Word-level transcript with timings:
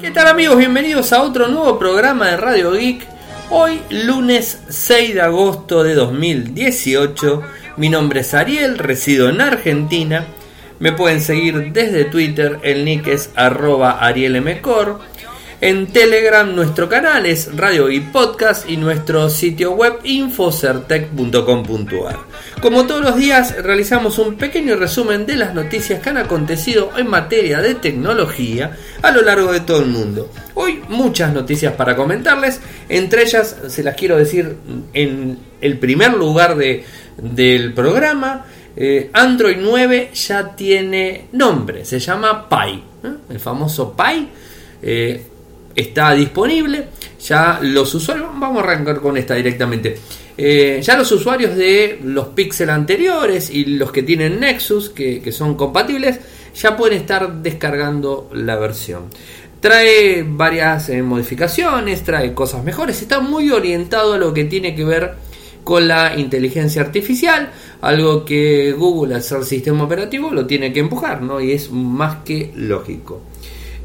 ¿Qué 0.00 0.10
tal 0.10 0.26
amigos? 0.26 0.58
Bienvenidos 0.58 1.12
a 1.12 1.22
otro 1.22 1.46
nuevo 1.46 1.78
programa 1.78 2.30
de 2.30 2.36
Radio 2.36 2.72
Geek. 2.72 3.06
Hoy 3.50 3.80
lunes 3.90 4.60
6 4.68 5.14
de 5.14 5.20
agosto 5.20 5.84
de 5.84 5.94
2018. 5.94 7.42
Mi 7.76 7.90
nombre 7.90 8.20
es 8.20 8.34
Ariel, 8.34 8.78
resido 8.78 9.28
en 9.28 9.40
Argentina. 9.40 10.26
Me 10.80 10.90
pueden 10.90 11.20
seguir 11.20 11.72
desde 11.72 12.04
Twitter, 12.06 12.58
el 12.64 12.84
nick 12.84 13.06
es 13.06 13.30
arroba 13.36 14.04
arielmcor. 14.04 14.98
En 15.62 15.86
Telegram 15.86 16.54
nuestro 16.56 16.88
canal 16.88 17.24
es 17.24 17.56
Radio 17.56 17.88
y 17.88 18.00
Podcast 18.00 18.68
y 18.68 18.76
nuestro 18.76 19.30
sitio 19.30 19.70
web 19.70 20.00
infocertec.com.ar. 20.02 22.18
Como 22.60 22.84
todos 22.84 23.00
los 23.00 23.16
días 23.16 23.54
realizamos 23.62 24.18
un 24.18 24.34
pequeño 24.34 24.74
resumen 24.74 25.24
de 25.24 25.36
las 25.36 25.54
noticias 25.54 26.02
que 26.02 26.10
han 26.10 26.16
acontecido 26.16 26.90
en 26.98 27.06
materia 27.06 27.60
de 27.60 27.76
tecnología 27.76 28.76
a 29.02 29.12
lo 29.12 29.22
largo 29.22 29.52
de 29.52 29.60
todo 29.60 29.82
el 29.82 29.86
mundo. 29.86 30.32
Hoy 30.54 30.82
muchas 30.88 31.32
noticias 31.32 31.74
para 31.74 31.94
comentarles, 31.94 32.60
entre 32.88 33.22
ellas 33.22 33.56
se 33.68 33.84
las 33.84 33.94
quiero 33.94 34.16
decir 34.16 34.56
en 34.92 35.38
el 35.60 35.78
primer 35.78 36.14
lugar 36.14 36.56
de, 36.56 36.84
del 37.16 37.72
programa. 37.72 38.46
Eh, 38.74 39.10
Android 39.12 39.58
9 39.60 40.10
ya 40.12 40.56
tiene 40.56 41.28
nombre, 41.30 41.84
se 41.84 42.00
llama 42.00 42.48
Pi, 42.48 42.82
¿eh? 43.04 43.12
el 43.30 43.38
famoso 43.38 43.96
Pi. 43.96 44.28
Eh, 44.84 45.26
está 45.74 46.12
disponible. 46.12 46.88
Ya 47.20 47.58
los 47.62 47.94
usuarios, 47.94 48.28
vamos 48.34 48.62
a 48.62 48.64
arrancar 48.64 49.00
con 49.00 49.16
esta 49.16 49.34
directamente. 49.34 49.96
Eh, 50.36 50.80
ya 50.82 50.96
los 50.96 51.12
usuarios 51.12 51.54
de 51.56 52.00
los 52.02 52.28
Pixel 52.28 52.70
anteriores 52.70 53.50
y 53.50 53.64
los 53.64 53.92
que 53.92 54.02
tienen 54.02 54.40
Nexus, 54.40 54.90
que, 54.90 55.30
son 55.30 55.54
compatibles, 55.54 56.20
ya 56.54 56.76
pueden 56.76 56.98
estar 56.98 57.32
descargando 57.42 58.30
la 58.32 58.56
versión. 58.56 59.04
Trae 59.60 60.24
varias 60.26 60.88
eh, 60.88 61.02
modificaciones, 61.02 62.02
trae 62.02 62.34
cosas 62.34 62.64
mejores, 62.64 63.00
está 63.00 63.20
muy 63.20 63.50
orientado 63.50 64.14
a 64.14 64.18
lo 64.18 64.34
que 64.34 64.44
tiene 64.44 64.74
que 64.74 64.84
ver 64.84 65.14
con 65.62 65.86
la 65.86 66.18
inteligencia 66.18 66.82
artificial, 66.82 67.52
algo 67.82 68.24
que 68.24 68.72
Google 68.72 69.14
al 69.14 69.22
ser 69.22 69.44
sistema 69.44 69.84
operativo 69.84 70.30
lo 70.30 70.46
tiene 70.46 70.72
que 70.72 70.80
empujar, 70.80 71.22
¿no? 71.22 71.40
Y 71.40 71.52
es 71.52 71.70
más 71.70 72.24
que 72.24 72.50
lógico. 72.56 73.20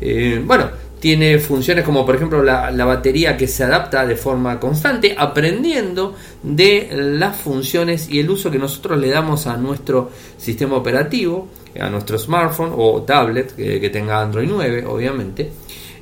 Eh, 0.01 0.41
bueno, 0.43 0.69
tiene 0.99 1.37
funciones 1.39 1.83
como 1.83 2.05
por 2.05 2.15
ejemplo 2.15 2.41
la, 2.43 2.71
batería 2.85 3.37
que 3.37 3.47
se 3.47 3.63
adapta 3.63 4.05
de 4.05 4.15
forma 4.15 4.59
constante, 4.59 5.15
aprendiendo 5.17 6.15
de 6.41 6.89
las 6.91 7.37
funciones 7.37 8.09
y 8.09 8.19
el 8.19 8.29
uso 8.29 8.49
que 8.49 8.57
nosotros 8.57 8.99
le 8.99 9.09
damos 9.09 9.47
a 9.47 9.57
nuestro 9.57 10.11
sistema 10.37 10.75
operativo, 10.75 11.49
a 11.79 11.89
nuestro 11.89 12.17
smartphone 12.17 12.71
o 12.75 13.03
tablet 13.03 13.55
que, 13.55 13.89
tenga 13.89 14.21
Android 14.21 14.47
9, 14.49 14.85
obviamente, 14.87 15.51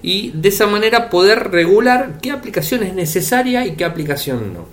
y 0.02 0.32
de 0.32 0.50
esa 0.50 0.68
manera 0.68 1.10
poder 1.10 1.52
regular 1.52 2.20
qué 2.22 2.32
aplicación 2.32 2.84
es 2.84 2.94
necesaria 2.94 3.66
y 3.66 3.76
qué 3.76 3.84
aplicación 3.84 4.54
no. 4.54 4.68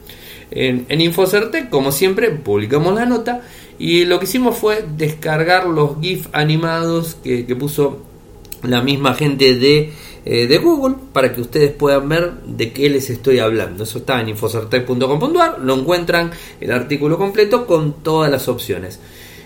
En, 0.50 0.84
en 0.90 1.00
Infocertec, 1.00 1.70
como 1.70 1.90
siempre, 1.90 2.30
publicamos 2.30 2.94
la 2.94 3.06
nota 3.06 3.40
y 3.78 4.04
lo 4.04 4.18
que 4.18 4.26
hicimos 4.26 4.56
fue 4.58 4.84
descargar 4.96 5.66
los 5.66 5.98
GIF 6.00 6.28
animados 6.32 7.16
que 7.24 7.56
puso 7.58 8.02
la 8.62 8.82
misma 8.82 9.14
gente 9.14 9.54
de 9.54 9.92
eh, 10.24 10.46
de 10.46 10.58
Google 10.58 10.96
para 11.12 11.34
que 11.34 11.40
ustedes 11.40 11.72
puedan 11.72 12.08
ver 12.08 12.32
de 12.46 12.72
qué 12.72 12.88
les 12.88 13.10
estoy 13.10 13.38
hablando. 13.38 13.84
Eso 13.84 13.98
está 13.98 14.20
en 14.20 14.28
infocertec.com.ar, 14.30 15.58
lo 15.60 15.74
encuentran 15.74 16.30
el 16.60 16.72
artículo 16.72 17.18
completo 17.18 17.66
con 17.66 18.02
todas 18.02 18.30
las 18.30 18.48
opciones. 18.48 19.00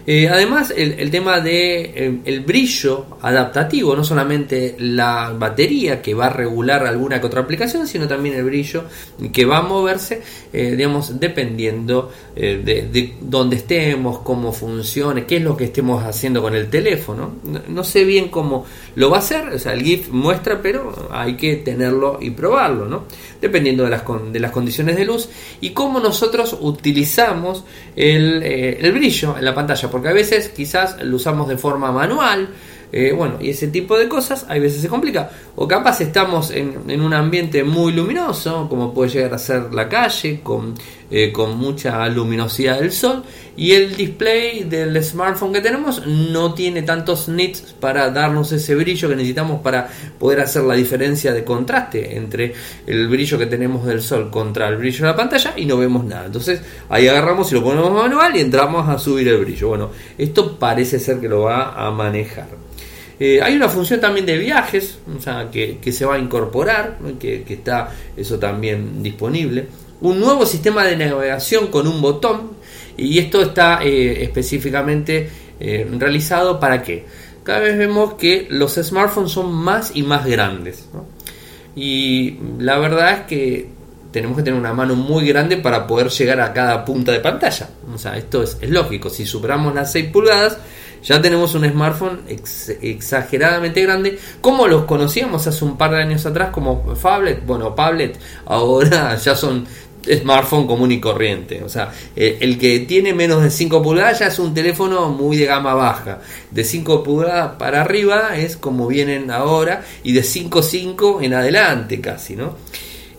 Eh, 0.06 0.28
además, 0.28 0.72
el, 0.76 1.10
tema 1.10 1.40
de 1.40 1.80
eh, 1.82 2.18
el 2.24 2.40
brillo 2.40 3.06
adaptativo, 3.22 3.96
no 3.96 4.04
solamente 4.04 4.76
la 4.78 5.34
batería 5.36 6.00
que 6.00 6.14
va 6.14 6.26
a 6.26 6.30
regular 6.30 6.86
alguna 6.86 7.20
que 7.20 7.26
otra 7.26 7.40
aplicación, 7.40 7.88
sino 7.88 8.06
también 8.06 8.36
el 8.36 8.44
brillo 8.44 8.84
que 9.32 9.44
va 9.44 9.58
a 9.58 9.62
moverse, 9.62 10.22
eh, 10.52 10.76
digamos, 10.76 11.18
dependiendo 11.18 12.12
de, 12.36 12.62
de, 12.62 13.14
dónde 13.20 13.56
estemos, 13.56 14.20
cómo 14.20 14.52
funcione, 14.52 15.24
qué 15.24 15.38
es 15.38 15.42
lo 15.42 15.56
que 15.56 15.64
estemos 15.64 16.04
haciendo 16.04 16.40
con 16.40 16.54
el 16.54 16.68
teléfono. 16.68 17.36
No, 17.68 17.82
sé 17.82 18.04
bien 18.04 18.28
cómo 18.28 18.64
lo 18.94 19.10
va 19.10 19.16
a 19.16 19.20
hacer, 19.20 19.48
o 19.48 19.58
sea, 19.58 19.72
el 19.72 19.82
GIF 19.82 20.10
muestra, 20.10 20.60
pero 20.62 21.08
hay 21.10 21.34
que 21.34 21.56
tenerlo 21.56 22.18
y 22.20 22.30
probarlo, 22.30 22.86
¿no? 22.86 23.06
Dependiendo 23.40 23.84
de 23.84 23.90
las, 23.90 24.02
de 24.32 24.38
las 24.38 24.50
condiciones 24.52 24.96
de 24.96 25.04
luz 25.04 25.28
y 25.60 25.70
cómo 25.70 25.98
nosotros 25.98 26.56
utilizamos 26.60 27.64
el, 27.96 28.42
el 28.42 28.92
brillo 28.92 29.36
en 29.38 29.44
la 29.44 29.54
pantalla 29.54 29.88
porque 29.96 30.10
a 30.10 30.12
veces 30.12 30.50
quizás 30.50 31.02
lo 31.02 31.16
usamos 31.16 31.48
de 31.48 31.56
forma 31.56 31.90
manual, 31.90 32.50
eh, 32.92 33.14
bueno, 33.16 33.38
y 33.40 33.48
ese 33.48 33.68
tipo 33.68 33.96
de 33.96 34.10
cosas 34.10 34.44
a 34.46 34.52
veces 34.58 34.82
se 34.82 34.88
complica. 34.88 35.30
O 35.54 35.66
capaz 35.66 36.02
estamos 36.02 36.50
en, 36.50 37.00
un 37.00 37.14
ambiente 37.14 37.64
muy 37.64 37.94
luminoso, 37.94 38.68
como 38.68 38.92
puede 38.92 39.08
llegar 39.08 39.32
a 39.32 39.38
ser 39.38 39.72
la 39.72 39.88
calle, 39.88 40.40
con, 40.42 40.74
eh, 41.10 41.32
con 41.32 41.56
mucha 41.56 42.06
luminosidad 42.10 42.78
del 42.78 42.92
sol, 42.92 43.22
y 43.56 43.72
el 43.72 43.96
display 43.96 44.64
del 44.64 45.02
smartphone 45.02 45.52
que 45.52 45.60
tenemos 45.60 46.06
no 46.06 46.54
tiene 46.54 46.82
tantos 46.82 47.28
nits 47.28 47.74
para 47.80 48.10
darnos 48.10 48.52
ese 48.52 48.74
brillo 48.74 49.08
que 49.08 49.16
necesitamos 49.16 49.62
para 49.62 49.88
poder 50.18 50.40
hacer 50.40 50.62
la 50.62 50.74
diferencia 50.74 51.32
de 51.32 51.42
contraste 51.42 52.16
entre 52.16 52.52
el 52.86 53.08
brillo 53.08 53.38
que 53.38 53.46
tenemos 53.46 53.86
del 53.86 54.02
sol 54.02 54.30
contra 54.30 54.68
el 54.68 54.76
brillo 54.76 55.06
de 55.06 55.10
la 55.10 55.16
pantalla 55.16 55.54
y 55.56 55.64
no 55.64 55.78
vemos 55.78 56.04
nada. 56.04 56.26
Entonces 56.26 56.60
ahí 56.88 57.08
agarramos 57.08 57.50
y 57.50 57.54
lo 57.54 57.64
ponemos 57.64 57.92
manual 57.92 58.36
y 58.36 58.40
entramos 58.40 58.88
a 58.88 58.98
subir 58.98 59.28
el 59.28 59.38
brillo. 59.38 59.68
Bueno, 59.68 59.90
esto 60.18 60.58
parece 60.58 60.98
ser 60.98 61.18
que 61.18 61.28
lo 61.28 61.42
va 61.42 61.72
a 61.72 61.90
manejar. 61.90 62.66
Eh, 63.18 63.40
hay 63.42 63.56
una 63.56 63.68
función 63.68 64.00
también 64.00 64.26
de 64.26 64.36
viajes, 64.36 64.98
que, 65.50 65.92
se 65.92 66.04
va 66.04 66.16
a 66.16 66.18
incorporar, 66.18 66.98
que, 67.18 67.44
está 67.48 67.90
eso 68.16 68.38
también 68.38 69.02
disponible. 69.02 69.68
Un 70.02 70.20
nuevo 70.20 70.44
sistema 70.44 70.84
de 70.84 70.96
navegación 70.96 71.68
con 71.68 71.86
un 71.86 72.02
botón, 72.02 72.55
y 72.96 73.18
esto 73.18 73.42
está 73.42 73.82
eh, 73.82 74.22
específicamente 74.22 75.28
eh, 75.60 75.88
realizado 75.98 76.58
para 76.58 76.82
qué. 76.82 77.04
Cada 77.42 77.60
vez 77.60 77.78
vemos 77.78 78.14
que 78.14 78.46
los 78.50 78.74
smartphones 78.74 79.30
son 79.30 79.52
más 79.52 79.92
y 79.94 80.02
más 80.02 80.26
grandes. 80.26 80.88
Y 81.76 82.38
la 82.58 82.78
verdad 82.78 83.12
es 83.12 83.20
que 83.26 83.68
tenemos 84.10 84.36
que 84.36 84.42
tener 84.42 84.58
una 84.58 84.72
mano 84.72 84.96
muy 84.96 85.28
grande 85.28 85.58
para 85.58 85.86
poder 85.86 86.08
llegar 86.08 86.40
a 86.40 86.52
cada 86.52 86.84
punta 86.84 87.12
de 87.12 87.20
pantalla. 87.20 87.68
O 87.94 87.98
sea, 87.98 88.16
esto 88.16 88.42
es, 88.42 88.58
lógico. 88.62 89.10
Si 89.10 89.26
superamos 89.26 89.74
las 89.74 89.92
6 89.92 90.10
pulgadas, 90.10 90.58
ya 91.02 91.20
tenemos 91.20 91.54
un 91.54 91.68
smartphone 91.70 92.22
exageradamente 92.82 93.82
grande, 93.82 94.18
como 94.40 94.66
los 94.66 94.86
conocíamos 94.86 95.46
hace 95.46 95.64
un 95.64 95.76
par 95.76 95.92
de 95.92 96.02
años 96.02 96.26
atrás 96.26 96.50
como 96.50 96.96
Fablet, 96.96 97.46
bueno, 97.46 97.74
Pablet, 97.74 98.18
ahora 98.46 99.14
ya 99.24 99.36
son 99.36 99.66
smartphone 100.06 100.66
común 100.66 100.92
y 100.92 101.00
corriente. 101.00 101.62
O 101.64 101.68
sea, 101.68 101.92
el, 102.14 102.58
que 102.58 102.80
tiene 102.80 103.12
menos 103.12 103.42
de 103.42 103.50
5 103.50 103.82
pulgadas 103.82 104.20
ya 104.20 104.26
es 104.26 104.38
un 104.38 104.54
teléfono 104.54 105.08
muy 105.10 105.36
de 105.36 105.46
gama 105.46 105.74
baja. 105.74 106.20
De 106.50 106.64
5 106.64 107.02
pulgadas 107.02 107.56
para 107.58 107.80
arriba 107.80 108.36
es 108.36 108.56
como 108.56 108.86
vienen 108.86 109.30
ahora 109.30 109.84
y 110.02 110.12
de 110.12 110.22
5.5 110.22 111.22
en 111.22 111.34
adelante 111.34 112.00
casi, 112.00 112.36
¿no? 112.36 112.56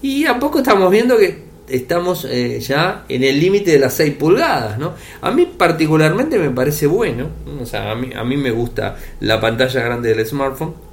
Y 0.02 0.26
a 0.26 0.40
poco 0.40 0.60
estamos 0.60 0.92
viendo 0.92 1.18
que 1.18 1.48
estamos 1.68 2.26
eh, 2.26 2.60
ya 2.60 3.04
en 3.10 3.24
el 3.24 3.40
límite 3.40 3.72
de 3.72 3.80
las 3.80 3.94
6 3.96 4.16
pulgadas, 4.16 4.78
¿no? 4.78 4.94
A 5.22 5.32
mí 5.32 5.46
particularmente 5.58 6.38
me 6.38 6.50
parece 6.52 6.88
bueno, 6.88 7.30
o 7.62 7.66
sea, 7.66 7.92
a 7.92 7.96
mí, 7.96 8.12
a 8.16 8.24
mí 8.24 8.38
me 8.38 8.52
gusta 8.52 8.96
la 9.20 9.40
pantalla 9.40 9.82
grande 9.82 10.14
del 10.14 10.26
smartphone. 10.26 10.87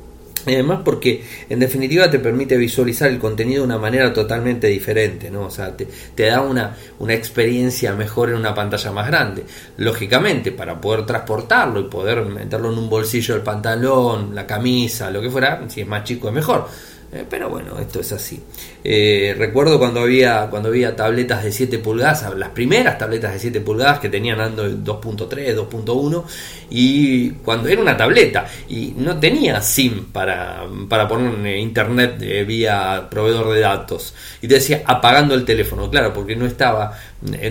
Y 0.46 0.54
además 0.54 0.80
porque 0.84 1.24
en 1.48 1.58
definitiva 1.58 2.10
te 2.10 2.18
permite 2.18 2.56
visualizar 2.56 3.10
el 3.10 3.18
contenido 3.18 3.62
de 3.62 3.66
una 3.66 3.78
manera 3.78 4.12
totalmente 4.12 4.66
diferente, 4.66 5.30
¿no? 5.30 5.46
O 5.46 5.50
sea, 5.50 5.76
te, 5.76 5.88
te 6.14 6.26
da 6.26 6.42
una, 6.42 6.76
una 6.98 7.14
experiencia 7.14 7.94
mejor 7.94 8.30
en 8.30 8.36
una 8.36 8.54
pantalla 8.54 8.92
más 8.92 9.06
grande. 9.06 9.44
Lógicamente, 9.78 10.52
para 10.52 10.80
poder 10.80 11.06
transportarlo 11.06 11.80
y 11.80 11.84
poder 11.84 12.24
meterlo 12.26 12.72
en 12.72 12.78
un 12.78 12.90
bolsillo 12.90 13.34
del 13.34 13.42
pantalón, 13.42 14.34
la 14.34 14.46
camisa, 14.46 15.10
lo 15.10 15.20
que 15.20 15.30
fuera, 15.30 15.62
si 15.68 15.80
es 15.80 15.86
más 15.86 16.04
chico 16.04 16.28
es 16.28 16.34
mejor 16.34 16.68
eh, 17.14 17.24
pero 17.30 17.48
bueno, 17.48 17.78
esto 17.78 18.00
es 18.00 18.12
así. 18.12 18.42
Eh, 18.86 19.34
recuerdo 19.38 19.78
cuando 19.78 20.00
había, 20.00 20.48
cuando 20.50 20.68
había 20.68 20.94
tabletas 20.94 21.42
de 21.42 21.50
7 21.50 21.78
pulgadas, 21.78 22.36
las 22.36 22.50
primeras 22.50 22.98
tabletas 22.98 23.32
de 23.32 23.38
7 23.38 23.60
pulgadas 23.62 23.98
que 23.98 24.10
tenían 24.10 24.38
Android 24.40 24.74
2.3, 24.74 25.56
2.1, 25.56 26.24
y 26.68 27.30
cuando 27.30 27.68
era 27.68 27.80
una 27.80 27.96
tableta 27.96 28.44
y 28.68 28.92
no 28.98 29.18
tenía 29.18 29.62
SIM 29.62 30.12
para, 30.12 30.64
para 30.86 31.08
poner 31.08 31.56
internet 31.56 32.16
eh, 32.20 32.44
vía 32.44 33.08
proveedor 33.10 33.54
de 33.54 33.60
datos, 33.60 34.14
y 34.42 34.46
decía 34.48 34.82
apagando 34.84 35.34
el 35.34 35.46
teléfono, 35.46 35.88
claro, 35.90 36.12
porque 36.12 36.36
no 36.36 36.44
estaba 36.44 36.98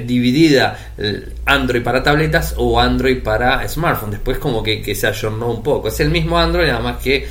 dividida 0.05 0.93
Android 1.45 1.81
para 1.81 2.03
tabletas 2.03 2.53
o 2.57 2.79
Android 2.79 3.23
para 3.23 3.67
smartphone. 3.67 4.11
Después 4.11 4.37
como 4.37 4.61
que, 4.61 4.93
se 4.93 5.07
ayornó 5.07 5.49
un 5.49 5.63
poco. 5.63 5.87
Es 5.87 5.99
el 5.99 6.11
mismo 6.11 6.37
Android, 6.37 6.67
nada 6.67 6.79
más 6.79 7.01
que 7.01 7.27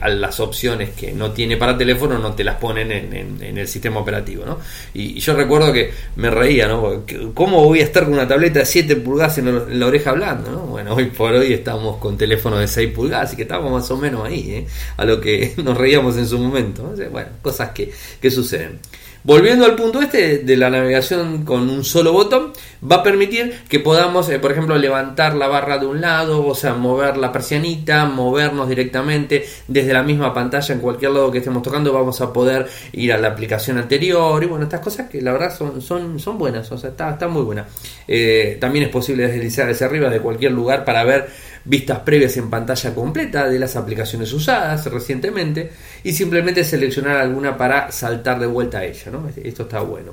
a 0.00 0.08
las 0.08 0.40
opciones 0.40 0.90
que 0.90 1.12
no 1.12 1.30
tiene 1.30 1.56
para 1.56 1.78
teléfono 1.78 2.18
no 2.18 2.32
te 2.32 2.42
las 2.42 2.56
ponen 2.56 2.90
en, 2.90 3.43
el 3.44 3.68
sistema 3.68 4.00
operativo, 4.00 4.44
¿no? 4.44 4.58
Y, 4.92 5.20
yo 5.20 5.34
recuerdo 5.34 5.72
que 5.72 5.90
me 6.16 6.30
reía, 6.30 6.68
¿no? 6.68 7.04
¿Cómo 7.34 7.64
voy 7.64 7.80
a 7.80 7.84
estar 7.84 8.04
con 8.04 8.14
una 8.14 8.26
tableta 8.26 8.60
de 8.60 8.66
7 8.66 8.96
pulgadas 8.96 9.38
en, 9.38 9.78
la 9.78 9.86
oreja 9.86 10.10
hablando, 10.10 10.50
¿no? 10.50 10.60
Bueno, 10.60 10.94
hoy 10.94 11.06
por 11.06 11.32
hoy 11.32 11.52
estamos 11.52 11.96
con 11.98 12.16
teléfonos 12.16 12.60
de 12.60 12.68
6 12.68 12.92
pulgadas, 12.92 13.28
así 13.28 13.36
que 13.36 13.42
estamos 13.42 13.70
más 13.70 13.90
o 13.90 13.96
menos 13.96 14.26
ahí, 14.26 14.50
¿eh? 14.50 14.66
A 14.96 15.04
lo 15.04 15.20
que 15.20 15.54
nos 15.62 15.76
reíamos 15.76 16.16
en 16.16 16.26
su 16.26 16.38
momento. 16.38 16.94
Bueno, 17.10 17.28
cosas 17.42 17.70
que, 17.70 17.92
que 18.20 18.30
suceden. 18.30 18.80
Volviendo 19.26 19.64
al 19.64 19.74
punto 19.74 20.02
este 20.02 20.40
de 20.40 20.54
la 20.58 20.68
navegación 20.68 21.46
con 21.46 21.70
un 21.70 21.82
solo 21.82 22.12
botón, 22.12 22.52
va 22.82 22.96
a 22.96 23.02
permitir 23.02 23.54
que 23.70 23.80
podamos, 23.80 24.28
eh, 24.28 24.38
por 24.38 24.52
ejemplo, 24.52 24.76
levantar 24.76 25.34
la 25.34 25.48
barra 25.48 25.78
de 25.78 25.86
un 25.86 26.02
lado, 26.02 26.46
o 26.46 26.54
sea, 26.54 26.74
mover 26.74 27.16
la 27.16 27.32
persianita, 27.32 28.04
movernos 28.04 28.68
directamente 28.68 29.46
desde 29.66 29.94
la 29.94 30.02
misma 30.02 30.34
pantalla 30.34 30.74
en 30.74 30.80
cualquier 30.82 31.12
lado 31.12 31.32
que 31.32 31.38
estemos 31.38 31.62
tocando, 31.62 31.90
vamos 31.90 32.20
a 32.20 32.34
poder 32.34 32.66
ir 32.92 33.14
a 33.14 33.16
la 33.16 33.28
aplicación 33.28 33.78
anterior 33.78 34.42
y 34.42 34.46
bueno, 34.46 34.64
estas 34.64 34.80
cosas 34.80 35.08
que 35.08 35.22
la 35.22 35.32
verdad 35.32 35.56
son, 35.56 35.80
son, 35.80 36.20
son 36.20 36.36
buenas, 36.36 36.70
o 36.70 36.76
sea, 36.76 36.90
está, 36.90 37.08
está 37.12 37.26
muy 37.26 37.44
buena. 37.44 37.66
Eh, 38.06 38.58
también 38.60 38.84
es 38.84 38.90
posible 38.90 39.26
deslizar 39.26 39.70
hacia 39.70 39.86
arriba 39.86 40.10
de 40.10 40.20
cualquier 40.20 40.52
lugar 40.52 40.84
para 40.84 41.02
ver 41.02 41.30
vistas 41.64 42.00
previas 42.00 42.36
en 42.36 42.50
pantalla 42.50 42.94
completa 42.94 43.48
de 43.48 43.58
las 43.58 43.76
aplicaciones 43.76 44.32
usadas 44.32 44.86
recientemente 44.86 45.70
y 46.02 46.12
simplemente 46.12 46.64
seleccionar 46.64 47.16
alguna 47.16 47.56
para 47.56 47.90
saltar 47.90 48.38
de 48.38 48.46
vuelta 48.46 48.78
a 48.78 48.84
ella. 48.84 49.10
¿no? 49.10 49.28
Esto 49.42 49.62
está 49.62 49.80
bueno. 49.80 50.12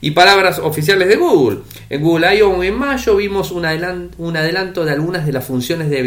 Y 0.00 0.10
palabras 0.10 0.58
oficiales 0.58 1.08
de 1.08 1.16
Google. 1.16 1.60
En 1.88 2.02
Google 2.02 2.36
I.O. 2.36 2.62
en 2.62 2.74
mayo 2.74 3.16
vimos 3.16 3.50
un 3.50 3.64
adelanto, 3.64 4.16
un 4.18 4.36
adelanto 4.36 4.84
de 4.84 4.92
algunas 4.92 5.24
de 5.24 5.32
las 5.32 5.44
funciones 5.44 5.88
de, 5.88 6.02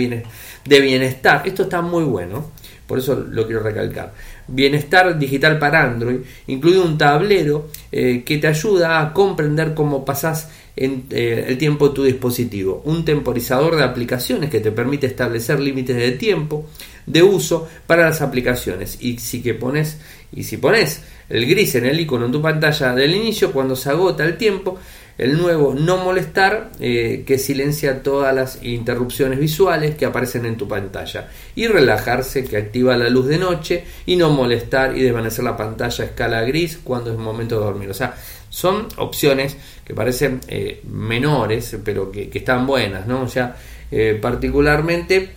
bienestar. 0.66 1.42
Esto 1.45 1.63
está 1.63 1.81
muy 1.81 2.04
bueno, 2.04 2.51
por 2.86 3.00
eso 3.00 3.16
lo 3.16 3.48
quiero 3.48 3.63
recalcar. 3.63 4.13
Bienestar 4.48 5.18
digital 5.18 5.57
para 5.57 5.83
Android 5.83 6.19
incluye 6.45 6.80
un 6.80 6.98
tablero 6.98 7.69
eh, 7.92 8.24
que 8.24 8.38
te 8.38 8.48
ayuda 8.48 9.01
a 9.01 9.13
comprender 9.13 9.74
cómo 9.74 10.06
pasas 10.06 10.50
en, 10.77 11.06
eh, 11.09 11.45
el 11.47 11.57
tiempo 11.57 11.89
de 11.89 11.95
tu 11.95 12.03
dispositivo. 12.03 12.81
Un 12.85 13.03
temporizador 13.03 13.75
de 13.75 13.83
aplicaciones 13.83 14.50
que 14.50 14.59
te 14.59 14.71
permite 14.71 15.07
establecer 15.07 15.59
límites 15.59 15.95
de 15.95 16.12
tiempo 16.12 16.68
de 17.06 17.24
uso 17.24 17.68
para 17.85 18.06
las 18.06 18.21
aplicaciones. 18.21 18.97
Y 19.01 19.18
si 19.18 19.41
que 19.41 19.53
pones 19.53 19.97
y 20.31 20.44
si 20.44 20.57
pones 20.57 21.01
el 21.29 21.45
gris 21.45 21.75
en 21.75 21.85
el 21.85 22.00
icono 22.00 22.27
en 22.27 22.31
tu 22.31 22.41
pantalla 22.41 22.94
del 22.94 23.15
inicio, 23.15 23.51
cuando 23.51 23.75
se 23.75 23.89
agota 23.89 24.24
el 24.24 24.38
tiempo, 24.38 24.77
el 25.18 25.38
nuevo 25.38 25.74
no 25.74 25.98
molestar 25.98 26.72
eh, 26.80 27.24
que 27.25 27.38
silencia 27.40 28.04
todas 28.04 28.34
las 28.36 28.64
interrupciones 28.64 29.40
visuales 29.40 29.96
que 29.96 30.06
aparecen 30.06 30.46
en 30.46 30.58
tu 30.58 30.68
pantalla 30.68 31.30
y 31.56 31.68
relajarse 31.68 32.44
que 32.44 32.58
activa 32.58 32.96
la 32.98 33.10
luz 33.10 33.28
de 33.28 33.38
noche 33.38 33.84
y 34.06 34.16
no 34.16 34.30
molestar 34.30 34.96
y 34.96 35.02
desvanecer 35.02 35.44
la 35.44 35.58
pantalla 35.58 36.04
a 36.04 36.08
escala 36.08 36.42
gris 36.42 36.80
cuando 36.84 37.12
es 37.12 37.18
momento 37.18 37.60
de 37.60 37.66
dormir. 37.66 37.90
O 37.90 37.94
sea, 37.94 38.16
son 38.50 38.88
opciones 38.98 39.58
que 39.84 39.94
parecen 39.94 40.42
eh, 40.48 40.81
menores, 40.90 41.78
pero 41.84 42.12
que, 42.12 42.30
están 42.34 42.68
buenas, 42.68 43.08
¿no? 43.08 43.22
O 43.22 43.28
sea, 43.28 43.56
eh, 43.92 44.18
particularmente 44.22 45.31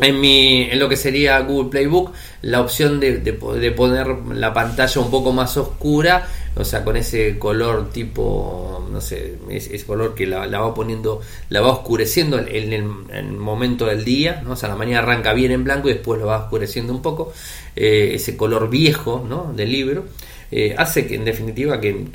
en, 0.00 0.20
mi, 0.20 0.62
en 0.62 0.78
lo 0.78 0.88
que 0.88 0.96
sería 0.96 1.38
Google 1.40 1.70
Playbook, 1.70 2.12
la 2.42 2.60
opción 2.60 3.00
de, 3.00 3.18
de, 3.18 3.32
poner 3.32 4.08
la 4.34 4.52
pantalla 4.52 5.00
un 5.00 5.10
poco 5.10 5.32
más 5.32 5.56
oscura, 5.56 6.26
o 6.56 6.64
sea, 6.64 6.84
con 6.84 6.96
ese 6.96 7.38
color 7.38 7.90
tipo, 7.90 8.86
no 8.90 9.00
sé, 9.00 9.36
ese, 9.50 9.84
color 9.84 10.14
que 10.14 10.26
la, 10.26 10.46
va 10.46 10.74
poniendo, 10.74 11.20
la 11.48 11.60
va 11.60 11.68
oscureciendo 11.68 12.38
en, 12.38 12.72
el, 12.72 13.32
momento 13.32 13.86
del 13.86 14.04
día, 14.04 14.42
¿no? 14.44 14.52
o 14.52 14.56
sea, 14.56 14.68
la 14.68 14.76
mañana 14.76 14.98
arranca 15.00 15.32
bien 15.32 15.52
en 15.52 15.64
blanco 15.64 15.88
y 15.88 15.94
después 15.94 16.20
lo 16.20 16.26
va 16.26 16.44
oscureciendo 16.44 16.92
un 16.92 17.02
poco, 17.02 17.32
eh, 17.76 18.12
ese 18.14 18.36
color 18.36 18.68
viejo 18.68 19.24
¿no? 19.26 19.52
del 19.54 19.70
libro. 19.70 20.04
Eh, 20.52 20.74
hace 20.76 21.06
que 21.06 21.14
en 21.14 21.24
definitiva 21.24 21.80
que, 21.80 22.06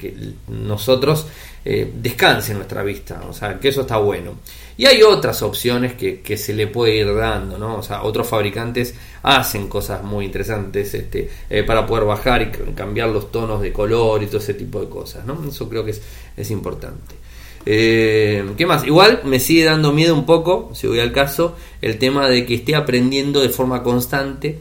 nosotros 0.50 1.26
eh, 1.64 1.90
descanse 1.96 2.54
nuestra 2.54 2.84
vista, 2.84 3.24
o 3.30 3.34
sea, 3.34 3.60
que 3.60 3.70
eso 3.70 3.82
está 3.82 3.98
bueno. 3.98 4.40
Y 4.78 4.86
hay 4.86 5.04
otras 5.04 5.42
opciones 5.42 5.94
que, 5.94 6.38
se 6.38 6.54
le 6.54 6.68
puede 6.68 6.98
ir 6.98 7.16
dando, 7.16 7.58
¿no? 7.58 7.78
O 7.78 7.84
sea, 7.84 8.04
otros 8.04 8.28
fabricantes 8.28 8.94
hacen 9.24 9.70
cosas 9.70 10.04
muy 10.04 10.26
interesantes 10.26 10.94
este, 10.94 11.30
eh, 11.50 11.64
para 11.64 11.86
poder 11.86 12.04
bajar 12.04 12.42
y 12.42 12.74
cambiar 12.74 13.10
los 13.10 13.32
tonos 13.32 13.62
de 13.62 13.72
color 13.72 14.22
y 14.22 14.26
todo 14.26 14.40
ese 14.40 14.54
tipo 14.54 14.82
de 14.82 14.90
cosas, 14.90 15.26
¿no? 15.26 15.42
Eso 15.48 15.70
creo 15.70 15.86
que 15.86 15.92
es, 15.92 16.02
es 16.36 16.52
importante. 16.52 17.16
¿Qué 17.64 18.66
más? 18.68 18.86
Igual 18.86 19.22
me 19.24 19.40
sigue 19.40 19.64
dando 19.64 19.92
miedo 19.92 20.14
un 20.14 20.28
poco, 20.28 20.70
si 20.76 20.86
voy 20.86 21.00
al 21.00 21.12
caso, 21.12 21.56
el 21.82 21.98
tema 21.98 22.28
de 22.28 22.46
que 22.46 22.54
esté 22.54 22.76
aprendiendo 22.76 23.42
de 23.42 23.50
forma 23.50 23.82
constante 23.82 24.60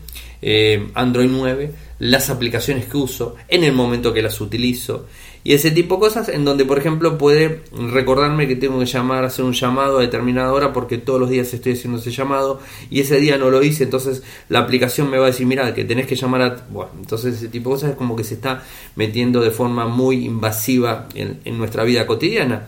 Android 0.94 1.28
9 1.30 1.70
las 1.98 2.30
aplicaciones 2.30 2.86
que 2.86 2.96
uso, 2.96 3.36
en 3.48 3.64
el 3.64 3.72
momento 3.72 4.12
que 4.12 4.22
las 4.22 4.40
utilizo 4.40 5.06
y 5.46 5.52
ese 5.52 5.70
tipo 5.70 5.96
de 5.96 6.00
cosas 6.00 6.30
en 6.30 6.46
donde 6.46 6.64
por 6.64 6.78
ejemplo 6.78 7.18
puede 7.18 7.60
recordarme 7.92 8.48
que 8.48 8.56
tengo 8.56 8.78
que 8.78 8.86
llamar, 8.86 9.24
hacer 9.24 9.44
un 9.44 9.52
llamado 9.52 9.98
a 9.98 10.00
determinada 10.00 10.50
hora 10.50 10.72
porque 10.72 10.96
todos 10.96 11.20
los 11.20 11.28
días 11.28 11.52
estoy 11.52 11.74
haciendo 11.74 11.98
ese 11.98 12.10
llamado 12.10 12.60
y 12.90 13.00
ese 13.00 13.20
día 13.20 13.36
no 13.36 13.50
lo 13.50 13.62
hice, 13.62 13.84
entonces 13.84 14.22
la 14.48 14.60
aplicación 14.60 15.10
me 15.10 15.18
va 15.18 15.24
a 15.24 15.26
decir, 15.28 15.46
mira, 15.46 15.74
que 15.74 15.84
tenés 15.84 16.06
que 16.06 16.16
llamar 16.16 16.40
a... 16.40 16.66
Bueno, 16.70 16.92
entonces 16.98 17.34
ese 17.34 17.48
tipo 17.48 17.68
de 17.68 17.74
cosas 17.74 17.90
es 17.90 17.96
como 17.96 18.16
que 18.16 18.24
se 18.24 18.34
está 18.34 18.62
metiendo 18.96 19.42
de 19.42 19.50
forma 19.50 19.86
muy 19.86 20.24
invasiva 20.24 21.08
en, 21.14 21.58
nuestra 21.58 21.84
vida 21.84 22.06
cotidiana. 22.06 22.66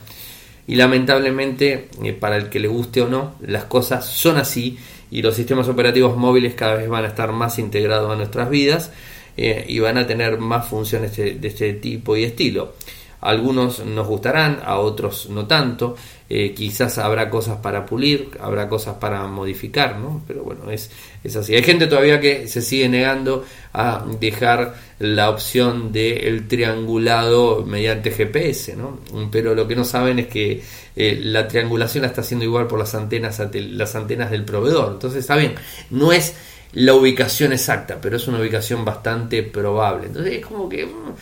Y 0.66 0.74
lamentablemente, 0.74 1.88
eh, 2.02 2.12
para 2.12 2.36
el 2.36 2.50
que 2.50 2.60
le 2.60 2.68
guste 2.68 3.00
o 3.00 3.08
no, 3.08 3.36
las 3.40 3.64
cosas 3.64 4.04
son 4.04 4.36
así 4.36 4.76
y 5.10 5.22
los 5.22 5.34
sistemas 5.34 5.68
operativos 5.68 6.16
móviles 6.16 6.54
cada 6.54 6.74
vez 6.74 6.88
van 6.88 7.04
a 7.04 7.08
estar 7.08 7.32
más 7.32 7.58
integrados 7.58 8.12
a 8.12 8.16
nuestras 8.16 8.50
vidas 8.50 8.90
eh, 9.36 9.64
y 9.68 9.78
van 9.78 9.98
a 9.98 10.06
tener 10.06 10.38
más 10.38 10.68
funciones 10.68 11.16
de, 11.16 11.38
este 11.42 11.74
tipo 11.74 12.16
y 12.16 12.24
estilo. 12.24 12.74
Algunos 13.20 13.84
nos 13.84 14.06
gustarán, 14.06 14.60
a 14.64 14.78
otros 14.78 15.28
no 15.30 15.46
tanto. 15.46 15.96
Eh, 16.28 16.52
quizás 16.54 16.98
habrá 16.98 17.30
cosas 17.30 17.58
para 17.58 17.86
pulir, 17.86 18.30
habrá 18.40 18.68
cosas 18.68 18.96
para 18.96 19.26
modificar, 19.26 19.98
¿no? 19.98 20.22
Pero 20.26 20.42
bueno, 20.42 20.70
es, 20.70 20.90
es 21.24 21.36
así. 21.36 21.54
Hay 21.54 21.62
gente 21.62 21.86
todavía 21.86 22.20
que 22.20 22.46
se 22.46 22.60
sigue 22.62 22.88
negando 22.88 23.44
a 23.72 24.04
dejar 24.20 24.74
la 24.98 25.30
opción 25.30 25.92
del 25.92 26.46
triangulado 26.48 27.64
mediante 27.64 28.10
GPS, 28.10 28.76
¿no? 28.76 29.00
Pero 29.30 29.54
lo 29.54 29.66
que 29.66 29.76
no 29.76 29.84
saben 29.84 30.18
es 30.18 30.26
que 30.26 30.62
eh, 30.96 31.20
la 31.22 31.46
triangulación 31.46 32.02
la 32.02 32.08
está 32.08 32.22
haciendo 32.22 32.44
igual 32.44 32.66
por 32.66 32.78
las 32.78 32.94
antenas, 32.94 33.40
las 33.52 33.94
antenas 33.94 34.30
del 34.30 34.44
proveedor. 34.44 34.92
Entonces, 34.94 35.20
está 35.20 35.36
bien, 35.36 35.54
no 35.90 36.12
es 36.12 36.34
la 36.76 36.92
ubicación 36.92 37.54
exacta, 37.54 37.98
pero 38.00 38.16
es 38.16 38.28
una 38.28 38.38
ubicación 38.38 38.84
bastante 38.84 39.42
probable. 39.42 40.08
Entonces 40.08 40.34
es 40.34 40.46
como 40.46 40.68
que... 40.68 40.84
Mm, 40.84 41.14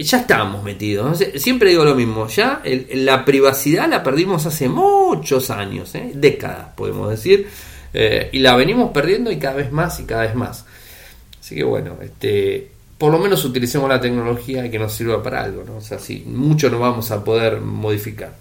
ya 0.00 0.18
estamos 0.18 0.64
metidos. 0.64 1.22
Siempre 1.36 1.70
digo 1.70 1.84
lo 1.84 1.94
mismo, 1.94 2.26
ya 2.26 2.60
la 2.94 3.24
privacidad 3.24 3.88
la 3.88 4.02
perdimos 4.02 4.44
hace 4.46 4.68
muchos 4.68 5.50
años, 5.50 5.94
¿eh? 5.94 6.10
décadas 6.12 6.70
podemos 6.74 7.08
decir, 7.08 7.46
eh, 7.92 8.30
y 8.32 8.40
la 8.40 8.56
venimos 8.56 8.90
perdiendo 8.90 9.30
y 9.30 9.38
cada 9.38 9.54
vez 9.54 9.70
más 9.70 10.00
y 10.00 10.04
cada 10.04 10.22
vez 10.22 10.34
más. 10.34 10.64
Así 11.40 11.54
que 11.54 11.62
bueno, 11.62 11.98
este, 12.02 12.68
por 12.98 13.12
lo 13.12 13.20
menos 13.20 13.44
utilicemos 13.44 13.88
la 13.88 14.00
tecnología 14.00 14.68
que 14.68 14.78
nos 14.80 14.92
sirva 14.92 15.22
para 15.22 15.44
algo, 15.44 15.62
¿no? 15.62 15.76
O 15.76 15.80
sea, 15.80 16.00
sí, 16.00 16.24
mucho 16.26 16.68
no 16.68 16.80
vamos 16.80 17.12
a 17.12 17.22
poder 17.22 17.60
modificar. 17.60 18.34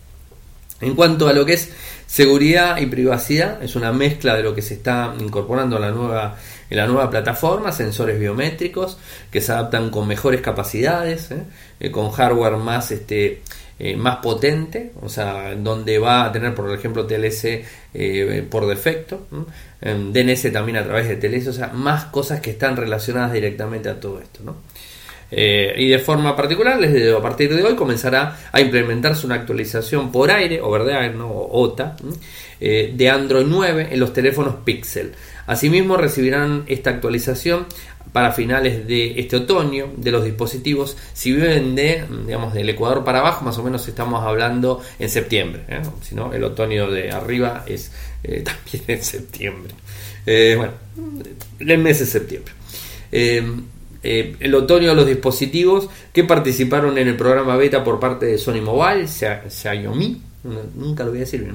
En 0.82 0.96
cuanto 0.96 1.28
a 1.28 1.34
lo 1.34 1.46
que 1.46 1.54
es 1.54 1.70
seguridad 2.14 2.78
y 2.78 2.86
privacidad, 2.86 3.64
es 3.64 3.76
una 3.76 3.92
mezcla 3.92 4.36
de 4.36 4.44
lo 4.44 4.54
que 4.54 4.62
se 4.62 4.76
está 4.76 5.16
incorporando 5.20 5.78
en 5.78 5.82
la 5.82 5.90
nueva, 5.90 6.38
en 6.70 6.78
la 6.78 6.86
nueva 6.86 7.10
plataforma, 7.10 7.72
sensores 7.72 8.20
biométricos 8.20 9.00
que 9.32 9.42
se 9.42 9.52
adaptan 9.52 9.90
con 9.90 10.08
mejores 10.08 10.40
capacidades, 10.40 11.32
¿eh? 11.32 11.42
Eh, 11.80 11.90
con 11.90 12.12
hardware 12.12 12.58
más, 12.58 12.92
este, 12.92 13.42
eh, 13.80 13.96
más 13.96 14.18
potente, 14.18 14.92
o 15.02 15.10
sea, 15.10 15.56
donde 15.56 15.98
va 15.98 16.26
a 16.26 16.32
tener, 16.32 16.54
por 16.54 16.72
ejemplo, 16.72 17.08
TLS 17.08 17.48
por 18.48 18.68
defecto, 18.68 19.26
DNS 19.82 20.54
también 20.54 20.78
a 20.78 20.84
través 20.84 21.08
de 21.08 21.16
TLS, 21.16 21.48
o 21.48 21.54
sea, 21.54 21.70
más 21.70 22.06
cosas 22.06 22.42
que 22.42 22.52
están 22.52 22.78
relacionadas 22.78 23.34
directamente 23.34 23.90
a 23.90 24.00
todo 24.00 24.22
esto, 24.22 24.42
¿no? 24.44 24.58
Eh, 25.36 25.74
y 25.78 25.88
de 25.90 25.98
forma 25.98 26.36
particular, 26.36 26.80
desde 26.80 27.12
a 27.16 27.20
partir 27.20 27.54
de 27.56 27.64
hoy 27.64 27.76
comenzará 27.76 28.38
a 28.52 28.62
implementarse 28.62 29.26
una 29.26 29.36
actualización 29.36 30.12
por 30.12 30.30
aire, 30.30 30.62
over 30.62 30.86
the 30.86 30.92
air, 30.92 31.16
¿no? 31.16 31.28
o 31.28 31.64
OTA, 31.64 31.96
eh, 32.60 32.94
de 32.96 33.10
Android 33.10 33.46
9 33.48 33.88
en 33.92 34.00
los 34.00 34.14
teléfonos 34.14 34.58
Pixel. 34.64 35.14
Asimismo, 35.48 35.98
recibirán 35.98 36.66
esta 36.68 36.92
actualización 36.92 37.66
para 38.12 38.32
finales 38.32 38.86
de 38.88 39.20
este 39.20 39.38
otoño 39.38 39.92
de 39.98 40.12
los 40.12 40.24
dispositivos. 40.24 40.96
Si 41.14 41.32
viven 41.32 41.74
de, 41.74 42.06
digamos, 42.28 42.54
del 42.54 42.70
Ecuador 42.70 43.04
para 43.04 43.20
abajo, 43.20 43.44
más 43.44 43.58
o 43.58 43.64
menos 43.64 43.88
estamos 43.88 44.24
hablando 44.24 44.84
en 45.00 45.10
septiembre. 45.10 45.64
¿eh? 45.68 45.82
Si 46.04 46.14
no, 46.14 46.32
el 46.32 46.44
otoño 46.44 46.92
de 46.92 47.12
arriba 47.12 47.64
es 47.66 47.92
también 48.22 48.84
en 48.88 49.04
septiembre. 49.04 49.74
bueno, 50.26 50.74
el 51.60 51.78
mes 51.80 52.00
de 52.00 52.06
septiembre. 52.06 52.54
Eh, 54.04 54.36
el 54.40 54.54
otoño 54.54 54.90
de 54.90 54.96
los 54.96 55.08
dispositivos 55.08 55.90
que 56.12 56.24
participaron 56.26 56.98
en 56.98 57.08
el 57.08 57.16
programa 57.16 57.56
beta 57.56 57.84
por 57.84 58.00
parte 58.00 58.26
de 58.26 58.38
Sony 58.38 58.62
Mobile, 58.62 59.08
Xiaomi, 59.08 60.22
nunca 60.76 61.04
lo 61.04 61.12
voy 61.12 61.20
a 61.20 61.22
decir 61.22 61.50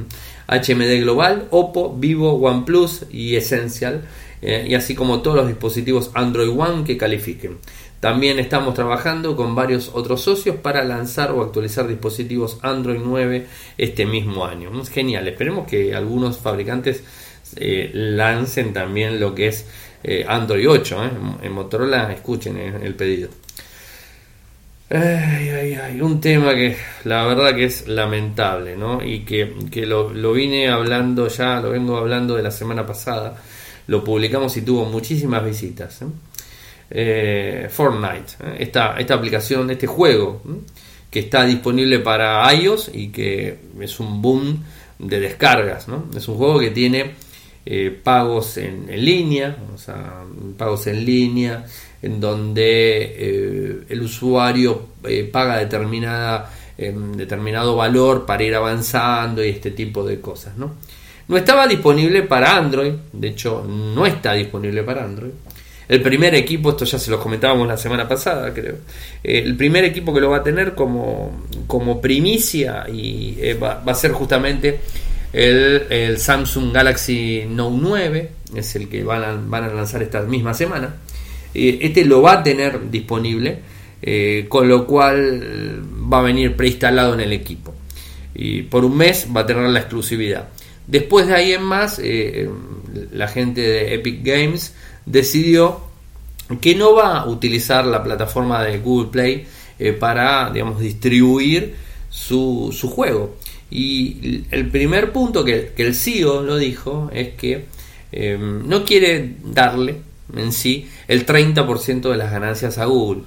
HMD 0.49 1.02
Global, 1.02 1.47
Oppo, 1.50 1.95
Vivo, 1.95 2.33
OnePlus 2.35 3.05
y 3.11 3.37
Essential. 3.37 4.02
eh, 4.40 4.67
y 4.69 4.75
así 4.75 4.95
como 4.95 5.21
todos 5.21 5.37
los 5.37 5.49
dispositivos 5.49 6.11
Android 6.14 6.49
One 6.49 6.85
que 6.85 6.97
califiquen. 6.97 7.59
También 8.00 8.38
estamos 8.38 8.75
trabajando 8.75 9.35
con 9.35 9.57
varios 9.57 9.90
otros 9.93 10.21
socios 10.21 10.57
para 10.57 10.85
lanzar 10.85 11.33
o 11.33 11.43
actualizar 11.43 11.88
dispositivos 11.88 12.59
Android 12.62 13.00
9 13.02 13.47
este 13.76 14.07
mismo 14.07 14.45
año. 14.45 14.71
Es 14.81 14.88
genial, 14.90 15.26
esperemos 15.26 15.67
que 15.67 15.97
algunos 15.97 16.38
fabricantes 16.38 17.02
eh, 17.57 17.90
lancen 17.93 18.73
también 18.73 19.19
lo 19.19 19.35
que 19.35 19.49
es 19.49 19.67
eh, 20.02 20.25
Android 20.26 20.69
8. 20.69 21.05
¿eh? 21.05 21.11
En 21.43 21.52
Motorola 21.52 22.12
escuchen 22.12 22.57
el 22.57 22.95
pedido. 22.95 23.28
Ay, 24.90 26.00
un 26.00 26.19
tema 26.19 26.55
que 26.55 26.75
la 27.05 27.26
verdad 27.26 27.55
que 27.55 27.64
es 27.64 27.87
lamentable, 27.88 28.75
¿no? 28.75 29.05
Y 29.05 29.21
que, 29.21 29.85
lo, 29.85 30.14
lo, 30.14 30.33
vine 30.33 30.71
hablando 30.71 31.28
ya, 31.28 31.61
lo 31.61 31.71
vengo 31.71 31.99
hablando 31.99 32.37
de 32.37 32.43
la 32.43 32.50
semana 32.50 32.87
pasada, 32.87 33.37
lo 33.87 34.02
publicamos 34.02 34.57
y 34.57 34.62
tuvo 34.62 34.87
muchísimas 34.87 35.45
visitas. 35.45 36.00
Eh, 36.90 37.69
Fortnite, 37.71 38.33
¿eh? 38.45 38.57
esta, 38.61 38.97
esta 38.99 39.14
aplicación, 39.14 39.71
este 39.71 39.87
juego 39.87 40.40
que 41.11 41.21
está 41.21 41.45
disponible 41.45 41.99
para 41.99 42.50
iOS 42.55 42.90
y 42.95 43.09
que 43.09 43.59
es 43.78 44.00
un 44.00 44.23
boom 44.23 44.64
de 44.99 45.21
descargas. 45.21 45.87
Es 46.17 46.28
un 46.28 46.37
juego 46.37 46.59
que 46.61 46.71
tiene 46.71 47.12
eh, 47.70 47.90
pagos 48.02 48.56
en, 48.56 48.87
línea, 49.04 49.56
o 49.75 49.78
sea, 49.78 50.25
pagos 50.56 50.87
en 50.87 51.04
línea, 51.04 51.66
en 52.00 52.20
donde 52.20 53.84
el 53.88 54.00
usuario 54.00 54.88
paga 55.32 55.58
determinada, 55.58 56.50
em, 56.78 57.12
determinado 57.12 57.76
valor 57.76 58.25
para 58.25 58.42
ir 58.44 58.54
avanzando 58.54 59.44
y 59.44 59.50
este 59.50 59.72
tipo 59.72 60.02
de 60.04 60.20
cosas. 60.20 60.56
¿no? 60.56 60.75
no 61.28 61.37
estaba 61.37 61.66
disponible 61.66 62.22
para 62.22 62.56
Android, 62.56 62.92
de 63.12 63.28
hecho 63.28 63.62
no 63.62 64.06
está 64.06 64.32
disponible 64.32 64.82
para 64.82 65.04
Android. 65.04 65.32
El 65.87 66.02
primer 66.02 66.34
equipo, 66.34 66.70
esto 66.70 66.84
ya 66.84 66.98
se 66.98 67.10
los 67.10 67.20
comentábamos 67.20 67.66
la 67.66 67.78
semana 67.78 68.06
pasada, 68.06 68.52
creo. 68.52 68.76
Eh, 69.22 69.42
el 69.44 69.56
primer 69.56 69.84
equipo 69.84 70.12
que 70.12 70.20
lo 70.20 70.30
va 70.30 70.38
a 70.38 70.42
tener 70.42 70.75
como, 70.75 71.46
como 71.66 72.00
primicia 72.00 72.87
y 72.92 73.38
eh, 73.40 73.54
va, 73.54 73.82
a 73.87 73.94
ser 73.94 74.12
justamente 74.12 74.80
el, 75.32 76.18
Samsung 76.18 76.73
Galaxy 76.73 77.44
Note 77.49 77.78
9, 77.80 78.30
es 78.54 78.76
el 78.76 78.88
que 78.88 79.02
van 79.02 79.25
a, 79.25 79.32
van 79.35 79.64
a 79.64 79.68
lanzar 79.68 80.02
esta 80.02 80.23
misma 80.23 80.54
semana. 80.54 80.97
este 81.54 82.04
lo 82.04 82.23
va 82.23 82.35
a 82.35 82.42
tener 82.42 82.90
disponible, 82.90 83.58
eh, 84.00 84.47
con 84.49 84.68
lo 84.68 84.87
cual 84.87 85.82
va 86.12 86.20
a 86.20 86.23
venir 86.23 86.56
preinstalado 86.56 87.14
en 87.14 87.20
el 87.20 87.32
equipo. 87.32 87.75
Y 88.35 88.62
por 88.62 88.85
un 88.85 88.97
mes 88.97 89.26
va 89.35 89.42
a 89.42 89.47
tener 89.47 89.68
la 89.68 89.80
exclusividad. 89.80 90.49
Después 90.87 91.26
de 91.26 91.35
ahí 91.35 91.52
en 91.52 91.62
más, 91.62 92.00
la 93.12 93.28
gente 93.28 93.61
de 93.61 93.94
Epic 93.94 94.23
Games 94.23 94.73
decidió 95.04 95.88
que 96.61 96.75
no 96.75 96.94
va 96.94 97.18
a 97.18 97.26
utilizar 97.26 97.85
la 97.85 98.02
plataforma 98.02 98.62
de 98.64 98.78
Google 98.78 99.11
Play 99.11 99.47
eh, 99.78 99.92
para, 99.92 100.50
digamos, 100.50 100.80
distribuir 100.80 101.75
su, 102.08 102.75
su, 102.76 102.88
juego. 102.88 103.37
Y 103.70 104.44
el 104.50 104.68
primer 104.68 105.12
punto 105.12 105.44
que, 105.44 105.72
el 105.76 105.94
CEO 105.94 106.42
lo 106.42 106.56
dijo 106.56 107.10
es 107.12 107.34
que 107.34 107.66
em, 108.12 108.66
no 108.66 108.84
quiere 108.84 109.37
darle 109.44 109.96
en 110.37 110.52
sí 110.52 110.88
el 111.06 111.26
30% 111.26 112.10
de 112.10 112.16
las 112.16 112.30
ganancias 112.30 112.78
a 112.78 112.87
Google, 112.87 113.22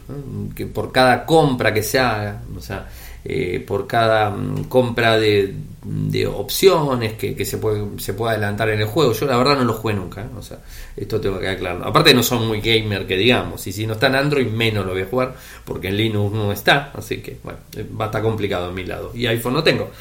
que 0.55 0.65
por 0.65 0.91
cada 0.91 1.25
compra 1.25 1.73
que 1.73 1.83
se 1.83 1.99
haga, 1.99 2.43
o 2.55 2.61
sea, 2.61 2.87
eh, 3.23 3.63
por 3.65 3.85
cada 3.85 4.31
mm, 4.31 4.63
compra 4.63 5.17
de, 5.17 5.53
de 5.83 6.25
opciones 6.25 7.13
que, 7.13 7.45
se, 7.45 7.57
puede, 7.57 7.99
se 7.99 8.13
puede 8.13 8.33
adelantar 8.33 8.69
en 8.69 8.81
el 8.81 8.87
juego. 8.87 9.13
Yo 9.13 9.25
la 9.27 9.37
verdad 9.37 9.57
no 9.57 9.63
lo 9.63 9.73
jugué 9.73 9.93
nunca, 9.93 10.21
¿eh? 10.21 10.29
o 10.37 10.41
sea, 10.41 10.59
esto 10.95 11.21
tengo 11.21 11.39
que 11.39 11.55
claro. 11.55 11.85
Aparte 11.85 12.13
no 12.13 12.23
son 12.23 12.47
muy 12.47 12.61
gamer 12.61 13.05
que 13.05 13.17
digamos, 13.17 13.65
y 13.67 13.71
si 13.71 13.85
no 13.85 13.93
está 13.93 14.07
en 14.07 14.15
Android 14.15 14.47
menos 14.47 14.85
lo 14.85 14.93
voy 14.93 15.03
a 15.03 15.05
jugar, 15.05 15.35
porque 15.65 15.89
en 15.89 15.97
Linux 15.97 16.33
no 16.33 16.51
está, 16.51 16.91
así 16.95 17.17
que 17.17 17.37
bueno, 17.43 17.59
eh, 17.75 17.85
va 17.99 18.05
a 18.05 18.07
estar 18.07 18.21
complicado 18.21 18.69
a 18.69 18.71
mi 18.71 18.85
lado. 18.85 19.11
Y 19.13 19.25
iPhone 19.27 19.53
no 19.53 19.63
tengo. 19.63 19.91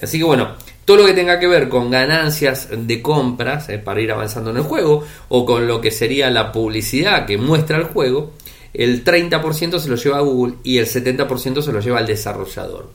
Así 0.00 0.18
que 0.18 0.24
bueno, 0.24 0.54
todo 0.84 0.98
lo 0.98 1.06
que 1.06 1.12
tenga 1.12 1.38
que 1.40 1.46
ver 1.46 1.68
con 1.68 1.90
ganancias 1.90 2.68
de 2.70 3.02
compras 3.02 3.68
para 3.84 4.00
ir 4.00 4.12
avanzando 4.12 4.50
en 4.50 4.58
el 4.58 4.62
juego, 4.62 5.04
o 5.28 5.44
con 5.44 5.66
lo 5.66 5.80
que 5.80 5.90
sería 5.90 6.30
la 6.30 6.52
publicidad 6.52 7.26
que 7.26 7.38
muestra 7.38 7.76
el 7.78 7.84
juego, 7.84 8.32
el 8.72 9.04
30% 9.04 9.78
se 9.78 9.88
lo 9.88 9.96
lleva 9.96 10.18
a 10.18 10.20
Google 10.20 10.54
y 10.62 10.78
el 10.78 10.86
70% 10.86 11.62
se 11.62 11.72
lo 11.72 11.80
lleva 11.80 11.98
al 11.98 12.06
desarrollador. 12.06 12.90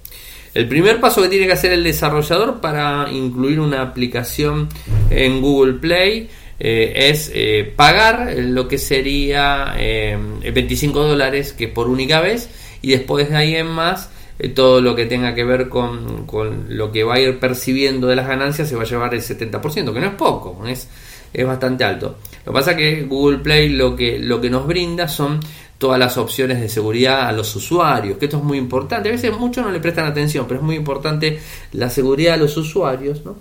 El 0.53 0.67
primer 0.67 0.99
paso 0.99 1.21
que 1.21 1.29
tiene 1.29 1.47
que 1.47 1.53
hacer 1.53 1.71
el 1.71 1.83
desarrollador 1.83 2.59
para 2.59 3.07
incluir 3.11 3.59
una 3.59 3.81
aplicación 3.81 4.67
en 5.09 5.41
Google 5.41 5.73
Play 5.73 6.29
eh, 6.59 7.09
es 7.09 7.31
eh, 7.33 7.73
pagar 7.75 8.35
lo 8.37 8.67
que 8.67 8.77
sería 8.77 9.73
25 9.75 11.05
eh, 11.05 11.07
dólares 11.07 11.53
que 11.53 11.67
por 11.67 11.87
única 11.87 12.21
vez 12.21 12.49
y 12.81 12.91
después 12.91 13.29
de 13.29 13.37
ahí 13.37 13.55
en 13.55 13.67
más 13.67 14.09
todo 14.49 14.81
lo 14.81 14.95
que 14.95 15.05
tenga 15.05 15.35
que 15.35 15.43
ver 15.43 15.69
con, 15.69 16.25
con, 16.25 16.65
lo 16.69 16.91
que 16.91 17.03
va 17.03 17.15
a 17.15 17.19
ir 17.19 17.39
percibiendo 17.39 18.07
de 18.07 18.15
las 18.15 18.27
ganancias 18.27 18.67
se 18.67 18.75
va 18.75 18.83
a 18.83 18.85
llevar 18.85 19.13
el 19.13 19.21
70%, 19.21 19.93
que 19.93 19.99
no 19.99 20.07
es 20.07 20.15
poco, 20.15 20.65
es, 20.67 20.87
es 21.33 21.45
bastante 21.45 21.83
alto. 21.83 22.17
Lo 22.45 22.51
que 22.51 22.57
pasa 22.57 22.71
es 22.71 22.77
que 22.77 23.03
Google 23.03 23.39
Play 23.39 23.69
lo 23.69 23.95
que, 23.95 24.17
lo 24.17 24.41
que 24.41 24.49
nos 24.49 24.65
brinda 24.65 25.07
son 25.07 25.39
todas 25.77 25.99
las 25.99 26.17
opciones 26.17 26.59
de 26.61 26.69
seguridad 26.69 27.27
a 27.27 27.31
los 27.31 27.55
usuarios, 27.55 28.17
que 28.17 28.25
esto 28.25 28.37
es 28.37 28.43
muy 28.43 28.57
importante. 28.57 29.09
A 29.09 29.11
veces 29.11 29.35
muchos 29.37 29.65
no 29.65 29.71
le 29.71 29.79
prestan 29.79 30.05
atención, 30.05 30.45
pero 30.47 30.59
es 30.59 30.65
muy 30.65 30.75
importante 30.75 31.39
la 31.73 31.89
seguridad 31.89 32.35
a 32.35 32.37
los 32.37 32.55
usuarios. 32.55 33.25
¿no? 33.25 33.37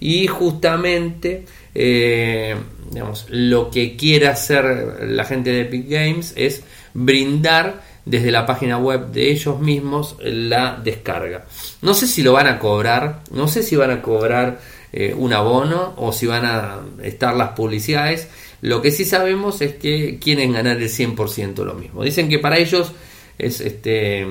Y 0.00 0.26
justamente, 0.26 1.44
eh, 1.74 2.56
digamos, 2.90 3.26
lo 3.30 3.70
que 3.70 3.96
quiere 3.96 4.28
hacer 4.28 4.98
la 5.08 5.24
gente 5.24 5.50
de 5.50 5.62
Epic 5.62 5.88
Games 5.88 6.34
es 6.36 6.62
brindar 6.92 7.82
desde 8.08 8.30
la 8.30 8.46
página 8.46 8.78
web 8.78 9.10
de 9.10 9.30
ellos 9.30 9.60
mismos 9.60 10.16
la 10.20 10.80
descarga. 10.82 11.46
No 11.82 11.94
sé 11.94 12.06
si 12.06 12.22
lo 12.22 12.32
van 12.32 12.46
a 12.46 12.58
cobrar, 12.58 13.22
no 13.30 13.48
sé 13.48 13.62
si 13.62 13.76
van 13.76 13.90
a 13.90 14.02
cobrar 14.02 14.60
eh, 14.92 15.14
un 15.16 15.32
abono 15.32 15.94
o 15.96 16.12
si 16.12 16.26
van 16.26 16.44
a 16.44 16.80
estar 17.02 17.36
las 17.36 17.50
publicidades 17.50 18.28
lo 18.60 18.82
que 18.82 18.90
sí 18.90 19.04
sabemos 19.04 19.60
es 19.60 19.74
que 19.74 20.18
quieren 20.18 20.52
ganar 20.52 20.78
el 20.78 20.88
100% 20.88 21.64
lo 21.64 21.74
mismo. 21.74 22.02
Dicen 22.02 22.28
que 22.28 22.38
para 22.38 22.58
ellos 22.58 22.92
es, 23.38 23.60
este, 23.60 24.26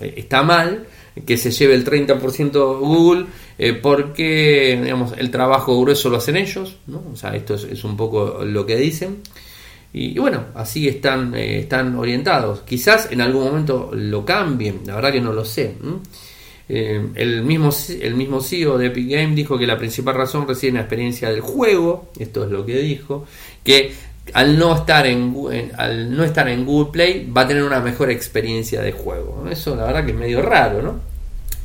está 0.00 0.42
mal 0.42 0.86
que 1.26 1.36
se 1.36 1.50
lleve 1.50 1.74
el 1.74 1.84
30% 1.84 2.78
Google 2.78 3.26
eh, 3.58 3.74
porque 3.74 4.78
digamos, 4.82 5.12
el 5.16 5.30
trabajo 5.30 5.78
grueso 5.80 6.10
lo 6.10 6.18
hacen 6.18 6.36
ellos. 6.36 6.76
¿no? 6.86 7.02
O 7.12 7.16
sea, 7.16 7.34
esto 7.34 7.54
es, 7.54 7.84
un 7.84 7.96
poco 7.96 8.44
lo 8.44 8.66
que 8.66 8.76
dicen. 8.76 9.22
Y, 9.92 10.18
bueno, 10.18 10.46
así 10.54 10.88
están, 10.88 11.34
eh, 11.34 11.60
están 11.60 11.96
orientados. 11.96 12.62
Quizás 12.62 13.08
en 13.10 13.20
algún 13.20 13.44
momento 13.44 13.90
lo 13.92 14.24
cambien, 14.24 14.80
la 14.86 14.94
verdad 14.94 15.12
que 15.12 15.20
no 15.20 15.32
lo 15.32 15.44
sé. 15.44 15.76
Eh, 16.68 17.08
el, 17.14 17.42
mismo, 17.42 17.70
el 18.00 18.14
mismo 18.14 18.40
CEO 18.40 18.78
de 18.78 18.86
Epic 18.86 19.10
Game 19.10 19.34
dijo 19.34 19.58
que 19.58 19.66
la 19.66 19.76
principal 19.76 20.14
razón 20.14 20.48
reside 20.48 20.70
en 20.70 20.74
la 20.76 20.80
experiencia 20.82 21.28
del 21.30 21.40
juego, 21.40 22.10
esto 22.18 22.44
es 22.44 22.50
lo 22.50 22.64
que 22.64 22.78
dijo, 22.78 23.26
que 23.62 23.92
al 24.32 24.58
no 24.58 24.74
estar 24.74 25.04
en 25.06 25.34
al 25.76 26.16
no 26.16 26.22
estar 26.22 26.48
en 26.48 26.64
Google 26.64 26.92
Play 26.92 27.30
va 27.36 27.42
a 27.42 27.48
tener 27.48 27.64
una 27.64 27.80
mejor 27.80 28.10
experiencia 28.10 28.80
de 28.80 28.92
juego. 28.92 29.46
Eso 29.50 29.76
la 29.76 29.84
verdad 29.84 30.06
que 30.06 30.12
es 30.12 30.16
medio 30.16 30.40
raro, 30.40 30.80
¿no? 30.80 31.12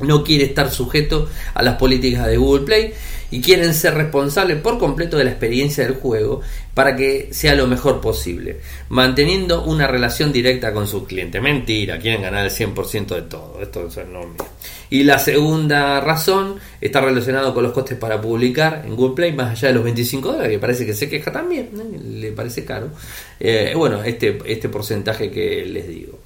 no 0.00 0.22
quiere 0.22 0.44
estar 0.44 0.70
sujeto 0.70 1.28
a 1.54 1.62
las 1.62 1.76
políticas 1.76 2.26
de 2.26 2.36
Google 2.36 2.64
Play 2.64 2.92
y 3.30 3.40
quieren 3.40 3.74
ser 3.74 3.94
responsables 3.94 4.58
por 4.60 4.78
completo 4.78 5.16
de 5.16 5.24
la 5.24 5.30
experiencia 5.30 5.84
del 5.84 5.94
juego 5.94 6.40
para 6.74 6.96
que 6.96 7.28
sea 7.32 7.54
lo 7.54 7.66
mejor 7.66 8.00
posible, 8.00 8.60
manteniendo 8.88 9.64
una 9.64 9.86
relación 9.86 10.32
directa 10.32 10.72
con 10.72 10.86
sus 10.86 11.06
clientes. 11.06 11.42
Mentira, 11.42 11.98
quieren 11.98 12.22
ganar 12.22 12.44
el 12.44 12.52
100% 12.52 13.06
de 13.14 13.22
todo, 13.22 13.58
esto 13.60 13.86
es 13.86 13.96
enorme. 13.96 14.36
Y 14.90 15.02
la 15.02 15.18
segunda 15.18 16.00
razón 16.00 16.56
está 16.80 17.00
relacionado 17.00 17.52
con 17.52 17.62
los 17.62 17.72
costes 17.72 17.98
para 17.98 18.20
publicar 18.20 18.84
en 18.86 18.96
Google 18.96 19.14
Play, 19.14 19.32
más 19.32 19.50
allá 19.50 19.68
de 19.68 19.74
los 19.74 19.84
25 19.84 20.32
dólares, 20.32 20.52
que 20.52 20.58
parece 20.58 20.86
que 20.86 20.94
se 20.94 21.08
queja 21.08 21.30
también, 21.30 21.70
¿eh? 21.76 21.98
le 22.00 22.32
parece 22.32 22.64
caro. 22.64 22.90
Eh, 23.38 23.72
bueno, 23.76 24.02
este, 24.02 24.38
este 24.46 24.68
porcentaje 24.68 25.30
que 25.30 25.64
les 25.66 25.88
digo. 25.88 26.17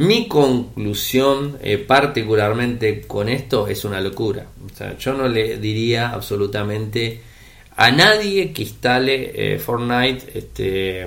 Mi 0.00 0.26
conclusión, 0.26 1.58
eh, 1.60 1.76
particularmente 1.76 3.02
con 3.02 3.28
esto, 3.28 3.68
es 3.68 3.84
una 3.84 4.00
locura. 4.00 4.46
O 4.64 4.74
sea, 4.74 4.96
yo 4.96 5.12
no 5.12 5.28
le 5.28 5.58
diría 5.58 6.08
absolutamente 6.08 7.20
a 7.76 7.90
nadie 7.90 8.50
que 8.50 8.62
instale 8.62 9.32
eh, 9.34 9.58
Fortnite 9.58 10.38
este, 10.38 11.06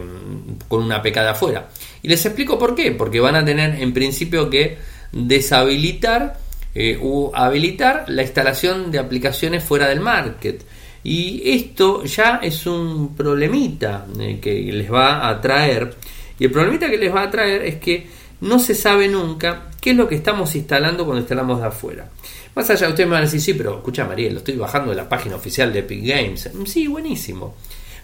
con 0.68 0.84
una 0.84 1.02
pecada 1.02 1.32
afuera. 1.32 1.70
Y 2.04 2.08
les 2.08 2.24
explico 2.24 2.60
por 2.60 2.76
qué. 2.76 2.92
Porque 2.92 3.20
van 3.20 3.36
a 3.36 3.44
tener 3.44 3.82
en 3.82 3.94
principio 3.94 4.48
que 4.48 4.78
deshabilitar 5.12 6.38
eh, 6.76 7.00
o 7.02 7.32
habilitar 7.34 8.06
la 8.10 8.22
instalación 8.22 8.92
de 8.92 9.00
aplicaciones 9.00 9.64
fuera 9.64 9.88
del 9.88 10.02
market. 10.02 10.64
Y 11.04 11.42
esto 11.50 12.04
ya 12.04 12.42
es 12.44 12.68
un 12.68 13.16
problemita 13.16 14.06
que 14.40 14.72
les 14.72 14.94
va 14.94 15.28
a 15.28 15.42
traer. 15.42 15.96
Y 16.38 16.44
el 16.46 16.52
problemita 16.52 16.92
que 16.92 16.98
les 16.98 17.12
va 17.12 17.24
a 17.24 17.32
traer 17.32 17.64
es 17.64 17.76
que 17.78 18.22
no 18.44 18.60
se 18.60 18.76
sabe 18.76 19.08
nunca 19.08 19.70
qué 19.82 19.92
es 19.92 19.98
lo 19.98 20.08
que 20.08 20.16
estamos 20.16 20.54
instalando 20.56 21.06
cuando 21.06 21.22
instalamos 21.22 21.60
de 21.60 21.68
afuera. 21.68 22.10
Más 22.56 22.70
allá, 22.70 22.90
ustedes 22.90 23.08
me 23.08 23.14
van 23.14 23.24
a 23.24 23.26
decir, 23.26 23.42
sí, 23.42 23.54
pero 23.54 23.78
escucha 23.78 24.06
María, 24.06 24.30
lo 24.32 24.40
estoy 24.40 24.56
bajando 24.56 24.92
de 24.92 24.98
la 24.98 25.10
página 25.10 25.36
oficial 25.36 25.72
de 25.74 25.80
Epic 25.80 26.06
Games. 26.06 26.50
Sí, 26.66 26.88
buenísimo. 26.88 27.56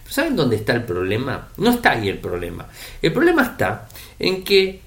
¿Saben 0.08 0.34
dónde 0.34 0.56
está 0.56 0.72
el 0.72 0.82
problema? 0.84 1.50
No 1.58 1.70
está 1.70 1.92
ahí 1.92 2.08
el 2.08 2.18
problema. 2.18 2.66
El 3.00 3.12
problema 3.12 3.42
está 3.42 3.88
en 4.18 4.42
que 4.42 4.80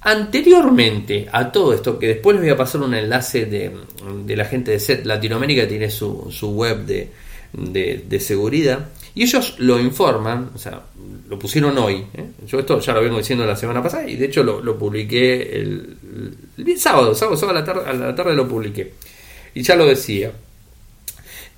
anteriormente 0.00 1.28
a 1.30 1.50
todo 1.50 1.74
esto, 1.74 1.98
que 1.98 2.08
después 2.08 2.34
les 2.36 2.44
voy 2.44 2.52
a 2.52 2.56
pasar 2.56 2.80
un 2.80 2.94
enlace 2.94 3.46
de, 3.46 4.36
la 4.36 4.44
gente 4.44 4.70
de 4.70 4.80
SET 4.80 5.04
Latinoamérica, 5.04 5.68
tiene 5.68 5.90
su, 5.90 6.30
web 6.54 6.86
de, 6.86 8.20
seguridad, 8.20 8.88
y 9.14 9.22
ellos 9.24 9.56
lo 9.58 9.78
informan, 9.78 10.50
o 10.54 10.58
sea, 10.58 10.80
lo 11.28 11.38
pusieron 11.38 11.76
hoy. 11.78 12.06
¿eh? 12.14 12.30
Yo 12.46 12.58
esto 12.58 12.80
ya 12.80 12.94
lo 12.94 13.02
vengo 13.02 13.18
diciendo 13.18 13.44
la 13.44 13.56
semana 13.56 13.82
pasada 13.82 14.08
y 14.08 14.16
de 14.16 14.26
hecho 14.26 14.42
lo, 14.42 14.78
publiqué 14.78 15.60
el, 15.60 15.96
sábado, 16.78 17.14
sábado, 17.14 17.36
sábado 17.36 17.58
a 17.58 17.60
la, 17.60 17.64
tarde, 17.64 17.90
a 17.90 17.92
la 17.92 18.14
tarde 18.14 18.34
lo 18.34 18.48
publiqué. 18.48 18.94
Y 19.54 19.62
ya 19.62 19.76
lo 19.76 19.86
decía. 19.86 20.32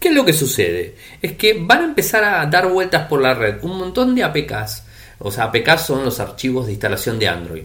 ¿Qué 0.01 0.09
es 0.09 0.15
lo 0.15 0.25
que 0.25 0.33
sucede? 0.33 0.97
Es 1.23 1.33
que 1.33 1.55
van 1.59 1.81
a 1.81 1.85
empezar 1.85 2.25
a 2.25 2.45
dar 2.47 2.69
vueltas 2.69 3.07
por 3.07 3.23
la 3.23 3.33
red 3.33 3.63
un 3.63 3.79
montón 3.79 4.15
de 4.15 4.25
APKs. 4.25 4.83
O 5.21 5.31
sea, 5.31 5.45
APKs 5.45 5.87
son 5.87 6.05
los 6.05 6.21
archivos 6.21 6.67
de 6.67 6.73
instalación 6.73 7.19
de 7.19 7.29
Android. 7.29 7.65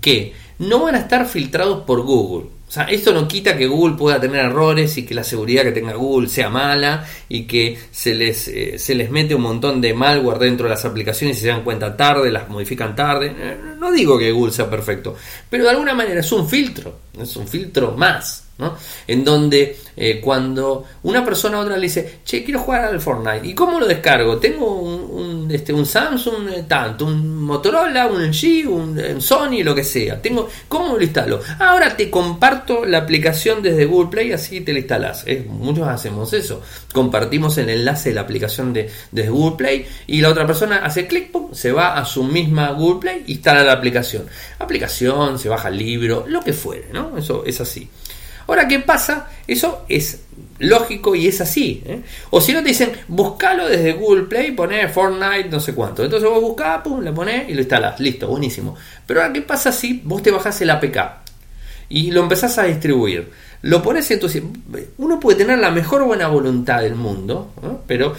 Que 0.00 0.32
no 0.60 0.84
van 0.84 0.94
a 0.94 1.00
estar 1.00 1.26
filtrados 1.26 1.84
por 1.84 2.02
Google. 2.02 2.48
O 2.68 2.70
sea, 2.70 2.84
esto 2.84 3.14
no 3.14 3.26
quita 3.26 3.56
que 3.56 3.66
Google 3.66 3.96
pueda 3.96 4.20
tener 4.20 4.44
errores 4.44 4.98
y 4.98 5.06
que 5.06 5.14
la 5.14 5.24
seguridad 5.24 5.62
que 5.62 5.72
tenga 5.72 5.94
Google 5.94 6.28
sea 6.28 6.50
mala 6.50 7.06
y 7.26 7.44
que 7.44 7.78
se 7.90 8.14
les, 8.14 8.46
eh, 8.48 8.78
se 8.78 8.94
les 8.94 9.10
mete 9.10 9.34
un 9.34 9.40
montón 9.40 9.80
de 9.80 9.94
malware 9.94 10.38
dentro 10.38 10.64
de 10.64 10.70
las 10.70 10.84
aplicaciones 10.84 11.38
y 11.38 11.40
se 11.40 11.48
dan 11.48 11.64
cuenta 11.64 11.96
tarde, 11.96 12.30
las 12.30 12.46
modifican 12.50 12.94
tarde. 12.94 13.34
Eh, 13.38 13.56
no 13.78 13.90
digo 13.90 14.18
que 14.18 14.30
Google 14.32 14.52
sea 14.52 14.68
perfecto, 14.68 15.16
pero 15.48 15.64
de 15.64 15.70
alguna 15.70 15.94
manera 15.94 16.20
es 16.20 16.30
un 16.30 16.46
filtro, 16.46 16.98
es 17.18 17.34
un 17.36 17.48
filtro 17.48 17.92
más. 17.92 18.47
En 19.06 19.24
donde 19.24 19.78
eh, 19.96 20.20
cuando 20.20 20.84
una 21.04 21.24
persona 21.24 21.58
a 21.58 21.60
otra 21.60 21.76
le 21.76 21.82
dice, 21.82 22.20
che, 22.24 22.42
quiero 22.42 22.60
jugar 22.60 22.84
al 22.84 23.00
Fortnite, 23.00 23.46
¿y 23.46 23.54
cómo 23.54 23.78
lo 23.78 23.86
descargo? 23.86 24.38
Tengo 24.38 24.80
un, 24.80 25.48
este, 25.50 25.72
un 25.72 25.86
Samsung 25.86 26.48
eh, 26.50 26.64
tanto, 26.66 27.06
un 27.06 27.36
Motorola, 27.36 28.06
un 28.06 28.22
LG, 28.22 28.68
un, 28.68 29.20
Sony, 29.20 29.62
lo 29.62 29.74
que 29.74 29.84
sea. 29.84 30.20
Tengo, 30.20 30.48
¿Cómo 30.68 30.96
lo 30.96 31.02
instalo? 31.02 31.40
Ahora 31.58 31.96
te 31.96 32.10
comparto 32.10 32.84
la 32.84 32.98
aplicación 32.98 33.62
desde 33.62 33.84
Google 33.84 34.10
Play, 34.10 34.32
así 34.32 34.60
te 34.60 34.72
la 34.72 34.80
instalas. 34.80 35.24
muchos 35.48 35.86
hacemos 35.86 36.32
eso. 36.32 36.62
Compartimos 36.92 37.58
el 37.58 37.70
enlace 37.70 38.10
de 38.10 38.16
la 38.16 38.22
aplicación 38.22 38.72
de, 38.72 38.90
desde 39.12 39.30
Google 39.30 39.56
Play 39.56 39.86
y 40.06 40.20
la 40.20 40.30
otra 40.30 40.46
persona 40.46 40.78
hace 40.84 41.06
clic, 41.06 41.28
se 41.52 41.72
va 41.72 41.98
a 41.98 42.04
su 42.04 42.24
misma 42.24 42.70
Google 42.72 43.00
Play, 43.00 43.24
instala 43.28 43.62
la 43.62 43.72
aplicación. 43.72 44.26
Aplicación, 44.58 45.38
se 45.38 45.48
baja 45.48 45.68
el 45.68 45.78
libro, 45.78 46.24
lo 46.28 46.40
que 46.40 46.52
fuere, 46.52 46.88
¿no? 46.92 47.16
Eso 47.16 47.44
es 47.44 47.60
así. 47.60 47.88
Ahora, 48.48 48.66
¿qué 48.66 48.80
pasa? 48.80 49.28
Eso 49.46 49.84
es 49.88 50.22
lógico 50.58 51.14
y 51.14 51.28
es 51.28 51.40
así. 51.40 51.82
¿eh? 51.86 52.00
O 52.30 52.40
si 52.40 52.52
no 52.52 52.62
te 52.62 52.68
dicen, 52.68 52.90
buscalo 53.06 53.68
desde 53.68 53.92
Google 53.92 54.24
Play, 54.24 54.52
poné 54.52 54.88
Fortnite, 54.88 55.50
no 55.50 55.60
sé 55.60 55.74
cuánto. 55.74 56.02
Entonces 56.02 56.28
vos 56.28 56.40
buscás, 56.40 56.80
pum, 56.82 57.02
le 57.02 57.12
ponés 57.12 57.48
y 57.48 57.52
lo 57.52 57.60
instalás. 57.60 58.00
Listo, 58.00 58.26
buenísimo. 58.28 58.74
Pero 59.06 59.20
ahora, 59.20 59.32
¿qué 59.32 59.42
pasa 59.42 59.70
si 59.70 60.00
vos 60.02 60.22
te 60.22 60.30
bajás 60.30 60.60
el 60.62 60.70
APK 60.70 60.98
y 61.90 62.10
lo 62.10 62.22
empezás 62.22 62.56
a 62.58 62.64
distribuir? 62.64 63.30
Lo 63.62 63.82
pones 63.82 64.10
en 64.10 64.20
tu... 64.20 64.28
Uno 64.98 65.20
puede 65.20 65.38
tener 65.38 65.58
la 65.58 65.70
mejor 65.70 66.04
buena 66.04 66.28
voluntad 66.28 66.80
del 66.80 66.94
mundo, 66.94 67.52
pero 67.86 68.14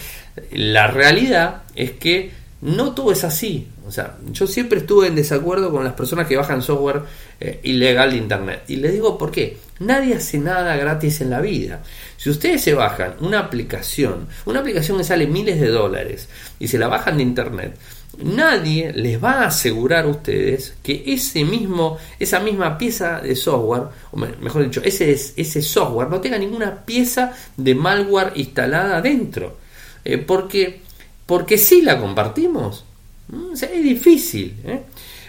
la 0.52 0.88
realidad 0.88 1.64
es 1.76 1.92
que 1.92 2.32
no 2.62 2.94
todo 2.94 3.12
es 3.12 3.24
así. 3.24 3.68
O 3.88 3.92
sea, 3.92 4.18
yo 4.32 4.46
siempre 4.48 4.80
estuve 4.80 5.08
en 5.08 5.16
desacuerdo 5.16 5.72
con 5.72 5.84
las 5.84 5.94
personas 5.94 6.28
que 6.28 6.38
bajan 6.38 6.62
software 6.62 7.04
eh, 7.40 7.60
ilegal 7.64 8.12
de 8.12 8.18
Internet. 8.18 8.64
Y 8.68 8.76
les 8.78 8.94
digo 8.94 9.18
por 9.18 9.32
qué. 9.32 9.58
Nadie 9.80 10.16
hace 10.16 10.38
nada 10.38 10.76
gratis 10.76 11.22
en 11.22 11.30
la 11.30 11.40
vida. 11.40 11.82
Si 12.18 12.30
ustedes 12.30 12.62
se 12.62 12.74
bajan 12.74 13.16
una 13.22 13.40
aplicación, 13.40 14.28
una 14.46 14.60
aplicación 14.60 14.98
que 14.98 15.06
sale 15.06 15.26
miles 15.26 15.60
de 15.60 15.70
dólares, 15.70 16.28
y 16.60 16.68
se 16.68 16.78
la 16.78 16.90
bajan 16.90 17.16
de 17.16 17.24
Internet, 17.24 17.78
nadie 18.22 18.92
les 18.94 19.24
va 19.24 19.44
a 19.44 19.48
asegurar 19.48 20.04
a 20.04 20.10
ustedes 20.10 20.76
que 20.84 21.04
ese 21.08 21.46
mismo, 21.46 21.98
esa 22.20 22.42
misma 22.42 22.78
pieza 22.78 23.22
de 23.22 23.36
software, 23.36 23.84
o 24.12 24.18
mejor 24.18 24.64
dicho, 24.64 24.82
ese, 24.84 25.12
ese 25.12 25.62
software 25.62 26.10
no 26.10 26.20
tenga 26.20 26.38
ninguna 26.38 26.84
pieza 26.84 27.32
de 27.56 27.74
malware 27.74 28.34
instalada 28.36 29.02
dentro. 29.02 29.58
Eh, 30.04 30.18
porque, 30.18 30.82
porque 31.30 31.60
si 31.60 31.84
la 31.84 32.00
compartimos. 32.00 32.84
Mm, 33.28 33.54
es 33.54 33.84
difícil. 33.84 34.56
¿eh? 34.66 34.82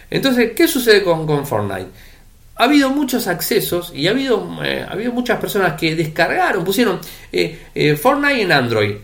Entonces, 0.09 0.53
¿qué 0.57 0.67
sucede 0.67 1.05
con, 1.05 1.27
con 1.27 1.47
Fortnite? 1.47 1.91
ha 2.57 2.65
habido 2.65 2.91
muchos 2.91 3.27
accesos 3.27 3.91
y 3.95 4.07
ha 4.07 4.11
habido, 4.11 4.47
eh, 4.63 4.85
ha 4.87 4.93
habido 4.93 5.13
muchas 5.13 5.41
personas 5.41 5.81
que 5.81 5.95
descargaron, 5.95 6.63
pusieron 6.63 7.01
eh, 7.33 7.97
Fortnite 8.01 8.43
en 8.43 8.53
Android. 8.53 8.95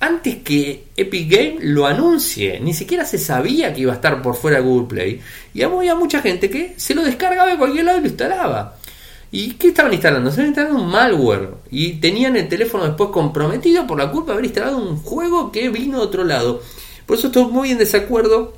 Antes 0.00 0.36
que 0.36 0.84
Epic 0.96 1.30
Game 1.30 1.56
lo 1.60 1.86
anuncie, 1.86 2.60
ni 2.60 2.72
siquiera 2.72 3.04
se 3.04 3.18
sabía 3.18 3.72
que 3.74 3.82
iba 3.82 3.92
a 3.92 3.96
estar 3.96 4.20
por 4.22 4.36
fuera 4.36 4.58
de 4.58 4.64
Google 4.64 4.88
Play. 4.88 5.20
Y 5.52 5.62
había 5.62 5.94
mucha 5.94 6.20
gente 6.20 6.48
que 6.50 6.74
se 6.76 6.94
lo 6.94 7.02
descargaba 7.02 7.50
de 7.50 7.58
cualquier 7.58 7.84
lado 7.86 7.98
y 7.98 8.02
lo 8.02 8.08
instalaba. 8.08 8.76
¿Y 9.36 9.54
qué 9.54 9.68
estaban 9.68 9.92
instalando? 9.92 10.30
Se 10.30 10.34
estaban 10.34 10.50
instalando 10.50 10.84
un 10.84 10.90
malware. 10.92 11.54
Y 11.68 11.94
tenían 11.94 12.36
el 12.36 12.48
teléfono 12.48 12.84
después 12.84 13.10
comprometido 13.10 13.84
por 13.84 13.98
la 13.98 14.12
culpa 14.12 14.28
de 14.28 14.32
haber 14.34 14.44
instalado 14.44 14.78
un 14.78 14.96
juego 14.96 15.50
que 15.50 15.70
vino 15.70 15.98
de 15.98 16.04
otro 16.04 16.22
lado. 16.22 16.62
Por 17.04 17.18
eso 17.18 17.26
estoy 17.26 17.46
muy 17.46 17.72
en 17.72 17.78
desacuerdo 17.78 18.54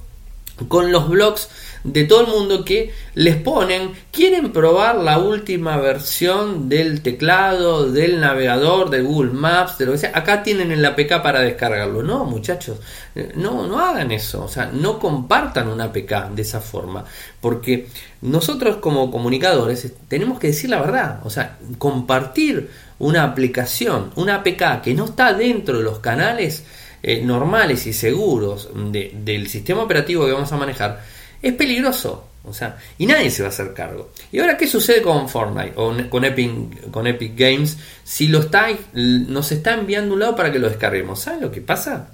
con 0.68 0.92
los 0.92 1.08
blogs 1.08 1.48
de 1.86 2.04
todo 2.04 2.22
el 2.22 2.26
mundo 2.26 2.64
que 2.64 2.92
les 3.14 3.36
ponen, 3.36 3.92
quieren 4.10 4.52
probar 4.52 4.96
la 4.96 5.18
última 5.18 5.76
versión 5.76 6.68
del 6.68 7.00
teclado, 7.00 7.90
del 7.90 8.20
navegador, 8.20 8.90
de 8.90 9.02
Google 9.02 9.30
Maps, 9.30 9.78
de 9.78 9.86
lo 9.86 9.92
que 9.92 9.98
sea, 9.98 10.12
acá 10.14 10.42
tienen 10.42 10.72
el 10.72 10.84
APK 10.84 11.22
para 11.22 11.40
descargarlo. 11.40 12.02
No, 12.02 12.24
muchachos, 12.24 12.78
eh, 13.14 13.32
no, 13.36 13.66
no 13.66 13.78
hagan 13.78 14.10
eso, 14.10 14.44
o 14.44 14.48
sea, 14.48 14.70
no 14.72 14.98
compartan 14.98 15.68
un 15.68 15.80
APK 15.80 16.30
de 16.30 16.42
esa 16.42 16.60
forma, 16.60 17.04
porque 17.40 17.88
nosotros 18.22 18.76
como 18.76 19.10
comunicadores 19.10 19.92
tenemos 20.08 20.38
que 20.40 20.48
decir 20.48 20.70
la 20.70 20.80
verdad, 20.80 21.20
o 21.24 21.30
sea, 21.30 21.58
compartir 21.78 22.68
una 22.98 23.22
aplicación, 23.22 24.10
una 24.16 24.36
APK 24.36 24.82
que 24.82 24.94
no 24.94 25.04
está 25.04 25.32
dentro 25.32 25.78
de 25.78 25.84
los 25.84 26.00
canales 26.00 26.64
eh, 27.02 27.22
normales 27.22 27.86
y 27.86 27.92
seguros 27.92 28.70
del 28.74 29.46
sistema 29.48 29.82
operativo 29.82 30.26
que 30.26 30.32
vamos 30.32 30.50
a 30.50 30.56
manejar, 30.56 31.04
es 31.48 31.54
peligroso. 31.54 32.24
O 32.44 32.52
sea, 32.52 32.76
y 32.96 33.06
nadie 33.06 33.30
se 33.30 33.42
va 33.42 33.48
a 33.48 33.50
hacer 33.50 33.74
cargo. 33.74 34.10
¿Y 34.30 34.38
ahora 34.38 34.56
qué 34.56 34.68
sucede 34.68 35.02
con 35.02 35.28
Fortnite 35.28 35.72
o 35.76 35.92
con 36.08 36.24
Epic, 36.24 36.90
con 36.92 37.06
Epic 37.08 37.32
Games? 37.36 37.76
Si 38.04 38.28
lo 38.28 38.38
está, 38.38 38.68
nos 38.94 39.50
está 39.50 39.74
enviando 39.74 40.14
un 40.14 40.20
lado 40.20 40.36
para 40.36 40.52
que 40.52 40.60
lo 40.60 40.68
descarguemos. 40.68 41.20
¿Saben 41.20 41.40
lo 41.40 41.50
que 41.50 41.60
pasa? 41.60 42.10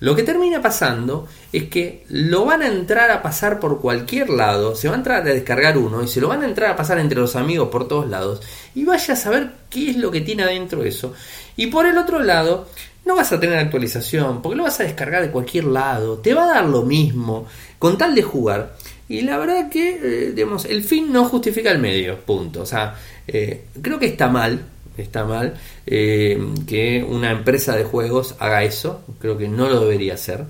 Lo 0.00 0.14
que 0.14 0.22
termina 0.22 0.62
pasando 0.62 1.28
es 1.52 1.68
que 1.68 2.04
lo 2.08 2.44
van 2.44 2.62
a 2.62 2.68
entrar 2.68 3.10
a 3.10 3.22
pasar 3.22 3.58
por 3.58 3.80
cualquier 3.80 4.30
lado, 4.30 4.76
se 4.76 4.88
va 4.88 4.94
a 4.94 4.98
entrar 4.98 5.22
a 5.22 5.24
descargar 5.24 5.76
uno 5.76 6.02
y 6.04 6.08
se 6.08 6.20
lo 6.20 6.28
van 6.28 6.42
a 6.42 6.46
entrar 6.46 6.70
a 6.70 6.76
pasar 6.76 7.00
entre 7.00 7.18
los 7.18 7.34
amigos 7.34 7.68
por 7.68 7.88
todos 7.88 8.08
lados 8.08 8.40
y 8.76 8.84
vaya 8.84 9.14
a 9.14 9.16
saber 9.16 9.50
qué 9.68 9.90
es 9.90 9.96
lo 9.96 10.12
que 10.12 10.20
tiene 10.20 10.44
adentro 10.44 10.84
eso. 10.84 11.14
Y 11.56 11.66
por 11.66 11.84
el 11.84 11.98
otro 11.98 12.20
lado, 12.20 12.68
no 13.04 13.16
vas 13.16 13.32
a 13.32 13.40
tener 13.40 13.58
actualización, 13.58 14.40
porque 14.40 14.56
lo 14.56 14.64
vas 14.64 14.78
a 14.78 14.84
descargar 14.84 15.22
de 15.22 15.30
cualquier 15.30 15.64
lado, 15.64 16.18
te 16.18 16.34
va 16.34 16.44
a 16.44 16.54
dar 16.54 16.64
lo 16.66 16.82
mismo, 16.82 17.46
con 17.78 17.98
tal 17.98 18.14
de 18.14 18.22
jugar. 18.22 18.74
Y 19.08 19.22
la 19.22 19.38
verdad 19.38 19.70
que, 19.70 20.32
eh, 20.32 20.46
el 20.68 20.84
fin 20.84 21.12
no 21.12 21.24
justifica 21.24 21.70
el 21.70 21.78
medio, 21.78 22.18
punto. 22.20 22.62
O 22.62 22.66
sea, 22.66 22.96
eh, 23.26 23.64
creo 23.80 23.98
que 23.98 24.06
está 24.06 24.28
mal, 24.28 24.60
está 24.96 25.24
mal 25.24 25.54
eh, 25.86 26.38
que 26.66 27.04
una 27.08 27.30
empresa 27.30 27.76
de 27.76 27.84
juegos 27.84 28.34
haga 28.38 28.64
eso, 28.64 29.02
creo 29.18 29.38
que 29.38 29.48
no 29.48 29.68
lo 29.68 29.80
debería 29.80 30.14
hacer. 30.14 30.44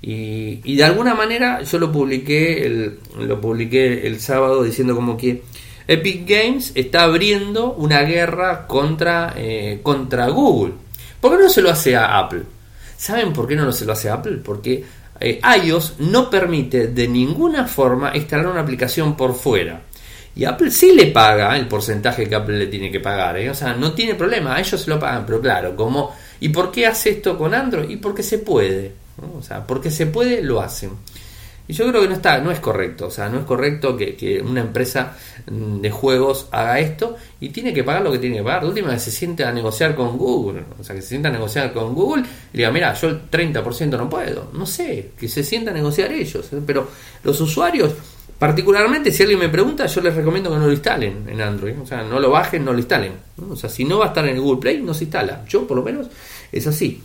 Y, 0.00 0.76
de 0.76 0.84
alguna 0.84 1.14
manera 1.14 1.62
yo 1.62 1.78
lo 1.78 1.90
publiqué 1.90 2.66
el, 2.66 2.98
lo 3.18 3.40
publiqué 3.40 4.06
el 4.06 4.20
sábado 4.20 4.62
diciendo 4.62 4.94
como 4.94 5.16
que 5.16 5.42
Epic 5.88 6.28
Games 6.28 6.72
está 6.74 7.04
abriendo 7.04 7.72
una 7.72 8.02
guerra 8.02 8.66
contra, 8.66 9.34
contra 9.82 10.28
Google 10.28 10.74
¿Por 11.24 11.38
qué 11.38 11.42
no 11.44 11.48
se 11.48 11.62
lo 11.62 11.70
hace 11.70 11.96
a 11.96 12.18
Apple? 12.18 12.42
¿Saben 12.98 13.32
por 13.32 13.48
qué 13.48 13.56
no 13.56 13.72
se 13.72 13.86
lo 13.86 13.94
hace 13.94 14.10
a 14.10 14.14
Apple? 14.16 14.42
Porque 14.44 14.84
eh, 15.24 15.40
iOS 15.64 15.94
no 16.00 16.28
permite 16.28 16.88
de 16.88 17.08
ninguna 17.08 17.66
forma 17.66 18.14
instalar 18.14 18.46
una 18.48 18.60
aplicación 18.60 19.16
por 19.16 19.34
fuera. 19.34 19.80
Y 20.36 20.44
Apple 20.44 20.70
sí 20.70 20.92
le 20.92 21.06
paga 21.06 21.56
el 21.56 21.66
porcentaje 21.66 22.28
que 22.28 22.34
Apple 22.34 22.58
le 22.58 22.66
tiene 22.66 22.90
que 22.90 23.00
pagar. 23.00 23.38
¿eh? 23.38 23.48
O 23.48 23.54
sea, 23.54 23.72
no 23.74 23.92
tiene 23.92 24.16
problema, 24.16 24.60
ellos 24.60 24.80
se 24.80 24.90
lo 24.90 24.98
pagan. 24.98 25.24
Pero 25.24 25.40
claro, 25.40 25.74
como 25.74 26.14
¿y 26.40 26.50
por 26.50 26.70
qué 26.70 26.86
hace 26.86 27.10
esto 27.10 27.38
con 27.38 27.54
Android? 27.54 27.88
Y 27.88 27.96
porque 27.96 28.22
se 28.22 28.38
puede. 28.38 28.92
O 29.38 29.40
sea, 29.40 29.66
porque 29.66 29.90
se 29.90 30.06
puede, 30.06 30.42
lo 30.42 30.60
hacen. 30.60 30.90
Y 31.66 31.72
yo 31.72 31.88
creo 31.88 32.02
que 32.02 32.08
no 32.08 32.14
está, 32.14 32.38
no 32.40 32.50
es 32.50 32.60
correcto, 32.60 33.06
o 33.06 33.10
sea, 33.10 33.28
no 33.28 33.38
es 33.38 33.44
correcto 33.44 33.96
que, 33.96 34.42
una 34.44 34.60
empresa 34.60 35.16
mm, 35.50 35.80
de 35.80 35.90
juegos 35.90 36.48
haga 36.50 36.78
esto 36.78 37.16
y 37.40 37.48
tiene 37.48 37.72
que 37.72 37.82
pagar 37.82 38.02
lo 38.02 38.12
que 38.12 38.18
tiene 38.18 38.36
que 38.36 38.42
pagar. 38.42 38.62
De 38.62 38.68
última 38.68 38.92
que 38.92 38.98
se 38.98 39.10
siente 39.10 39.44
a 39.44 39.52
negociar 39.52 39.94
con 39.94 40.18
Google, 40.18 40.64
o 40.78 40.84
sea, 40.84 40.94
que 40.94 41.00
se 41.00 41.08
sienta 41.08 41.30
a 41.30 41.32
negociar 41.32 41.72
con 41.72 41.94
Google 41.94 42.24
y 42.52 42.58
diga, 42.58 42.70
mira, 42.70 42.92
yo 42.94 43.08
el 43.08 43.30
30% 43.30 43.96
no 43.96 44.10
puedo, 44.10 44.50
no 44.52 44.66
sé, 44.66 45.12
que 45.18 45.28
se 45.28 45.42
sienta 45.42 45.70
a 45.70 45.74
negociar 45.74 46.12
ellos, 46.12 46.52
¿eh? 46.52 46.60
pero 46.66 46.88
los 47.22 47.40
usuarios, 47.40 47.92
particularmente 48.38 49.10
si 49.10 49.22
alguien 49.22 49.38
me 49.38 49.48
pregunta, 49.48 49.86
yo 49.86 50.00
les 50.02 50.14
recomiendo 50.14 50.50
que 50.50 50.56
no 50.56 50.66
lo 50.66 50.72
instalen 50.72 51.26
en 51.28 51.40
Android, 51.40 51.80
o 51.80 51.86
sea, 51.86 52.02
no 52.02 52.20
lo 52.20 52.30
bajen, 52.30 52.62
no 52.62 52.72
lo 52.72 52.78
instalen, 52.78 53.12
o 53.50 53.56
sea, 53.56 53.70
si 53.70 53.84
no 53.84 53.98
va 53.98 54.06
a 54.06 54.08
estar 54.08 54.24
en 54.26 54.34
el 54.34 54.40
Google 54.42 54.60
Play, 54.60 54.82
no 54.82 54.92
se 54.92 55.04
instala, 55.04 55.44
yo 55.48 55.66
por 55.66 55.78
lo 55.78 55.82
menos 55.82 56.08
es 56.52 56.66
así. 56.66 57.02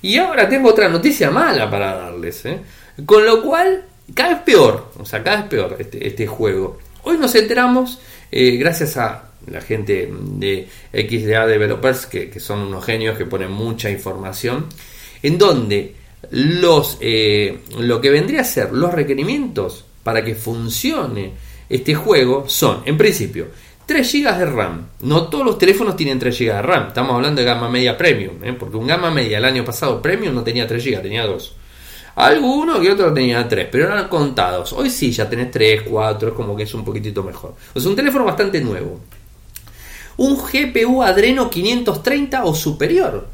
Y 0.00 0.16
ahora 0.16 0.48
tengo 0.48 0.68
otra 0.68 0.88
noticia 0.88 1.30
mala 1.30 1.70
para 1.70 1.94
darles. 1.96 2.44
¿eh? 2.46 2.60
Con 3.04 3.24
lo 3.24 3.42
cual, 3.42 3.84
cada 4.14 4.34
vez 4.34 4.42
peor. 4.42 4.92
O 4.98 5.04
sea, 5.04 5.22
cada 5.22 5.38
vez 5.38 5.46
peor 5.46 5.76
este, 5.78 6.06
este 6.06 6.26
juego. 6.26 6.78
Hoy 7.02 7.18
nos 7.18 7.34
enteramos, 7.34 8.00
eh, 8.30 8.56
gracias 8.56 8.96
a 8.96 9.30
la 9.46 9.60
gente 9.60 10.10
de 10.12 10.68
XDA 10.92 11.46
Developers, 11.46 12.06
que, 12.06 12.28
que, 12.28 12.40
son 12.40 12.60
unos 12.60 12.84
genios 12.84 13.16
que 13.16 13.24
ponen 13.24 13.50
mucha 13.50 13.90
información, 13.90 14.66
en 15.22 15.38
donde 15.38 15.94
los, 16.30 16.98
eh, 17.00 17.60
lo 17.78 18.00
que 18.00 18.10
vendría 18.10 18.42
a 18.42 18.44
ser 18.44 18.72
los 18.72 18.92
requerimientos 18.92 19.84
para 20.02 20.24
que 20.24 20.34
funcione 20.34 21.32
este 21.68 21.94
juego 21.94 22.44
son, 22.48 22.82
en 22.84 22.96
principio, 22.96 23.48
3 23.86 24.12
GB 24.12 24.38
de 24.38 24.44
RAM. 24.44 24.88
No 25.00 25.28
todos 25.28 25.46
los 25.46 25.58
teléfonos 25.58 25.96
tienen 25.96 26.18
3 26.18 26.38
GB 26.38 26.52
de 26.52 26.62
RAM. 26.62 26.88
Estamos 26.88 27.14
hablando 27.14 27.40
de 27.40 27.46
gama 27.46 27.70
media 27.70 27.96
premium, 27.96 28.42
¿eh? 28.42 28.52
porque 28.52 28.76
un 28.76 28.86
gama 28.86 29.10
media 29.10 29.38
el 29.38 29.44
año 29.44 29.64
pasado 29.64 30.02
premium 30.02 30.34
no 30.34 30.42
tenía 30.42 30.66
3 30.66 30.84
GB, 30.84 31.02
tenía 31.02 31.24
2. 31.24 31.56
Alguno 32.18 32.80
que 32.80 32.90
otro 32.90 33.14
tenía 33.14 33.46
3, 33.46 33.68
pero 33.70 33.84
eran 33.84 34.08
contados. 34.08 34.72
Hoy 34.72 34.90
sí, 34.90 35.12
ya 35.12 35.30
tenés 35.30 35.52
3, 35.52 35.82
4, 35.82 36.30
es 36.30 36.34
como 36.34 36.56
que 36.56 36.64
es 36.64 36.74
un 36.74 36.84
poquitito 36.84 37.22
mejor. 37.22 37.54
Es 37.72 37.86
un 37.86 37.94
teléfono 37.94 38.24
bastante 38.24 38.60
nuevo. 38.60 38.98
Un 40.16 40.36
GPU 40.36 41.00
Adreno 41.00 41.48
530 41.48 42.44
o 42.44 42.54
superior. 42.56 43.28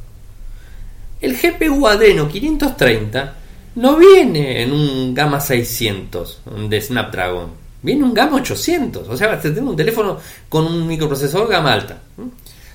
El 1.19 1.35
GPU 1.35 1.89
Adreno 1.89 2.29
530 2.29 3.37
no 3.77 3.97
viene 3.97 4.63
en 4.63 4.73
un 4.73 5.15
gama 5.15 5.41
600 5.41 6.43
de 6.69 6.81
Snapdragon 6.83 7.65
Viene 7.81 8.05
un 8.05 8.13
gama 8.13 8.37
800. 8.37 9.09
O 9.09 9.17
sea, 9.17 9.41
tengo 9.41 9.71
un 9.71 9.77
teléfono 9.77 10.19
con 10.51 10.67
un 10.67 10.87
microprocesador 10.87 11.49
gama 11.49 11.73
alta. 11.73 12.01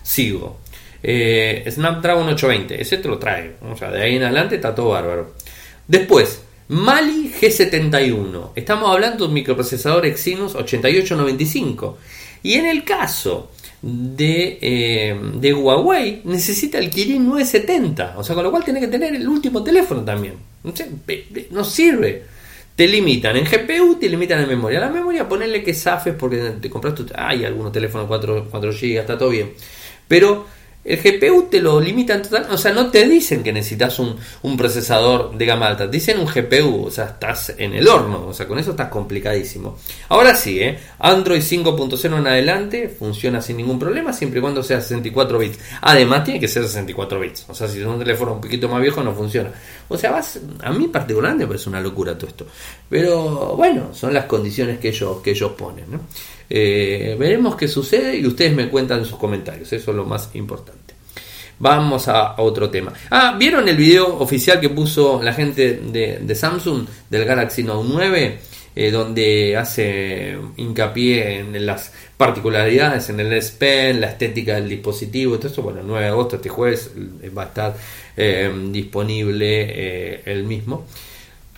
Sigo. 0.02 0.62
Eh, 1.04 1.65
Snapdragon 1.69 2.30
820. 2.30 2.82
Ese 2.82 2.98
te 2.98 3.08
lo 3.08 3.19
trae. 3.19 3.58
O 3.72 3.78
sea, 3.78 3.91
de 3.91 4.02
ahí 4.02 4.15
en 4.15 4.24
adelante 4.24 4.56
está 4.56 4.74
todo 4.74 4.89
bárbaro. 4.89 5.34
Después, 5.89 6.43
Mali 6.67 7.34
G71. 7.41 8.52
Estamos 8.56 8.91
hablando 8.91 9.23
de 9.23 9.28
un 9.30 9.34
microprocesador 9.34 10.06
Exynos 10.06 10.54
8895. 10.54 11.97
Y 12.43 12.54
en 12.54 12.67
el 12.67 12.84
caso 12.84 13.49
de, 13.82 14.60
eh, 14.62 15.19
de, 15.34 15.54
Huawei 15.54 16.21
necesita 16.25 16.78
el 16.78 16.91
Kirin 16.91 17.28
970. 17.28 18.13
O 18.17 18.23
sea, 18.23 18.36
con 18.36 18.43
lo 18.43 18.52
cual 18.52 18.63
tiene 18.63 18.80
que 18.80 18.88
tener 18.88 19.15
el 19.15 19.28
último 19.28 19.63
teléfono 19.63 20.04
también. 20.04 20.36
No 21.52 21.63
sirve 21.63 22.23
te 22.75 22.88
limitan 22.88 23.36
en 23.36 23.43
GPU, 23.43 23.95
te 23.99 24.08
limitan 24.08 24.39
en 24.41 24.47
memoria. 24.47 24.80
La 24.80 24.89
memoria, 24.89 25.28
ponerle 25.28 25.62
que 25.63 25.73
zafes 25.73 26.13
porque 26.13 26.38
te 26.62 26.69
compraste. 26.69 27.04
Hay 27.13 27.43
algunos 27.43 27.73
teléfonos 27.73 28.08
4, 28.08 28.47
4 28.49 28.71
GB, 28.71 28.99
está 28.99 29.17
todo 29.17 29.32
bien. 29.32 29.52
Pero 30.08 30.45
el 30.84 30.98
GPU 30.98 31.48
te 31.52 31.62
lo 31.62 31.80
limitan 31.80 32.22
total, 32.22 32.48
o 32.52 32.58
sea, 32.58 32.72
no 32.72 32.89
te 32.89 33.08
dicen 33.08 33.44
que 33.44 33.52
necesitas 33.52 34.00
un, 34.00 34.18
procesador 34.58 35.38
de 35.38 35.46
gama 35.46 35.68
alta, 35.68 35.88
dicen 35.88 36.20
un 36.20 36.26
GPU, 36.26 36.86
o 36.86 36.92
sea, 36.92 37.06
estás 37.06 37.54
en 37.58 37.74
el 37.74 37.88
horno, 37.88 38.28
o 38.28 38.34
sea, 38.34 38.48
con 38.48 38.58
eso 38.60 38.72
estás 38.72 38.88
complicadísimo. 38.88 39.78
Ahora 40.08 40.34
sí, 40.36 40.60
¿eh? 40.60 40.80
Android 41.00 41.42
5.0 41.42 42.18
en 42.18 42.28
adelante 42.28 42.89
funciona 42.89 43.42
sin 43.42 43.58
ningún 43.58 43.78
problema, 43.78 44.13
siempre 44.13 44.39
y 44.39 44.42
cuando 44.42 44.63
sea 44.63 44.82
64 44.82 45.38
bits. 45.38 45.60
Además, 45.82 46.24
tiene 46.24 46.39
que 46.39 46.48
ser 46.48 46.63
64 46.63 47.20
bits, 47.20 47.46
o 47.50 47.54
sea, 47.54 47.68
si 47.68 47.80
es 47.80 47.86
un 47.86 48.00
teléfono 48.00 48.34
un 48.34 48.42
poquito 48.42 48.68
más 48.70 48.82
viejo 48.82 49.04
no 49.04 49.13
funciona. 49.13 49.52
O 49.89 49.98
sea, 49.98 50.12
vas, 50.12 50.39
a 50.63 50.72
mí 50.72 50.88
particularmente 50.88 51.44
me 51.44 51.50
parece 51.50 51.70
una 51.70 51.82
locura 51.82 52.18
todo 52.18 52.28
esto. 52.28 52.48
Pero 52.89 53.56
bueno, 53.56 53.94
son 53.94 54.13
las 54.13 54.26
condiciones 54.26 54.80
que 54.80 54.89
ellos, 54.89 55.22
que 55.22 55.32
ellos 55.32 55.52
ponen, 55.52 55.86
¿no? 55.92 56.00
Eh, 56.50 57.16
veremos 57.20 57.56
qué 57.56 57.68
sucede 57.68 58.18
y 58.18 58.26
ustedes 58.26 58.54
me 58.54 58.70
cuentan 58.70 59.00
en 59.00 59.06
sus 59.06 59.20
comentarios. 59.20 59.72
Eso 59.72 59.92
es 59.92 59.98
lo 59.98 60.06
más 60.06 60.32
importante. 60.34 60.96
Vamos 61.60 62.08
a, 62.08 62.42
otro 62.42 62.70
tema. 62.70 62.94
Ah, 63.12 63.36
¿vieron 63.38 63.68
el 63.68 63.76
video 63.76 64.18
oficial 64.20 64.60
que 64.60 64.70
puso 64.70 65.22
la 65.22 65.34
gente 65.34 65.74
de, 65.76 66.36
Samsung 66.36 66.88
del 67.10 67.26
Galaxy 67.26 67.64
Note 67.64 67.88
9? 67.92 68.40
Eh, 68.76 68.92
donde 68.92 69.58
hace 69.58 70.38
hincapié 70.56 71.40
en 71.40 71.66
las 71.66 71.92
particularidades, 72.16 73.10
en 73.10 73.20
el 73.20 73.34
S 73.34 73.94
la 73.96 74.08
estética 74.12 74.56
del 74.56 74.70
dispositivo, 74.70 75.38
todo 75.38 75.52
eso. 75.52 75.64
Bueno, 75.64 75.82
el 75.82 75.88
9 75.88 76.04
de 76.06 76.10
agosto, 76.12 76.36
este 76.38 76.50
jueves, 76.50 76.92
eh, 77.22 77.30
va 77.30 77.44
a 77.44 77.46
estar 77.48 77.76
disponible 78.72 80.22
el 80.26 80.44
mismo. 80.44 80.86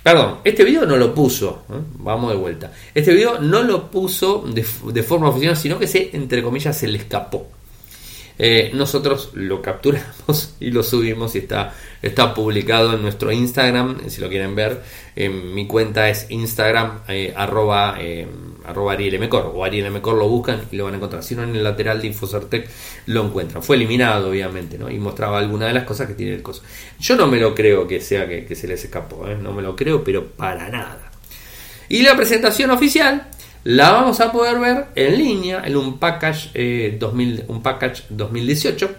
Perdón, 0.04 0.40
este 0.44 0.64
video 0.64 0.86
no 0.86 0.98
lo 0.98 1.14
puso, 1.14 1.64
¿eh? 1.70 1.76
vamos 2.00 2.32
de 2.32 2.38
vuelta. 2.38 2.72
Este 2.94 3.14
video 3.14 3.40
no 3.40 3.62
lo 3.62 3.92
puso 3.92 4.44
de, 4.52 4.64
forma 5.04 5.30
oficial, 5.30 5.56
sino 5.56 5.78
que 5.78 5.86
se, 5.86 6.10
entre 6.14 6.42
comillas, 6.42 6.76
se 6.76 6.88
le 6.88 6.98
escapó. 6.98 7.48
Eh, 8.40 8.72
nosotros 8.74 9.32
lo 9.34 9.62
capturamos 9.62 10.56
y 10.60 10.72
lo 10.72 10.84
subimos 10.84 11.36
y 11.36 11.40
está, 11.40 11.74
está 12.02 12.34
publicado 12.34 12.94
en 12.94 13.02
nuestro 13.02 13.32
Instagram, 13.32 14.10
si 14.10 14.22
lo 14.22 14.30
quieren 14.30 14.56
ver. 14.56 14.82
mi 15.16 15.68
cuenta 15.68 16.10
es 16.10 16.28
Instagram, 16.30 17.02
eh, 17.08 17.34
arroba 17.36 17.98
arroba 18.66 18.94
Ariel 18.94 19.20
Mcor, 19.20 19.52
o 19.54 19.64
Ariel 19.64 19.92
Mcor 19.92 20.16
lo 20.16 20.28
buscan 20.28 20.62
y 20.72 20.76
lo 20.76 20.86
van 20.86 20.94
a 20.94 20.98
encontrar. 20.98 21.24
Si 21.24 21.36
no, 21.36 21.44
en 21.44 21.56
el 21.56 21.64
lateral 21.64 22.02
de 22.02 22.08
Infocertec 22.08 22.70
lo 23.08 23.26
encuentran. 23.26 23.64
Fue 23.64 23.76
eliminado, 23.76 24.30
obviamente, 24.30 24.78
¿no? 24.78 24.90
Y 24.90 24.98
mostraba 24.98 25.38
alguna 25.38 25.68
de 25.68 25.74
las 25.74 25.84
cosas 25.84 26.08
que 26.08 26.14
tiene 26.14 26.34
el 26.34 26.42
coso. 26.42 26.64
Yo 27.00 27.16
no 27.16 27.28
me 27.28 27.40
lo 27.40 27.56
creo 27.56 27.88
que 27.88 28.02
sea 28.02 28.28
que, 28.28 28.56
se 28.56 28.68
les 28.68 28.84
escapó, 28.84 29.28
¿eh? 29.28 29.38
no 29.40 29.54
me 29.54 29.62
lo 29.62 29.76
creo, 29.76 30.04
pero 30.04 30.28
para 30.28 30.70
nada. 30.70 31.12
Y 31.90 32.04
la 32.04 32.16
presentación 32.16 32.72
oficial 32.72 33.28
la 33.64 33.92
vamos 33.92 34.20
a 34.22 34.32
poder 34.32 34.60
ver 34.60 34.86
en 34.96 35.18
línea 35.18 35.62
en 35.66 35.78
un 35.78 35.98
package, 36.00 36.52
2000, 37.00 37.40
eh, 37.40 37.46
2018 38.10 38.90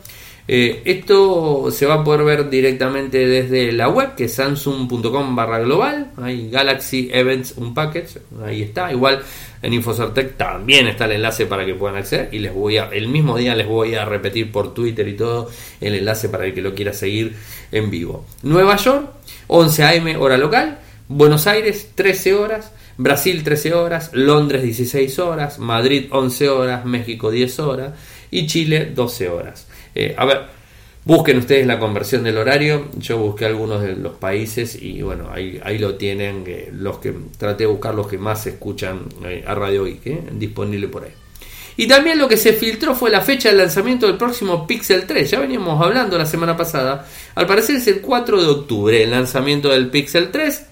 eh, 0.49 0.83
esto 0.87 1.71
se 1.71 1.87
va 1.87 1.95
a 1.95 2.05
poder 2.05 2.25
ver 2.25 2.51
directamente 2.51 3.27
desde 3.29 3.71
la 3.71 3.89
web 3.89 4.17
que 4.17 4.25
es 4.25 4.35
samsung.com 4.35 5.37
barra 5.37 5.61
global. 5.61 6.11
Hay 6.17 6.51
Galaxy 6.51 7.11
Events 7.13 7.55
un 7.57 7.75
package, 7.75 8.19
ahí 8.45 8.63
está. 8.63 8.91
Igual 8.93 9.23
en 9.63 9.73
Infocertec 9.73 10.37
también 10.37 10.89
está 10.89 11.05
el 11.05 11.13
enlace 11.13 11.47
para 11.47 11.65
que 11.65 11.75
puedan 11.75 11.97
acceder. 11.97 12.29
Y 12.33 12.41
les 12.41 12.53
voy 12.53 12.77
a, 12.79 12.89
el 12.89 13.09
mismo 13.09 13.37
día 13.37 13.55
les 13.55 13.69
voy 13.69 13.95
a 13.95 14.05
repetir 14.05 14.51
por 14.51 14.75
Twitter 14.75 15.07
y 15.07 15.17
todo 15.17 15.49
el 15.81 15.95
enlace 15.95 16.29
para 16.29 16.45
el 16.45 16.55
que 16.55 16.61
lo 16.61 16.75
quiera 16.75 16.93
seguir 16.93 17.37
en 17.71 17.91
vivo. 17.91 18.27
Nueva 18.43 18.77
York, 18.77 19.11
11 19.47 19.85
am 19.85 20.21
hora 20.21 20.37
local. 20.37 20.79
Buenos 21.09 21.47
Aires, 21.47 21.91
13 21.95 22.35
horas. 22.35 22.73
Brasil 22.97 23.43
13 23.43 23.75
horas, 23.75 24.11
Londres 24.13 24.63
16 24.63 25.19
horas, 25.19 25.59
Madrid 25.59 26.07
11 26.11 26.49
horas, 26.49 26.85
México 26.85 27.31
10 27.31 27.59
horas 27.61 27.93
y 28.31 28.47
Chile 28.47 28.93
12 28.95 29.29
horas. 29.29 29.67
Eh, 29.95 30.15
a 30.17 30.25
ver, 30.25 30.43
busquen 31.05 31.39
ustedes 31.39 31.67
la 31.67 31.79
conversión 31.79 32.23
del 32.25 32.39
horario. 32.39 32.89
Yo 32.99 33.19
busqué 33.19 33.47
algunos 33.47 33.83
de 33.83 33.97
los 33.97 34.15
países 34.15 34.81
y 34.81 35.03
bueno, 35.03 35.31
ahí, 35.33 35.61
ahí 35.65 35.79
lo 35.79 35.95
tienen. 35.95 36.45
Eh, 36.47 36.71
los 36.73 36.99
que 36.99 37.15
traté 37.39 37.65
de 37.65 37.69
buscar 37.69 37.95
los 37.95 38.07
que 38.07 38.19
más 38.19 38.47
escuchan 38.47 39.03
eh, 39.25 39.45
a 39.47 39.55
Radio 39.55 39.85
Geek, 39.85 40.33
disponible 40.33 40.89
por 40.89 41.05
ahí. 41.05 41.13
Y 41.77 41.87
también 41.87 42.19
lo 42.19 42.29
que 42.29 42.37
se 42.37 42.53
filtró 42.53 42.95
fue 42.95 43.11
la 43.11 43.23
fecha 43.23 43.51
de 43.51 43.57
lanzamiento 43.57 44.07
del 44.07 44.17
próximo 44.17 44.67
Pixel 44.67 45.07
3. 45.07 45.31
Ya 45.31 45.41
veníamos 45.41 45.81
hablando 45.81 46.19
la 46.19 46.27
semana 46.27 46.57
pasada. 46.57 47.07
Al 47.35 47.47
parecer 47.47 47.77
es 47.77 47.87
el 47.87 48.01
4 48.01 48.43
de 48.43 48.49
octubre 48.49 49.03
el 49.03 49.11
lanzamiento 49.11 49.71
del 49.71 49.89
Pixel 49.89 50.31
3. 50.31 50.67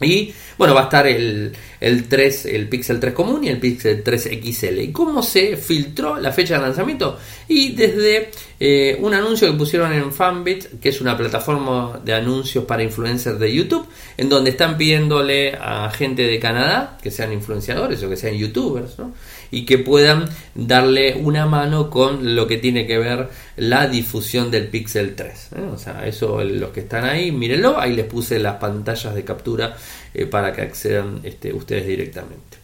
Y 0.00 0.32
bueno, 0.56 0.74
va 0.74 0.82
a 0.82 0.84
estar 0.84 1.06
el, 1.06 1.52
el 1.80 2.08
3, 2.08 2.46
el 2.46 2.68
Pixel 2.68 3.00
3 3.00 3.12
común 3.12 3.44
y 3.44 3.48
el 3.48 3.58
Pixel 3.58 4.02
3 4.02 4.30
XL. 4.42 4.80
¿Y 4.80 4.92
cómo 4.92 5.22
se 5.22 5.56
filtró 5.56 6.18
la 6.18 6.32
fecha 6.32 6.54
de 6.54 6.62
lanzamiento? 6.62 7.18
Y 7.48 7.72
desde 7.72 8.30
eh, 8.58 8.96
un 9.00 9.14
anuncio 9.14 9.50
que 9.50 9.56
pusieron 9.56 9.92
en 9.92 10.12
Fanbit, 10.12 10.80
que 10.80 10.90
es 10.90 11.00
una 11.00 11.16
plataforma 11.16 12.00
de 12.04 12.14
anuncios 12.14 12.64
para 12.64 12.82
influencers 12.82 13.38
de 13.38 13.54
YouTube, 13.54 13.86
en 14.16 14.28
donde 14.28 14.50
están 14.50 14.76
pidiéndole 14.76 15.54
a 15.54 15.90
gente 15.90 16.22
de 16.22 16.38
Canadá 16.38 16.98
que 17.02 17.10
sean 17.10 17.32
influenciadores 17.32 18.02
o 18.02 18.08
que 18.08 18.16
sean 18.16 18.34
youtubers, 18.34 18.98
¿no? 18.98 19.14
Y 19.50 19.64
que 19.64 19.78
puedan 19.78 20.28
darle 20.54 21.14
una 21.14 21.46
mano 21.46 21.90
con 21.90 22.34
lo 22.34 22.46
que 22.46 22.58
tiene 22.58 22.86
que 22.86 22.98
ver 22.98 23.28
la 23.56 23.88
difusión 23.88 24.50
del 24.50 24.68
Pixel 24.68 25.14
3. 25.14 25.48
¿eh? 25.56 25.60
O 25.72 25.78
sea, 25.78 26.06
eso 26.06 26.42
los 26.42 26.70
que 26.70 26.80
están 26.80 27.04
ahí, 27.04 27.32
mírenlo, 27.32 27.78
ahí 27.78 27.94
les 27.94 28.06
puse 28.06 28.38
las 28.38 28.56
pantallas 28.56 29.14
de 29.14 29.24
captura 29.24 29.76
eh, 30.14 30.26
para 30.26 30.52
que 30.52 30.62
accedan 30.62 31.20
este, 31.22 31.52
ustedes 31.52 31.86
directamente. 31.86 32.58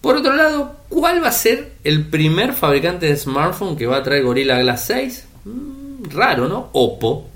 Por 0.00 0.16
otro 0.16 0.34
lado, 0.34 0.76
¿cuál 0.88 1.22
va 1.22 1.28
a 1.28 1.32
ser 1.32 1.72
el 1.84 2.06
primer 2.06 2.52
fabricante 2.52 3.06
de 3.06 3.16
smartphone 3.16 3.76
que 3.76 3.86
va 3.86 3.98
a 3.98 4.02
traer 4.02 4.22
Gorilla 4.22 4.58
Glass 4.60 4.86
6? 4.86 5.24
Mm, 5.44 5.87
raro, 6.10 6.48
¿no? 6.48 6.70
Oppo. 6.72 7.28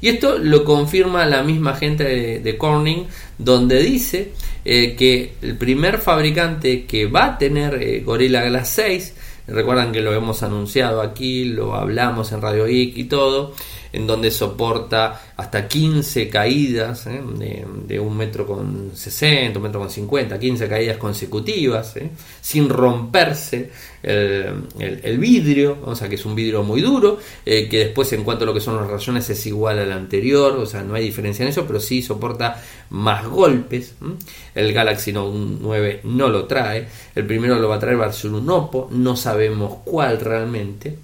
Y 0.00 0.08
esto 0.08 0.38
lo 0.38 0.64
confirma 0.64 1.26
la 1.26 1.42
misma 1.42 1.74
gente 1.74 2.40
de 2.40 2.58
Corning, 2.58 3.06
donde 3.38 3.82
dice 3.82 4.32
eh, 4.64 4.94
que 4.96 5.34
el 5.42 5.56
primer 5.56 5.98
fabricante 5.98 6.84
que 6.86 7.06
va 7.06 7.24
a 7.26 7.38
tener 7.38 7.74
eh, 7.82 8.00
Gorilla 8.00 8.42
Glass 8.44 8.68
6, 8.70 9.14
recuerdan 9.48 9.92
que 9.92 10.00
lo 10.00 10.14
hemos 10.14 10.42
anunciado 10.42 11.02
aquí, 11.02 11.44
lo 11.44 11.74
hablamos 11.74 12.32
en 12.32 12.40
Radio 12.40 12.66
Geek 12.66 12.96
y 12.96 13.04
todo, 13.04 13.54
en 13.94 14.08
donde 14.08 14.30
soporta 14.32 15.20
hasta 15.36 15.68
15 15.68 16.28
caídas 16.28 17.06
¿eh? 17.06 17.22
de, 17.86 18.00
un 18.00 18.16
metro 18.16 18.44
con 18.44 18.90
60, 18.92 19.58
un 19.58 19.62
metro 19.62 19.80
con 19.80 19.90
50, 19.90 20.38
15 20.38 20.68
caídas 20.68 20.96
consecutivas, 20.96 21.96
¿eh? 21.96 22.10
sin 22.40 22.68
romperse 22.68 23.70
el, 24.02 25.18
vidrio, 25.18 25.78
o 25.84 25.94
sea 25.94 26.08
que 26.08 26.16
es 26.16 26.26
un 26.26 26.34
vidrio 26.34 26.62
muy 26.64 26.80
duro, 26.80 27.18
eh, 27.46 27.68
que 27.68 27.78
después 27.78 28.12
en 28.12 28.24
cuanto 28.24 28.44
a 28.44 28.46
lo 28.46 28.52
que 28.52 28.60
son 28.60 28.76
las 28.76 28.88
rayones 28.88 29.30
es 29.30 29.46
igual 29.46 29.78
al 29.78 29.92
anterior, 29.92 30.56
o 30.56 30.66
sea 30.66 30.82
no 30.82 30.94
hay 30.94 31.04
diferencia 31.04 31.44
en 31.44 31.50
eso, 31.50 31.64
pero 31.66 31.78
sí 31.80 32.02
soporta 32.02 32.60
más 32.90 33.26
golpes. 33.26 33.94
El 34.54 34.72
Galaxy 34.72 35.12
Note 35.12 35.38
9 35.60 36.00
no 36.04 36.28
lo 36.28 36.46
trae, 36.46 36.86
el 37.14 37.26
primero 37.26 37.58
lo 37.58 37.68
va 37.68 37.76
a 37.76 37.78
traer 37.78 38.00
va 38.00 38.06
a 38.06 38.12
ser 38.12 38.32
un 38.32 38.50
Oppo, 38.50 38.88
no 38.90 39.16
sabemos 39.16 39.78
cuál 39.84 40.20
realmente. 40.20 40.98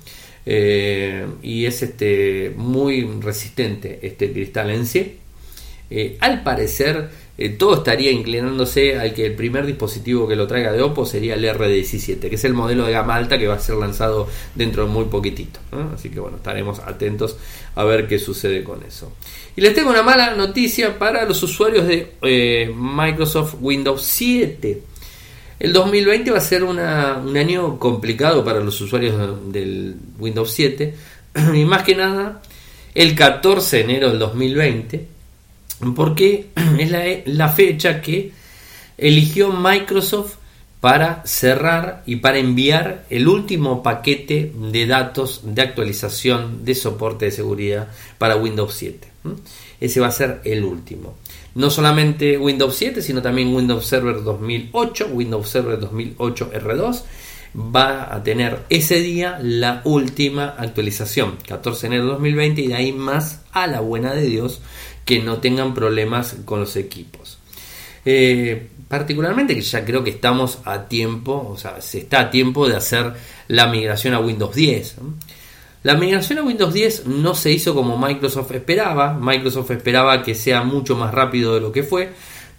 Eh, 0.46 1.26
y 1.42 1.66
es 1.66 1.82
este 1.82 2.52
muy 2.56 3.04
resistente 3.20 3.98
este 4.02 4.32
cristal 4.32 4.70
en 4.70 4.86
sí. 4.86 5.16
Eh, 5.92 6.16
al 6.20 6.44
parecer 6.44 7.10
eh, 7.36 7.48
todo 7.48 7.74
estaría 7.74 8.12
inclinándose 8.12 8.98
al 8.98 9.12
que 9.12 9.26
el 9.26 9.34
primer 9.34 9.66
dispositivo 9.66 10.28
que 10.28 10.36
lo 10.36 10.46
traiga 10.46 10.72
de 10.72 10.82
Oppo 10.82 11.04
sería 11.04 11.34
el 11.34 11.44
RD17, 11.44 12.28
que 12.28 12.34
es 12.36 12.44
el 12.44 12.54
modelo 12.54 12.86
de 12.86 12.92
gama 12.92 13.16
alta 13.16 13.38
que 13.38 13.48
va 13.48 13.54
a 13.54 13.58
ser 13.58 13.76
lanzado 13.76 14.28
dentro 14.54 14.84
de 14.84 14.90
muy 14.90 15.06
poquitito. 15.06 15.58
Así 15.94 16.10
que 16.10 16.20
bueno, 16.20 16.36
estaremos 16.36 16.78
atentos 16.80 17.36
a 17.74 17.84
ver 17.84 18.06
qué 18.06 18.18
sucede 18.18 18.62
con 18.62 18.82
eso. 18.84 19.12
Y 19.56 19.62
les 19.62 19.74
tengo 19.74 19.90
una 19.90 20.02
mala 20.02 20.34
noticia 20.36 20.98
para 20.98 21.24
los 21.24 21.42
usuarios 21.42 21.86
de 21.86 22.72
Microsoft 22.76 23.56
Windows 23.60 24.02
7. 24.02 24.82
El 25.60 25.74
2020 25.74 26.30
va 26.30 26.38
a 26.38 26.40
ser 26.40 26.64
un 26.64 26.78
año 26.78 27.78
complicado 27.78 28.42
para 28.42 28.60
los 28.60 28.80
usuarios 28.80 29.52
del 29.52 29.94
Windows 30.18 30.50
7 30.52 30.94
y 31.54 31.64
más 31.66 31.82
que 31.82 31.94
nada 31.94 32.40
el 32.94 33.14
14 33.14 33.76
de 33.76 33.82
enero 33.82 34.08
del 34.08 34.18
2020 34.18 35.06
porque 35.94 36.46
es 36.78 37.26
la, 37.26 37.48
fecha 37.50 38.00
que 38.00 38.32
eligió 38.96 39.52
Microsoft 39.52 40.36
para 40.80 41.22
cerrar 41.26 42.04
y 42.06 42.16
para 42.16 42.38
enviar 42.38 43.04
el 43.10 43.28
último 43.28 43.82
paquete 43.82 44.52
de 44.54 44.86
datos 44.86 45.42
de 45.44 45.60
actualización 45.60 46.64
de 46.64 46.74
soporte 46.74 47.26
de 47.26 47.32
seguridad 47.32 47.88
para 48.16 48.36
Windows 48.36 48.72
7. 48.74 49.08
Ese 49.78 50.00
va 50.00 50.06
a 50.06 50.12
ser 50.12 50.40
el 50.44 50.64
último. 50.64 51.16
No 51.60 51.68
solamente 51.68 52.38
Windows 52.38 52.74
7, 52.74 53.02
sino 53.02 53.20
también 53.20 53.54
Windows 53.54 53.84
Server 53.84 54.24
2008, 54.24 55.08
Windows 55.12 55.46
Server 55.46 55.78
2008 55.78 56.52
R2 56.54 57.02
va 57.54 58.14
a 58.14 58.22
tener 58.22 58.60
ese 58.70 59.00
día 59.00 59.38
la 59.42 59.82
última 59.84 60.54
actualización, 60.56 61.36
14 61.46 61.82
de 61.82 61.86
enero 61.88 62.04
de 62.04 62.12
2020 62.12 62.62
y 62.62 62.68
de 62.68 62.74
ahí 62.76 62.92
más 62.92 63.42
a 63.52 63.66
la 63.66 63.80
buena 63.80 64.14
de 64.14 64.22
Dios 64.22 64.62
que 65.04 65.18
no 65.18 65.36
tengan 65.36 65.74
problemas 65.74 66.34
con 66.46 66.60
los 66.60 66.76
equipos. 66.76 67.36
Eh, 68.06 68.70
particularmente 68.88 69.54
que 69.54 69.60
ya 69.60 69.84
creo 69.84 70.02
que 70.02 70.12
estamos 70.12 70.60
a 70.64 70.88
tiempo, 70.88 71.46
o 71.46 71.58
sea, 71.58 71.82
se 71.82 71.98
está 71.98 72.20
a 72.20 72.30
tiempo 72.30 72.70
de 72.70 72.76
hacer 72.76 73.12
la 73.48 73.66
migración 73.66 74.14
a 74.14 74.20
Windows 74.20 74.54
10. 74.54 74.94
La 75.82 75.94
migración 75.94 76.38
a 76.38 76.42
Windows 76.42 76.74
10 76.74 77.06
no 77.06 77.34
se 77.34 77.50
hizo 77.52 77.74
como 77.74 77.96
Microsoft 77.96 78.52
esperaba, 78.52 79.14
Microsoft 79.14 79.70
esperaba 79.70 80.22
que 80.22 80.34
sea 80.34 80.62
mucho 80.62 80.94
más 80.94 81.14
rápido 81.14 81.54
de 81.54 81.62
lo 81.62 81.72
que 81.72 81.82
fue, 81.82 82.12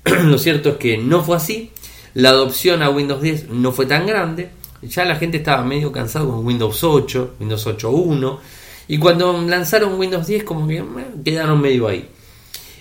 lo 0.23 0.39
cierto 0.39 0.69
es 0.69 0.75
que 0.77 0.97
no 0.97 1.23
fue 1.23 1.37
así, 1.37 1.71
la 2.15 2.29
adopción 2.29 2.81
a 2.81 2.89
Windows 2.89 3.21
10 3.21 3.49
no 3.49 3.71
fue 3.71 3.85
tan 3.85 4.07
grande, 4.07 4.49
ya 4.81 5.05
la 5.05 5.17
gente 5.17 5.37
estaba 5.37 5.63
medio 5.63 5.91
cansado 5.91 6.31
con 6.31 6.43
Windows 6.43 6.83
8, 6.83 7.35
Windows 7.39 7.67
8.1, 7.67 8.39
y 8.87 8.97
cuando 8.97 9.39
lanzaron 9.39 9.99
Windows 9.99 10.25
10 10.25 10.43
como 10.43 10.67
que 10.67 10.83
quedaron 11.23 11.61
medio 11.61 11.87
ahí. 11.87 12.09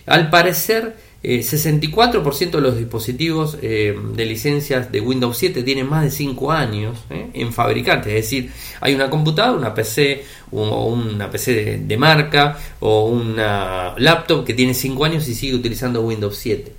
Al 0.06 0.30
parecer, 0.30 0.96
64% 1.22 2.42
eh, 2.42 2.46
de 2.46 2.60
los 2.60 2.78
dispositivos 2.78 3.58
eh, 3.60 3.94
de 4.14 4.24
licencias 4.24 4.90
de 4.90 5.00
Windows 5.00 5.36
7 5.36 5.62
tienen 5.62 5.88
más 5.88 6.04
de 6.04 6.10
5 6.10 6.50
años 6.52 6.98
eh, 7.10 7.28
en 7.34 7.52
fabricante. 7.52 8.16
Es 8.16 8.24
decir, 8.24 8.50
hay 8.80 8.94
una 8.94 9.10
computadora, 9.10 9.58
una 9.58 9.74
PC 9.74 10.24
o 10.50 10.86
una 10.86 11.30
PC 11.30 11.78
de, 11.78 11.96
marca 11.98 12.58
o 12.80 13.06
una 13.06 13.94
laptop 13.98 14.44
que 14.44 14.54
tiene 14.54 14.72
5 14.72 15.04
años 15.04 15.28
y 15.28 15.34
sigue 15.34 15.54
utilizando 15.54 16.00
Windows 16.00 16.36
7. 16.38 16.72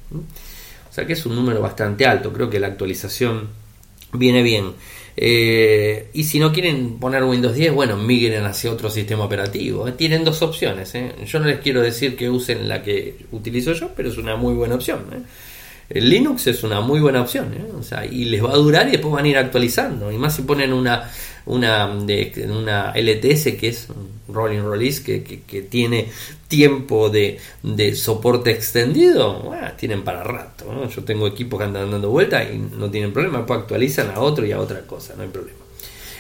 O 0.89 0.93
sea 0.93 1.05
que 1.05 1.13
es 1.13 1.25
un 1.25 1.35
número 1.35 1.61
bastante 1.61 2.05
alto. 2.05 2.33
Creo 2.33 2.49
que 2.49 2.59
la 2.59 2.67
actualización 2.67 3.47
viene 4.13 4.41
bien. 4.41 4.73
Eh, 5.15 6.09
y 6.13 6.23
si 6.23 6.39
no 6.39 6.51
quieren 6.51 6.99
poner 6.99 7.23
Windows 7.23 7.55
10, 7.55 7.73
bueno, 7.73 7.97
migren 7.97 8.45
hacia 8.45 8.71
otro 8.71 8.89
sistema 8.89 9.25
operativo. 9.25 9.87
Eh, 9.87 9.91
tienen 9.93 10.23
dos 10.23 10.41
opciones. 10.41 10.93
Eh. 10.95 11.13
Yo 11.25 11.39
no 11.39 11.47
les 11.47 11.59
quiero 11.59 11.81
decir 11.81 12.15
que 12.15 12.29
usen 12.29 12.67
la 12.67 12.81
que 12.81 13.15
utilizo 13.31 13.73
yo, 13.73 13.91
pero 13.95 14.09
es 14.09 14.17
una 14.17 14.35
muy 14.35 14.53
buena 14.53 14.75
opción. 14.75 15.05
El 15.93 16.09
Linux 16.09 16.47
es 16.47 16.63
una 16.63 16.81
muy 16.81 16.99
buena 16.99 17.21
opción, 17.21 17.53
o 17.77 17.83
sea, 17.83 18.05
y 18.05 18.25
les 18.25 18.43
va 18.43 18.51
a 18.51 18.55
durar 18.55 18.87
y 18.87 18.91
después 18.91 19.13
van 19.13 19.25
a 19.25 19.27
ir 19.27 19.37
actualizando. 19.37 20.11
Y 20.11 20.17
más 20.17 20.35
si 20.35 20.43
ponen 20.43 20.73
una 20.73 21.09
una, 21.45 21.87
de, 21.87 22.47
una 22.49 22.93
LTS 22.95 23.57
que 23.59 23.69
es 23.69 23.87
Rolling 24.27 24.61
Release 24.61 25.03
que, 25.03 25.23
que, 25.23 25.61
tiene 25.63 26.09
tiempo 26.47 27.09
de, 27.09 27.39
de 27.63 27.95
soporte 27.95 28.51
extendido, 28.51 29.51
tienen 29.77 30.03
para 30.03 30.23
rato. 30.23 30.87
Yo 30.87 31.03
tengo 31.03 31.27
equipos 31.27 31.59
que 31.59 31.65
andan 31.65 31.91
dando 31.91 32.09
vueltas 32.09 32.47
y 32.53 32.57
no 32.57 32.89
tienen 32.89 33.11
problema, 33.11 33.39
después 33.39 33.61
actualizan 33.61 34.11
a 34.11 34.19
otro 34.19 34.45
y 34.45 34.51
a 34.51 34.59
otra 34.59 34.81
cosa, 34.81 35.13
no 35.15 35.23
hay 35.23 35.29
problema. 35.29 35.57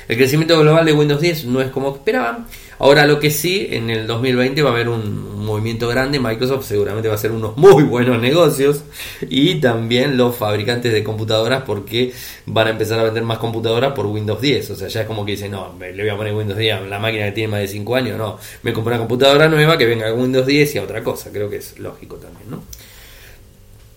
El 0.07 0.17
crecimiento 0.17 0.59
global 0.59 0.85
de 0.85 0.93
Windows 0.93 1.21
10 1.21 1.45
no 1.45 1.61
es 1.61 1.69
como 1.69 1.95
esperaban. 1.95 2.47
Ahora 2.83 3.05
lo 3.05 3.19
que 3.19 3.29
sí, 3.29 3.67
en 3.69 3.91
el 3.91 4.07
2020 4.07 4.63
va 4.63 4.71
a 4.71 4.73
haber 4.73 4.89
un, 4.89 5.45
movimiento 5.45 5.87
grande. 5.87 6.19
Microsoft 6.19 6.65
seguramente 6.65 7.09
va 7.09 7.13
a 7.13 7.17
hacer 7.17 7.31
unos 7.31 7.55
muy 7.55 7.83
buenos 7.83 8.19
negocios. 8.19 8.81
Y 9.29 9.61
también 9.61 10.17
los 10.17 10.35
fabricantes 10.35 10.91
de 10.91 11.03
computadoras 11.03 11.61
porque 11.61 12.11
van 12.47 12.65
a 12.65 12.69
empezar 12.71 12.97
a 12.97 13.03
vender 13.03 13.21
más 13.21 13.37
computadoras 13.37 13.93
por 13.93 14.07
Windows 14.07 14.41
10. 14.41 14.71
O 14.71 14.75
sea, 14.75 14.87
ya 14.87 15.01
es 15.01 15.07
como 15.07 15.23
que 15.23 15.33
dicen, 15.33 15.51
no, 15.51 15.75
le 15.79 15.93
voy 15.93 16.09
a 16.09 16.17
poner 16.17 16.33
Windows 16.33 16.57
10 16.57 16.73
a 16.73 16.81
la 16.81 16.97
máquina 16.97 17.25
que 17.25 17.33
tiene 17.33 17.51
más 17.51 17.59
de 17.59 17.67
5 17.67 17.95
años. 17.95 18.17
No, 18.17 18.39
me 18.63 18.73
compro 18.73 18.91
una 18.91 18.99
computadora 18.99 19.47
nueva 19.47 19.77
que 19.77 19.85
venga 19.85 20.09
con 20.09 20.21
Windows 20.21 20.47
10 20.47 20.73
y 20.73 20.77
a 20.79 20.83
otra 20.83 21.03
cosa. 21.03 21.29
Creo 21.31 21.51
que 21.51 21.57
es 21.57 21.77
lógico 21.77 22.15
también, 22.15 22.49
¿no? 22.49 22.63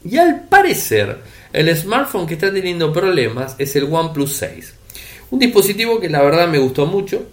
Y 0.05 0.18
al 0.18 0.42
parecer, 0.47 1.20
el 1.55 1.75
smartphone 1.75 2.27
que 2.27 2.35
está 2.35 2.53
teniendo 2.53 2.92
problemas 2.92 3.57
es 3.59 3.75
el 3.77 3.85
OnePlus 3.85 4.33
6. 4.35 4.75
Un 5.31 5.38
dispositivo 5.38 5.99
que 5.99 6.11
la 6.11 6.20
verdad 6.20 6.49
me 6.49 6.59
gustó 6.59 6.85
mucho. 6.85 7.25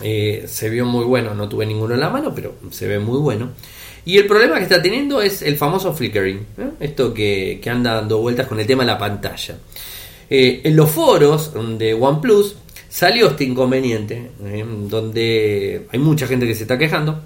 Eh, 0.00 0.44
se 0.46 0.70
vio 0.70 0.86
muy 0.86 1.04
bueno, 1.04 1.34
no 1.34 1.48
tuve 1.48 1.66
ninguno 1.66 1.94
en 1.94 2.00
la 2.00 2.10
mano, 2.10 2.34
pero 2.34 2.54
se 2.70 2.88
ve 2.88 2.98
muy 2.98 3.18
bueno. 3.18 3.50
Y 4.04 4.18
el 4.18 4.26
problema 4.26 4.56
que 4.56 4.64
está 4.64 4.82
teniendo 4.82 5.22
es 5.22 5.42
el 5.42 5.56
famoso 5.56 5.92
flickering, 5.92 6.38
¿eh? 6.58 6.70
esto 6.80 7.14
que, 7.14 7.60
anda 7.70 7.94
dando 7.94 8.18
vueltas 8.18 8.46
con 8.48 8.58
el 8.58 8.66
tema 8.66 8.82
de 8.82 8.88
la 8.88 8.98
pantalla. 8.98 9.58
Eh, 10.28 10.62
en 10.64 10.74
los 10.74 10.90
foros 10.90 11.52
de 11.78 11.94
OnePlus 11.94 12.56
salió 12.88 13.28
este 13.28 13.44
inconveniente, 13.44 14.30
donde 14.88 15.86
hay 15.90 15.98
mucha 15.98 16.26
gente 16.26 16.46
que 16.46 16.54
se 16.54 16.62
está 16.62 16.76
quejando, 16.76 17.22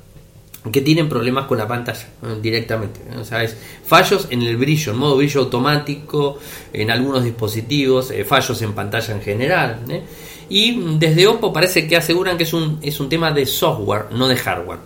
que 0.71 0.83
tienen 0.83 1.09
problemas 1.09 1.47
con 1.47 1.57
la 1.57 1.67
pantalla 1.67 2.09
directamente. 2.43 3.01
O 3.19 3.25
sea, 3.25 3.43
es 3.43 3.57
fallos 3.87 4.27
en 4.31 4.43
el 4.43 4.57
brillo, 4.57 4.93
en 4.93 4.99
modo 4.99 5.17
brillo 5.17 5.41
automático, 5.43 6.39
en 6.73 6.91
algunos 6.91 7.25
dispositivos, 7.25 8.13
fallos 8.27 8.61
en 8.63 8.73
pantalla 8.75 9.15
en 9.15 9.23
general. 9.23 9.81
Y 10.49 10.97
desde 10.99 11.27
Oppo 11.27 11.53
parece 11.53 11.89
que 11.89 11.97
aseguran 11.97 12.37
que 12.37 12.45
es 12.45 12.53
un, 12.53 12.79
es 12.83 13.01
un 13.01 13.09
tema 13.09 13.33
de 13.33 13.47
software, 13.47 14.07
no 14.13 14.29
de 14.29 14.37
hardware. 14.37 14.79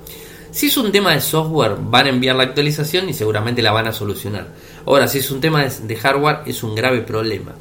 Si 0.51 0.67
es 0.67 0.77
un 0.77 0.91
tema 0.91 1.15
de 1.15 1.21
software, 1.21 1.77
van 1.81 2.07
a 2.07 2.09
enviar 2.09 2.35
la 2.35 2.43
actualización 2.43 3.09
y 3.09 3.15
seguramente 3.15 3.63
la 3.63 3.73
van 3.73 3.87
a 3.87 3.93
solucionar. 3.93 4.49
Ahora, 4.85 5.07
si 5.07 5.19
es 5.19 5.31
un 5.31 5.41
tema 5.41 5.65
de 5.65 5.97
hardware, 5.97 6.41
es 6.47 6.63
un 6.63 6.75
grave 6.75 7.03
problema. 7.03 7.55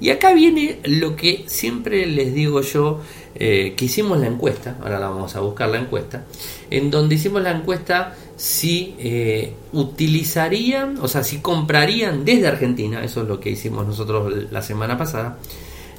Y 0.00 0.10
acá 0.10 0.34
viene 0.34 0.78
lo 0.84 1.16
que 1.16 1.44
siempre 1.46 2.04
les 2.04 2.34
digo 2.34 2.60
yo, 2.60 3.00
eh, 3.34 3.74
que 3.76 3.86
hicimos 3.86 4.18
la 4.18 4.26
encuesta, 4.26 4.76
ahora 4.82 4.98
la 4.98 5.08
vamos 5.08 5.34
a 5.36 5.40
buscar 5.40 5.68
la 5.68 5.78
encuesta, 5.78 6.24
en 6.70 6.90
donde 6.90 7.14
hicimos 7.14 7.42
la 7.42 7.50
encuesta 7.50 8.14
si 8.36 8.94
eh, 8.98 9.54
utilizarían, 9.72 10.98
o 11.00 11.08
sea, 11.08 11.24
si 11.24 11.38
comprarían 11.38 12.24
desde 12.24 12.46
Argentina, 12.48 13.02
eso 13.02 13.22
es 13.22 13.28
lo 13.28 13.40
que 13.40 13.50
hicimos 13.50 13.86
nosotros 13.86 14.32
la 14.50 14.60
semana 14.60 14.98
pasada, 14.98 15.38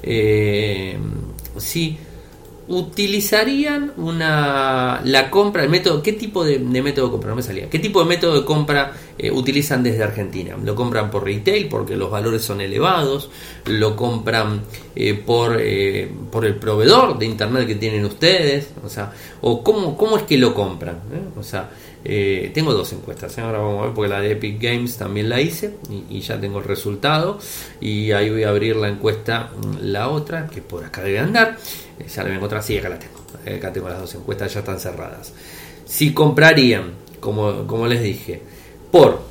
eh, 0.04 0.98
si 1.58 1.98
utilizarían 2.70 3.94
una 3.98 5.02
la 5.06 5.30
compra, 5.32 5.64
el 5.64 5.70
método, 5.70 6.04
¿qué 6.04 6.14
tipo 6.14 6.44
de, 6.44 6.60
método 6.60 7.06
de 7.06 7.12
compra? 7.12 7.30
No 7.30 7.36
me 7.38 7.44
salía. 7.44 7.70
¿Qué 7.70 7.80
tipo 7.80 8.02
de 8.02 8.06
método 8.06 8.42
de 8.42 8.46
compra 8.46 8.92
eh, 9.18 9.32
utilizan 9.32 9.84
desde 9.84 10.04
Argentina? 10.04 10.56
¿Lo 10.62 10.76
compran 10.76 11.10
por 11.10 11.24
retail 11.24 11.70
porque 11.70 11.96
los 11.96 12.12
valores 12.12 12.42
son 12.42 12.60
elevados? 12.60 13.30
¿Lo 13.66 13.96
compran 13.96 14.64
eh, 14.96 15.14
por, 15.14 15.58
eh, 15.62 16.12
por 16.30 16.46
el 16.46 16.56
proveedor 16.56 17.18
de 17.18 17.26
internet 17.26 17.68
que 17.68 17.76
tienen 17.76 18.04
ustedes? 18.04 18.70
O 18.84 18.90
sea, 18.90 19.14
o 19.42 19.64
cómo, 19.64 19.98
cómo 19.98 20.18
es 20.18 20.24
que 20.24 20.38
lo 20.38 20.54
compran? 20.54 21.00
O 21.40 21.44
sea, 21.44 21.70
tengo 22.04 22.74
dos 22.74 22.94
encuestas, 22.94 23.38
ahora 23.40 23.60
vamos 23.60 23.82
a 23.82 23.86
ver 23.88 23.94
porque 23.94 24.10
la 24.10 24.22
de 24.22 24.32
Epic 24.32 24.62
Games 24.62 24.98
también 24.98 25.28
la 25.28 25.42
hice 25.42 25.76
y, 26.10 26.22
ya 26.22 26.40
tengo 26.40 26.60
el 26.60 26.66
resultado 26.66 27.40
y 27.82 28.12
ahí 28.12 28.30
voy 28.30 28.44
a 28.44 28.50
abrir 28.50 28.78
la 28.78 28.88
encuesta, 28.88 29.52
la 29.82 30.10
otra 30.10 30.48
que 30.48 30.62
por 30.62 30.86
acá 30.86 31.04
debe 31.04 31.20
andar 31.20 31.58
ya 32.06 32.22
la 32.22 32.24
voy 32.24 32.34
a 32.34 32.36
encontrar, 32.36 32.64
sí, 32.64 32.78
acá 32.78 32.90
la 32.90 33.00
tengo. 33.00 33.18
Acá 33.58 33.74
tengo 33.74 33.90
las 33.90 34.00
dos 34.00 34.16
encuestas, 34.16 34.54
ya 34.54 34.60
están 34.60 34.80
cerradas. 34.80 35.34
si 35.86 36.14
comprarían, 36.14 36.94
como, 37.20 37.66
como 37.66 37.88
les 37.88 38.04
dije, 38.04 38.42
por 38.92 39.22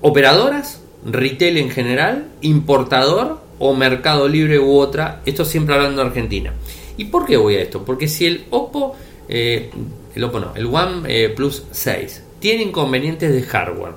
operadoras, 0.00 0.80
retail 1.04 1.58
en 1.58 1.70
general, 1.70 2.28
importador 2.40 3.40
o 3.58 3.74
Mercado 3.74 4.28
Libre 4.28 4.58
u 4.58 4.78
otra, 4.78 5.20
esto 5.26 5.44
siempre 5.44 5.74
hablando 5.74 6.02
de 6.02 6.08
Argentina. 6.08 6.54
¿Y 6.96 7.06
por 7.06 7.26
qué 7.26 7.36
voy 7.36 7.56
a 7.56 7.62
esto? 7.62 7.84
Porque 7.84 8.08
si 8.08 8.26
el 8.26 8.44
Oppo, 8.50 8.96
eh, 9.28 9.70
el 10.14 10.66
One 10.66 11.02
eh, 11.06 11.28
Plus 11.30 11.64
6 11.70 12.24
tiene 12.40 12.64
inconvenientes 12.64 13.32
de 13.32 13.42
hardware, 13.42 13.92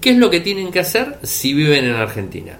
¿qué 0.00 0.10
es 0.10 0.16
lo 0.16 0.28
que 0.28 0.40
tienen 0.40 0.70
que 0.70 0.80
hacer 0.80 1.18
si 1.22 1.54
viven 1.54 1.84
en 1.84 1.94
Argentina? 1.94 2.58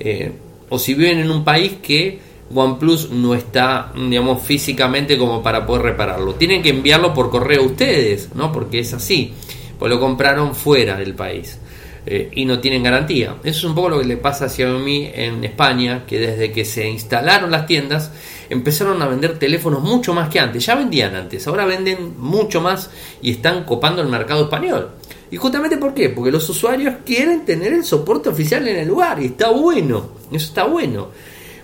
Eh, 0.00 0.32
o 0.68 0.78
si 0.78 0.94
viven 0.94 1.18
en 1.20 1.30
un 1.30 1.44
país 1.44 1.76
que 1.82 2.18
OnePlus 2.54 3.10
no 3.10 3.34
está, 3.34 3.92
digamos, 3.94 4.42
físicamente 4.42 5.16
como 5.16 5.42
para 5.42 5.66
poder 5.66 5.82
repararlo. 5.82 6.34
Tienen 6.34 6.62
que 6.62 6.70
enviarlo 6.70 7.14
por 7.14 7.30
correo 7.30 7.62
a 7.62 7.66
ustedes, 7.66 8.34
¿no? 8.34 8.52
Porque 8.52 8.80
es 8.80 8.92
así. 8.92 9.32
Pues 9.78 9.90
lo 9.90 10.00
compraron 10.00 10.54
fuera 10.54 10.96
del 10.96 11.14
país. 11.14 11.58
Eh, 12.06 12.30
y 12.32 12.44
no 12.46 12.58
tienen 12.58 12.82
garantía. 12.82 13.36
Eso 13.44 13.58
es 13.58 13.64
un 13.64 13.74
poco 13.74 13.90
lo 13.90 14.00
que 14.00 14.06
le 14.06 14.16
pasa 14.16 14.46
a 14.46 14.48
Xiaomi 14.48 15.10
en 15.14 15.44
España, 15.44 16.04
que 16.06 16.18
desde 16.18 16.52
que 16.52 16.64
se 16.64 16.88
instalaron 16.88 17.50
las 17.50 17.66
tiendas 17.66 18.12
empezaron 18.50 19.00
a 19.02 19.08
vender 19.08 19.38
teléfonos 19.38 19.82
mucho 19.82 20.14
más 20.14 20.28
que 20.28 20.40
antes. 20.40 20.64
Ya 20.64 20.74
vendían 20.74 21.14
antes, 21.14 21.46
ahora 21.46 21.64
venden 21.66 22.14
mucho 22.18 22.60
más 22.60 22.90
y 23.22 23.32
están 23.32 23.64
copando 23.64 24.02
el 24.02 24.08
mercado 24.08 24.44
español. 24.44 24.90
¿Y 25.30 25.36
justamente 25.36 25.76
por 25.76 25.94
qué? 25.94 26.08
Porque 26.08 26.30
los 26.30 26.48
usuarios 26.48 26.96
quieren 27.04 27.44
tener 27.44 27.72
el 27.72 27.84
soporte 27.84 28.28
oficial 28.28 28.66
en 28.66 28.76
el 28.76 28.88
lugar 28.88 29.20
y 29.20 29.26
está 29.26 29.50
bueno, 29.50 30.10
eso 30.32 30.46
está 30.46 30.64
bueno. 30.64 31.08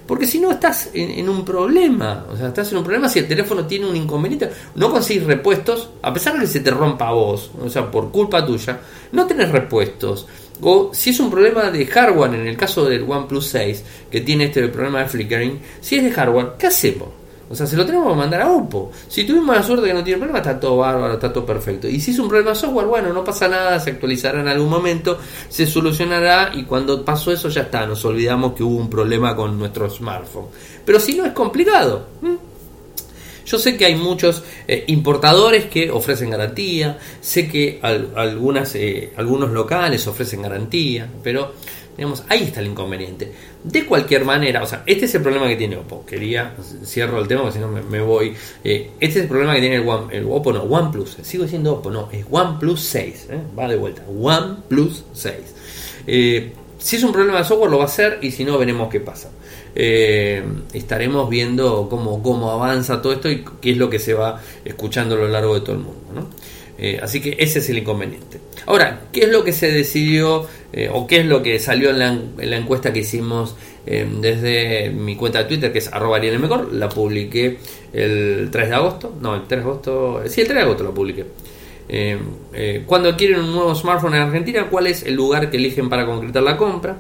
Porque 0.07 0.27
si 0.27 0.38
no 0.38 0.51
estás 0.51 0.90
en, 0.92 1.27
un 1.31 1.47
problema, 1.47 2.27
o 2.31 2.37
sea, 2.37 2.49
estás 2.49 2.70
en 2.73 2.79
un 2.79 2.85
problema 2.85 3.09
si 3.09 3.20
el 3.20 3.29
teléfono 3.29 3.66
tiene 3.66 3.87
un 3.87 3.97
inconveniente, 3.97 4.51
no 4.75 4.90
consigues 4.90 5.25
repuestos, 5.25 5.88
a 6.03 6.12
pesar 6.12 6.35
de 6.35 6.40
que 6.40 6.47
se 6.47 6.61
te 6.61 6.70
rompa 6.70 7.11
vos, 7.11 7.51
o 7.59 7.70
sea, 7.70 7.90
por 7.90 8.11
culpa 8.11 8.44
tuya, 8.44 8.81
no 9.12 9.27
tenés 9.27 9.51
repuestos. 9.51 10.27
O 10.61 10.90
si 10.93 11.11
es 11.11 11.21
un 11.21 11.31
problema 11.31 11.71
de 11.71 11.87
hardware, 11.87 12.35
en 12.35 12.47
el 12.47 12.57
caso 12.57 12.85
del 12.85 13.03
OnePlus 13.03 13.47
6, 13.47 13.85
que 14.11 14.21
tiene 14.21 14.45
este 14.45 14.69
problema 14.69 15.01
de 15.01 15.07
flickering, 15.07 15.61
si 15.81 15.97
es 15.97 16.05
de 16.05 16.12
hardware, 16.12 16.53
¿qué 16.59 16.69
hacemos? 16.69 17.09
O 17.51 17.55
sea, 17.55 17.67
se 17.67 17.77
lo 17.77 17.85
tenemos 17.85 18.09
que 18.09 18.19
mandar 18.19 18.40
a 18.40 18.51
Oppo. 18.51 18.90
Si 19.07 19.25
tuvimos 19.25 19.55
la 19.55 19.62
suerte 19.62 19.87
que 19.87 19.95
no 19.95 20.03
tiene 20.03 20.19
problema, 20.19 20.38
está 20.38 20.59
todo 20.59 20.79
bárbaro, 20.79 21.14
está 21.14 21.33
todo 21.33 21.45
perfecto. 21.45 21.87
Y 21.87 22.01
si 22.01 22.12
es 22.12 22.19
un 22.19 22.29
problema 22.29 22.55
software, 22.55 22.87
bueno, 22.87 23.12
no 23.12 23.23
pasa 23.23 23.49
nada, 23.49 23.79
se 23.79 23.90
actualizará 23.90 24.40
en 24.40 24.49
algún 24.49 24.71
momento, 24.71 25.19
se 25.49 25.67
solucionará 25.67 26.53
y 26.55 26.64
cuando 26.64 27.05
pasó 27.05 27.33
eso 27.33 27.49
ya 27.51 27.62
está, 27.62 27.87
nos 27.87 28.05
olvidamos 28.05 28.55
que 28.55 28.62
hubo 28.62 28.77
un 28.77 28.88
problema 28.88 29.37
con 29.37 29.59
nuestro 29.59 29.90
smartphone. 29.90 30.47
Pero 30.85 30.99
si 30.99 31.14
no 31.14 31.27
es 31.27 31.33
complicado. 31.33 32.07
Yo 33.44 33.59
sé 33.59 33.76
que 33.76 33.85
hay 33.85 33.94
muchos 33.96 34.42
eh, 34.66 34.85
importadores 34.88 35.66
que 35.66 35.90
ofrecen 35.90 36.30
garantía, 36.30 36.98
sé 37.20 37.48
que 37.48 37.78
algunas, 37.83 38.74
eh, 38.74 39.12
algunos 39.16 39.50
locales 39.50 40.07
ofrecen 40.07 40.42
garantía, 40.42 41.09
pero 41.22 41.52
digamos, 41.96 42.24
ahí 42.28 42.44
está 42.44 42.61
el 42.61 42.68
inconveniente. 42.68 43.33
De 43.62 43.87
cualquier 43.87 44.24
manera, 44.24 44.62
o 44.62 44.66
sea, 44.66 44.83
este 44.87 45.07
es 45.07 45.14
el 45.14 45.22
problema 45.22 45.46
que 45.48 45.57
tiene 45.57 45.76
Oppo. 45.76 46.04
Quería, 46.04 46.54
cierro 46.85 47.20
el 47.20 47.28
tema 47.28 47.42
porque 47.42 47.59
si 47.59 47.61
no 47.61 47.68
me, 47.68 48.00
voy. 48.00 48.35
Eh, 48.62 48.90
este 49.00 49.18
es 49.20 49.24
el 49.24 49.28
problema 49.28 49.54
que 49.54 49.61
tiene 49.61 49.76
el, 49.76 49.88
One, 49.88 50.16
el 50.16 50.24
Oppo, 50.28 50.52
no, 50.52 50.62
OnePlus. 50.62 51.18
Sigo 51.22 51.44
diciendo 51.44 51.74
Oppo, 51.74 51.90
no, 51.90 52.09
es 52.12 52.26
OnePlus 52.30 52.80
6. 52.80 53.28
Va 53.59 53.68
de 53.68 53.76
vuelta, 53.76 54.02
OnePlus 54.07 55.04
6. 55.12 55.37
Si 56.85 56.97
es 56.97 57.03
un 57.03 57.12
problema 57.12 57.38
de 57.38 57.44
software, 57.44 57.70
lo 57.70 57.79
va 57.79 57.85
a 57.85 57.87
hacer 57.87 58.18
y 58.20 58.31
si 58.31 58.44
no, 58.44 58.59
veremos 58.59 58.90
qué 58.90 59.01
pasa. 59.01 59.31
Eh, 59.75 60.44
estaremos 60.75 61.31
viendo 61.31 61.88
cómo, 61.88 62.23
cómo 62.23 62.51
avanza 62.51 63.01
todo 63.01 63.14
esto 63.14 63.31
y 63.31 63.42
qué 63.62 63.70
es 63.70 63.79
lo 63.79 63.88
que 63.88 63.99
se 63.99 64.12
va 64.12 64.38
escuchando 64.66 65.14
a 65.14 65.18
lo 65.18 65.29
largo 65.29 65.55
de 65.55 65.61
todo 65.62 65.77
el 65.77 65.79
mundo. 65.79 66.29
Eh, 66.77 67.01
así 67.03 67.23
que 67.23 67.37
ese 67.38 67.61
es 67.61 67.70
el 67.70 67.79
inconveniente. 67.79 68.38
Ahora, 68.66 69.05
¿qué 69.11 69.20
es 69.20 69.31
lo 69.31 69.42
que 69.42 69.55
se 69.55 69.73
decidió 69.73 70.47
eh, 70.75 70.90
o 70.92 71.07
qué 71.07 71.20
es 71.20 71.25
lo 71.25 71.42
que 71.42 71.59
salió 71.59 71.88
en 71.88 72.01
la, 72.01 72.57
encuesta 72.59 72.92
que 72.92 72.99
hicimos 72.99 73.57
desde 73.87 74.90
mi 74.90 75.16
cuenta 75.16 75.38
de 75.38 75.44
Twitter, 75.47 75.73
que 75.73 75.79
es 75.79 75.90
arroba? 75.90 76.18
La 76.18 76.90
publiqué 76.90 77.61
el 77.94 78.51
3 78.53 78.68
de 78.68 78.75
agosto. 78.75 79.14
No, 79.23 79.35
el 79.37 79.47
3 79.47 79.49
de 79.49 79.70
agosto. 79.70 80.23
Sí, 80.27 80.42
el 80.42 80.49
3 80.49 80.59
de 80.59 80.62
agosto 80.62 80.85
la 80.85 80.90
publiqué. 80.90 81.25
Cuando 82.87 83.11
adquieren 83.11 83.40
un 83.40 83.53
nuevo 83.53 83.75
smartphone 83.75 84.14
en 84.14 84.23
Argentina, 84.23 84.68
¿cuál 84.70 84.87
es 84.87 85.03
el 85.03 85.14
lugar 85.14 85.51
que 85.51 85.57
eligen 85.57 85.88
para 85.88 86.07
concretar 86.07 86.42
la 86.42 86.57
compra? 86.57 86.97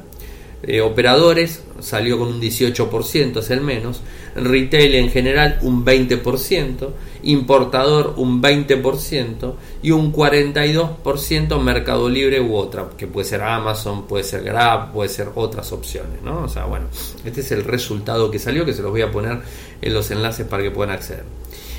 Eh, 0.66 0.80
operadores 0.80 1.62
salió 1.80 2.18
con 2.18 2.28
un 2.28 2.40
18%, 2.40 3.38
es 3.38 3.50
el 3.50 3.60
menos, 3.60 4.00
retail 4.34 4.94
en 4.94 5.10
general 5.10 5.58
un 5.60 5.84
20%, 5.84 6.88
importador 7.22 8.14
un 8.16 8.40
20% 8.40 9.54
y 9.82 9.90
un 9.90 10.12
42% 10.12 11.60
Mercado 11.60 12.08
Libre 12.08 12.40
u 12.40 12.56
otra, 12.56 12.88
que 12.96 13.06
puede 13.06 13.26
ser 13.26 13.42
Amazon, 13.42 14.06
puede 14.06 14.24
ser 14.24 14.42
Grab, 14.42 14.92
puede 14.92 15.10
ser 15.10 15.28
otras 15.34 15.70
opciones. 15.72 16.20
O 16.24 16.48
sea, 16.48 16.64
bueno, 16.64 16.86
este 17.24 17.42
es 17.42 17.52
el 17.52 17.64
resultado 17.64 18.30
que 18.30 18.38
salió, 18.38 18.64
que 18.64 18.72
se 18.72 18.80
los 18.80 18.90
voy 18.90 19.02
a 19.02 19.12
poner 19.12 19.40
en 19.82 19.94
los 19.94 20.10
enlaces 20.10 20.46
para 20.46 20.62
que 20.62 20.70
puedan 20.70 20.94
acceder. 20.94 21.24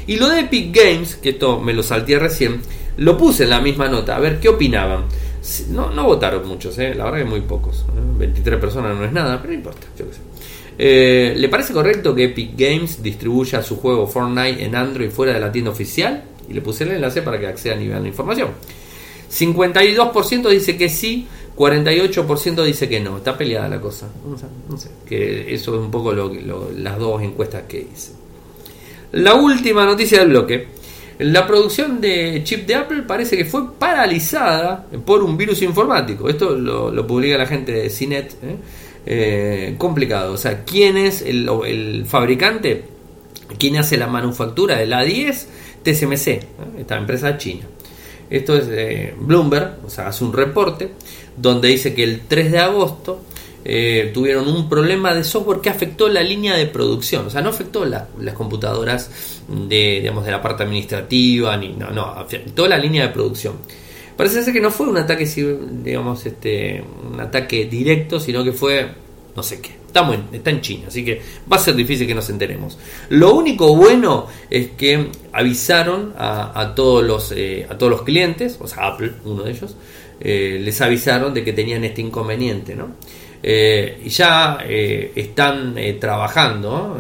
Y 0.08 0.18
lo 0.18 0.30
de 0.30 0.42
Epic 0.42 0.76
Games, 0.76 1.16
que 1.16 1.30
esto 1.30 1.60
me 1.60 1.74
lo 1.74 1.84
salté 1.84 2.18
recién, 2.20 2.62
lo 2.98 3.18
puse 3.18 3.44
en 3.44 3.50
la 3.50 3.60
misma 3.60 3.88
nota, 3.88 4.16
a 4.16 4.20
ver 4.20 4.40
qué 4.40 4.50
opinaban. 4.50 5.06
No, 5.70 5.92
no 5.92 6.06
votaron 6.06 6.48
muchos, 6.48 6.78
¿eh? 6.80 6.96
la 6.96 7.06
verdad 7.06 7.20
que 7.20 7.26
muy 7.26 7.42
pocos. 7.42 7.86
23 8.18 8.60
personas 8.60 8.96
no 8.96 9.06
es 9.06 9.12
nada, 9.12 9.38
pero 9.38 9.54
no 9.54 9.58
importa, 9.58 9.88
yo 9.98 10.08
qué 10.08 10.14
sé. 10.14 10.20
Eh, 10.78 11.34
¿Le 11.38 11.50
parece 11.50 11.74
correcto 11.74 12.14
que 12.14 12.26
Epic 12.26 12.52
Games 12.58 13.02
distribuya 13.02 13.62
su 13.62 13.78
juego 13.78 14.08
Fortnite 14.08 14.64
en 14.64 14.76
Android 14.76 15.10
fuera 15.10 15.34
de 15.34 15.40
la 15.40 15.52
tienda 15.52 15.72
oficial? 15.72 16.24
Y 16.50 16.54
le 16.54 16.62
puse 16.62 16.84
el 16.84 16.92
enlace 16.92 17.22
para 17.22 17.40
que 17.40 17.48
accedan 17.48 17.82
y 17.82 17.88
vean 17.88 18.04
la 18.04 18.10
información. 18.10 18.50
52% 19.32 20.50
dice 20.50 20.78
que 20.78 20.90
sí, 20.90 21.28
48% 21.56 22.64
dice 22.64 22.90
que 22.90 23.00
no. 23.00 23.18
Está 23.18 23.38
peleada 23.38 23.68
la 23.68 23.82
cosa. 23.82 24.08
No 24.70 24.78
sé, 24.78 24.90
que 25.08 25.54
eso 25.54 25.76
es 25.76 25.82
un 25.82 25.92
poco 25.92 26.14
las 26.14 27.00
dos 27.00 27.22
encuestas 27.22 27.64
que 27.68 27.88
hice. 27.94 28.12
La 29.16 29.34
última 29.36 29.86
noticia 29.86 30.20
del 30.20 30.30
bloque 30.30 30.76
la 31.20 31.48
producción 31.48 32.02
de 32.02 32.42
chip 32.44 32.68
de 32.68 32.76
Apple 32.76 33.04
parece 33.04 33.38
que 33.38 33.46
fue 33.46 33.74
paralizada 33.80 34.86
por 35.06 35.24
un 35.24 35.38
virus 35.38 35.62
informático. 35.62 36.28
Esto 36.28 36.50
lo, 36.56 37.08
publica 37.08 37.38
la 37.38 37.46
gente 37.46 37.72
de 37.72 37.90
CINET. 37.90 38.34
¿eh? 38.44 38.56
Eh, 39.06 39.76
complicado. 39.78 40.34
O 40.34 40.38
sea, 40.38 40.66
¿quién 40.66 40.98
es 40.98 41.22
el, 41.22 42.06
fabricante? 42.06 42.84
¿Quién 43.58 43.78
hace 43.78 43.98
la 43.98 44.08
manufactura 44.08 44.78
de 44.78 44.88
la 44.88 45.04
10? 45.04 45.48
TSMC, 45.84 46.28
¿eh? 46.28 46.40
esta 46.80 46.98
empresa 46.98 47.38
china. 47.38 47.66
Esto 48.30 48.58
es 48.58 48.68
Bloomberg, 49.18 49.78
o 49.86 49.90
sea, 49.90 50.08
hace 50.08 50.24
un 50.24 50.34
reporte 50.34 50.90
donde 51.38 51.68
dice 51.68 51.94
que 51.94 52.04
el 52.04 52.22
3 52.28 52.52
de 52.52 52.60
agosto 52.60 53.22
eh, 53.68 54.12
tuvieron 54.14 54.48
un 54.48 54.70
problema 54.70 55.12
de 55.16 55.24
software 55.24 55.60
que 55.60 55.72
afectó 55.72 56.08
la 56.08 56.22
línea 56.22 56.56
de 56.56 56.68
producción. 56.68 57.26
O 57.26 57.30
sea, 57.32 57.42
no 57.42 57.50
afectó 57.50 57.84
las 57.84 58.34
computadoras 58.36 59.10
de, 59.48 60.00
digamos, 60.02 60.24
de 60.24 60.32
la 60.32 60.42
parte 60.42 60.64
administrativa, 60.64 61.58
ni, 61.58 61.70
no, 61.70 61.90
no, 61.90 62.04
afectó 62.04 62.68
la 62.68 62.78
línea 62.78 63.08
de 63.08 63.10
producción. 63.14 63.56
Parece 64.16 64.44
ser 64.44 64.54
que 64.54 64.62
no 64.62 64.70
fue 64.70 64.88
un 64.88 64.98
ataque, 64.98 65.26
digamos, 65.84 66.26
este, 66.28 66.84
un 67.12 67.20
ataque 67.20 67.66
directo, 67.66 68.20
sino 68.20 68.44
que 68.44 68.54
fue, 68.54 68.88
no 69.36 69.42
sé 69.42 69.60
qué. 69.60 69.72
Está, 69.88 70.14
está 70.32 70.50
en 70.50 70.62
China, 70.62 70.86
así 70.90 71.04
que 71.04 71.22
va 71.52 71.56
a 71.56 71.60
ser 71.60 71.74
difícil 71.74 72.06
que 72.06 72.14
nos 72.14 72.30
enteremos. 72.30 72.78
Lo 73.10 73.34
único 73.34 73.76
bueno 73.76 74.28
es 74.50 74.72
que 74.72 75.10
avisaron 75.32 76.14
a, 76.18 76.74
todos, 76.76 77.04
los, 77.04 77.32
eh, 77.32 77.66
a 77.70 77.78
todos 77.78 77.90
los 77.90 78.02
clientes, 78.04 78.58
o 78.62 78.68
sea, 78.68 78.88
Apple, 78.88 79.14
uno 79.24 79.44
de 79.44 79.52
ellos, 79.52 79.76
eh, 80.20 80.60
les 80.62 80.80
avisaron 80.82 81.34
de 81.34 81.44
que 81.44 81.54
tenían 81.54 81.84
este 81.84 82.02
inconveniente, 82.02 82.76
¿no? 82.76 82.90
Eh, 83.48 84.02
ya 84.08 84.58
eh, 84.68 85.12
están 85.16 85.78
eh, 85.78 85.94
trabajando. 86.00 86.98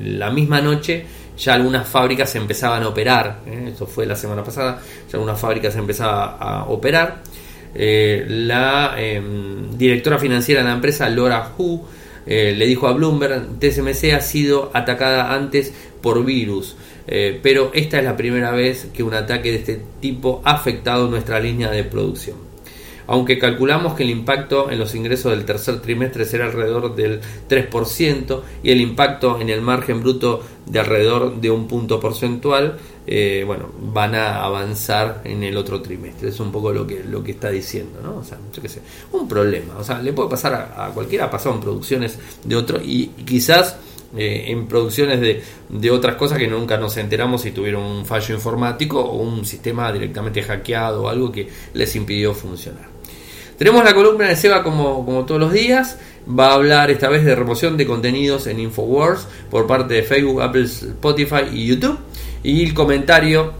la 0.00 0.30
misma 0.32 0.60
noche 0.60 1.04
ya 1.38 1.54
algunas 1.54 1.86
fábricas 1.86 2.34
empezaban 2.34 2.82
a 2.82 2.88
operar. 2.88 3.42
Eso 3.72 3.86
fue 3.86 4.04
la 4.04 4.16
semana 4.16 4.42
pasada. 4.42 4.80
Ya 5.08 5.12
algunas 5.12 5.38
fábricas 5.38 5.76
empezaban 5.76 6.36
a 6.40 6.64
operar. 6.64 7.22
la 7.76 8.96
em, 8.98 9.78
directora 9.78 10.18
financiera 10.18 10.62
de 10.62 10.68
la 10.68 10.74
empresa, 10.74 11.08
Laura 11.08 11.52
Hu, 11.56 11.84
le 12.26 12.66
dijo 12.66 12.88
a 12.88 12.92
Bloomberg, 12.92 13.60
TSMC 13.60 14.12
ha 14.14 14.20
sido 14.20 14.72
atacada 14.74 15.32
antes 15.34 15.72
por 16.02 16.24
virus. 16.24 16.76
pero 17.42 17.70
esta 17.74 17.98
es 17.98 18.04
la 18.04 18.16
primera 18.16 18.50
vez 18.50 18.88
que 18.92 19.04
un 19.04 19.14
ataque 19.14 19.52
de 19.52 19.58
este 19.58 19.80
tipo 20.00 20.42
ha 20.44 20.52
afectado 20.52 21.08
nuestra 21.08 21.38
línea 21.38 21.70
de 21.70 21.84
producción 21.84 22.45
aunque 23.06 23.38
calculamos 23.38 23.94
que 23.94 24.02
el 24.02 24.10
impacto 24.10 24.70
en 24.70 24.78
los 24.78 24.94
ingresos 24.94 25.32
del 25.32 25.44
tercer 25.44 25.80
trimestre 25.80 26.24
será 26.24 26.46
alrededor 26.46 26.94
del 26.94 27.20
3% 27.48 28.40
y 28.62 28.70
el 28.70 28.80
impacto 28.80 29.40
en 29.40 29.50
el 29.50 29.60
margen 29.62 30.00
bruto 30.00 30.42
de 30.66 30.80
alrededor 30.80 31.40
de 31.40 31.50
un 31.50 31.68
punto 31.68 32.00
porcentual, 32.00 32.76
eh, 33.06 33.44
bueno, 33.46 33.70
van 33.78 34.16
a 34.16 34.42
avanzar 34.42 35.22
en 35.24 35.44
el 35.44 35.56
otro 35.56 35.80
trimestre. 35.80 36.28
Es 36.28 36.40
un 36.40 36.50
poco 36.50 36.72
lo 36.72 36.86
que, 36.86 37.04
lo 37.04 37.22
que 37.22 37.32
está 37.32 37.50
diciendo, 37.50 38.00
¿no? 38.02 38.16
O 38.16 38.24
sea, 38.24 38.38
yo 38.52 38.60
qué 38.60 38.68
sé, 38.68 38.80
un 39.12 39.28
problema. 39.28 39.76
O 39.78 39.84
sea, 39.84 40.02
le 40.02 40.12
puede 40.12 40.28
pasar 40.28 40.74
a, 40.76 40.90
cualquiera, 40.92 41.26
ha 41.26 41.30
pasado 41.30 41.54
en 41.54 41.60
producciones 41.60 42.18
de 42.42 42.56
otro 42.56 42.80
y, 42.82 43.06
quizás 43.24 43.76
eh, 44.16 44.46
en 44.48 44.66
producciones 44.66 45.20
de, 45.20 45.42
de, 45.68 45.90
otras 45.90 46.16
cosas 46.16 46.38
que 46.38 46.48
nunca 46.48 46.76
nos 46.76 46.96
enteramos 46.96 47.42
si 47.42 47.52
tuvieron 47.52 47.82
un 47.84 48.06
fallo 48.06 48.34
informático 48.34 49.00
o 49.00 49.22
un 49.22 49.44
sistema 49.44 49.92
directamente 49.92 50.42
hackeado 50.42 51.04
o 51.04 51.08
algo 51.08 51.30
que 51.30 51.48
les 51.74 51.94
impidió 51.94 52.34
funcionar. 52.34 52.95
Tenemos 53.58 53.84
la 53.84 53.94
columna 53.94 54.28
de 54.28 54.36
Seba 54.36 54.62
como, 54.62 55.04
como 55.04 55.24
todos 55.24 55.40
los 55.40 55.52
días. 55.52 55.98
Va 56.28 56.48
a 56.48 56.54
hablar 56.54 56.90
esta 56.90 57.08
vez 57.08 57.24
de 57.24 57.34
remoción 57.34 57.76
de 57.76 57.86
contenidos 57.86 58.46
en 58.46 58.60
Infowars 58.60 59.26
por 59.50 59.66
parte 59.66 59.94
de 59.94 60.02
Facebook, 60.02 60.42
Apple, 60.42 60.64
Spotify 60.64 61.44
y 61.52 61.66
YouTube. 61.66 61.98
Y 62.42 62.64
el 62.64 62.74
comentario 62.74 63.52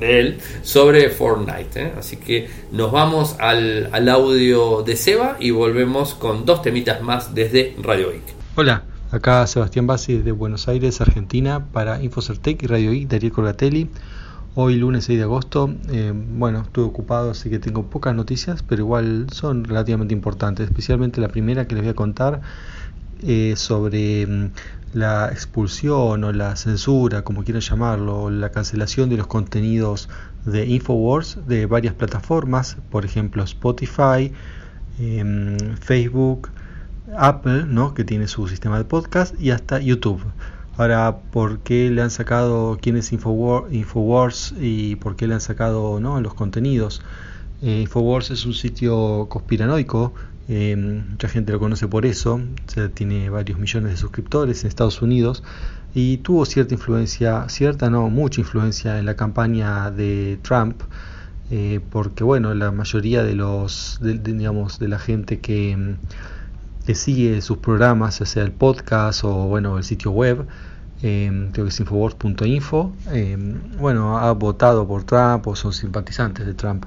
de 0.00 0.20
él 0.20 0.38
sobre 0.62 1.10
Fortnite. 1.10 1.82
¿eh? 1.82 1.92
Así 1.98 2.16
que 2.16 2.48
nos 2.70 2.92
vamos 2.92 3.36
al, 3.38 3.90
al 3.92 4.08
audio 4.08 4.82
de 4.82 4.96
Seba 4.96 5.36
y 5.38 5.50
volvemos 5.50 6.14
con 6.14 6.46
dos 6.46 6.62
temitas 6.62 7.02
más 7.02 7.34
desde 7.34 7.76
Radio 7.82 8.10
Geek. 8.10 8.34
Hola, 8.54 8.84
acá 9.10 9.46
Sebastián 9.46 9.86
Bassi 9.86 10.16
de 10.16 10.32
Buenos 10.32 10.68
Aires, 10.68 11.00
Argentina, 11.00 11.66
para 11.72 12.02
Infocertec 12.02 12.62
y 12.62 12.66
Radio 12.66 12.92
Geek, 12.92 13.08
Darío 13.08 13.32
Colgatelli. 13.32 13.88
Hoy 14.54 14.76
lunes 14.76 15.04
6 15.04 15.18
de 15.18 15.24
agosto, 15.24 15.74
eh, 15.88 16.12
bueno, 16.14 16.60
estuve 16.60 16.84
ocupado 16.84 17.30
así 17.30 17.48
que 17.48 17.58
tengo 17.58 17.84
pocas 17.88 18.14
noticias, 18.14 18.62
pero 18.62 18.82
igual 18.82 19.28
son 19.32 19.64
relativamente 19.64 20.12
importantes, 20.12 20.66
especialmente 20.66 21.22
la 21.22 21.28
primera 21.28 21.66
que 21.66 21.74
les 21.74 21.84
voy 21.84 21.92
a 21.92 21.94
contar 21.94 22.42
eh, 23.22 23.54
sobre 23.56 24.26
mm, 24.26 24.50
la 24.92 25.30
expulsión 25.32 26.22
o 26.24 26.32
la 26.32 26.54
censura, 26.56 27.22
como 27.22 27.44
quieran 27.44 27.62
llamarlo, 27.62 28.28
la 28.28 28.50
cancelación 28.50 29.08
de 29.08 29.16
los 29.16 29.26
contenidos 29.26 30.10
de 30.44 30.66
Infowars 30.66 31.38
de 31.46 31.64
varias 31.64 31.94
plataformas, 31.94 32.76
por 32.90 33.06
ejemplo 33.06 33.42
Spotify, 33.44 34.32
em, 35.00 35.56
Facebook, 35.80 36.50
Apple, 37.16 37.64
¿no? 37.66 37.94
que 37.94 38.04
tiene 38.04 38.28
su 38.28 38.46
sistema 38.48 38.76
de 38.76 38.84
podcast, 38.84 39.34
y 39.40 39.50
hasta 39.50 39.80
YouTube. 39.80 40.20
Ahora, 40.78 41.18
¿por 41.30 41.58
qué 41.58 41.90
le 41.90 42.00
han 42.00 42.10
sacado 42.10 42.78
quién 42.80 42.96
es 42.96 43.12
Infowars, 43.12 44.54
y 44.58 44.96
por 44.96 45.16
qué 45.16 45.26
le 45.26 45.34
han 45.34 45.40
sacado 45.42 46.00
¿no? 46.00 46.20
los 46.20 46.32
contenidos? 46.32 47.02
Eh, 47.60 47.82
Infowars 47.82 48.30
es 48.30 48.46
un 48.46 48.54
sitio 48.54 49.26
conspiranoico, 49.28 50.14
eh, 50.48 50.74
mucha 50.76 51.28
gente 51.28 51.52
lo 51.52 51.58
conoce 51.58 51.88
por 51.88 52.06
eso, 52.06 52.40
tiene 52.94 53.28
varios 53.28 53.58
millones 53.58 53.90
de 53.92 53.96
suscriptores 53.98 54.64
en 54.64 54.68
Estados 54.68 55.02
Unidos 55.02 55.44
y 55.94 56.16
tuvo 56.18 56.46
cierta 56.46 56.72
influencia, 56.74 57.48
cierta 57.50 57.90
no, 57.90 58.08
mucha 58.08 58.40
influencia 58.40 58.98
en 58.98 59.04
la 59.04 59.14
campaña 59.14 59.90
de 59.90 60.38
Trump. 60.42 60.82
Eh, 61.50 61.80
porque 61.90 62.24
bueno 62.24 62.54
la 62.54 62.72
mayoría 62.72 63.22
de 63.22 63.34
los 63.34 63.98
digamos 64.00 64.78
de 64.78 64.88
la 64.88 64.98
gente 64.98 65.40
que 65.40 65.96
que 66.84 66.94
sigue 66.94 67.40
sus 67.40 67.58
programas, 67.58 68.18
ya 68.18 68.26
sea 68.26 68.42
el 68.42 68.52
podcast 68.52 69.24
o 69.24 69.46
bueno 69.46 69.78
el 69.78 69.84
sitio 69.84 70.10
web, 70.10 70.46
eh, 71.02 71.48
creo 71.52 71.64
que 71.64 71.70
es 71.70 71.80
infowars.info, 71.80 72.92
eh, 73.10 73.36
bueno, 73.78 74.18
ha 74.18 74.32
votado 74.32 74.86
por 74.86 75.04
Trump 75.04 75.46
o 75.46 75.56
son 75.56 75.72
simpatizantes 75.72 76.46
de 76.46 76.54
Trump. 76.54 76.84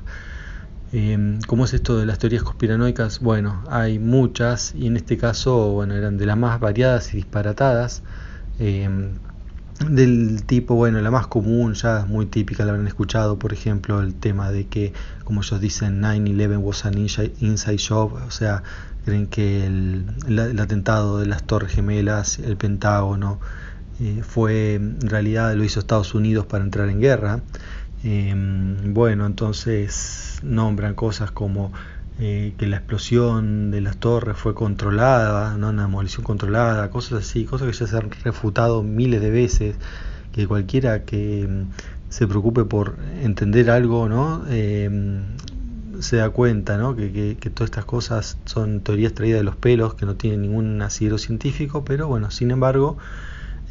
Eh, 0.93 1.39
¿Cómo 1.47 1.65
es 1.65 1.73
esto 1.73 1.97
de 1.97 2.05
las 2.05 2.19
teorías 2.19 2.43
conspiranoicas? 2.43 3.19
Bueno, 3.19 3.63
hay 3.69 3.99
muchas 3.99 4.73
y 4.75 4.87
en 4.87 4.95
este 4.95 5.17
caso, 5.17 5.71
bueno, 5.71 5.95
eran 5.95 6.17
de 6.17 6.25
las 6.25 6.37
más 6.37 6.59
variadas 6.59 7.13
y 7.13 7.17
disparatadas. 7.17 8.03
Del 9.79 10.43
tipo, 10.45 10.75
bueno, 10.75 11.01
la 11.01 11.11
más 11.11 11.27
común, 11.27 11.73
ya 11.73 12.05
muy 12.07 12.27
típica, 12.27 12.63
la 12.63 12.71
habrán 12.71 12.87
escuchado, 12.87 13.37
por 13.37 13.51
ejemplo, 13.51 13.99
el 14.01 14.15
tema 14.15 14.49
de 14.49 14.67
que, 14.67 14.93
como 15.25 15.41
ellos 15.41 15.59
dicen, 15.59 16.01
9-11 16.01 16.57
was 16.59 16.85
an 16.85 16.97
inside 16.97 17.77
job, 17.77 18.13
o 18.25 18.31
sea, 18.31 18.63
creen 19.05 19.27
que 19.27 19.65
el, 19.65 20.59
atentado 20.59 21.19
de 21.19 21.27
las 21.27 21.43
Torres 21.43 21.71
Gemelas, 21.73 22.39
el 22.39 22.57
Pentágono, 22.57 23.39
eh, 24.01 24.21
fue 24.23 24.75
en 24.75 24.99
realidad 25.01 25.53
lo 25.55 25.63
hizo 25.63 25.79
Estados 25.79 26.15
Unidos 26.15 26.45
para 26.47 26.63
entrar 26.63 26.89
en 26.89 26.99
guerra. 26.99 27.41
Em, 28.03 28.93
bueno, 28.93 29.25
entonces 29.25 30.39
nombran 30.43 30.95
cosas 30.95 31.31
como 31.31 31.71
eh, 32.19 32.53
que 32.57 32.67
la 32.67 32.77
explosión 32.77 33.71
de 33.71 33.81
las 33.81 33.97
torres 33.97 34.37
fue 34.37 34.55
controlada, 34.55 35.57
¿no? 35.57 35.69
una 35.69 35.83
demolición 35.83 36.23
controlada, 36.23 36.89
cosas 36.89 37.19
así, 37.25 37.45
cosas 37.45 37.67
que 37.67 37.73
ya 37.77 37.87
se 37.87 37.97
han 37.97 38.09
refutado 38.23 38.83
miles 38.83 39.21
de 39.21 39.31
veces, 39.31 39.75
que 40.33 40.47
cualquiera 40.47 41.03
que 41.03 41.43
em, 41.43 41.67
se 42.09 42.27
preocupe 42.27 42.65
por 42.65 42.97
entender 43.21 43.69
algo, 43.69 44.07
¿no? 44.09 44.45
Em, 44.49 45.23
se 46.01 46.17
da 46.17 46.29
cuenta 46.29 46.77
¿no? 46.77 46.95
que, 46.95 47.37
que, 47.39 47.49
todas 47.49 47.69
estas 47.69 47.85
cosas 47.85 48.37
son 48.45 48.81
teorías 48.81 49.13
traídas 49.13 49.39
de 49.39 49.43
los 49.43 49.55
pelos, 49.55 49.95
que 49.95 50.05
no 50.05 50.15
tienen 50.15 50.41
ningún 50.41 50.81
asidero 50.81 51.17
científico, 51.17 51.85
pero 51.85 52.07
bueno, 52.07 52.31
sin 52.31 52.51
embargo, 52.51 52.97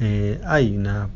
eh, 0.00 0.40
hay 0.44 0.76
una 0.76 1.08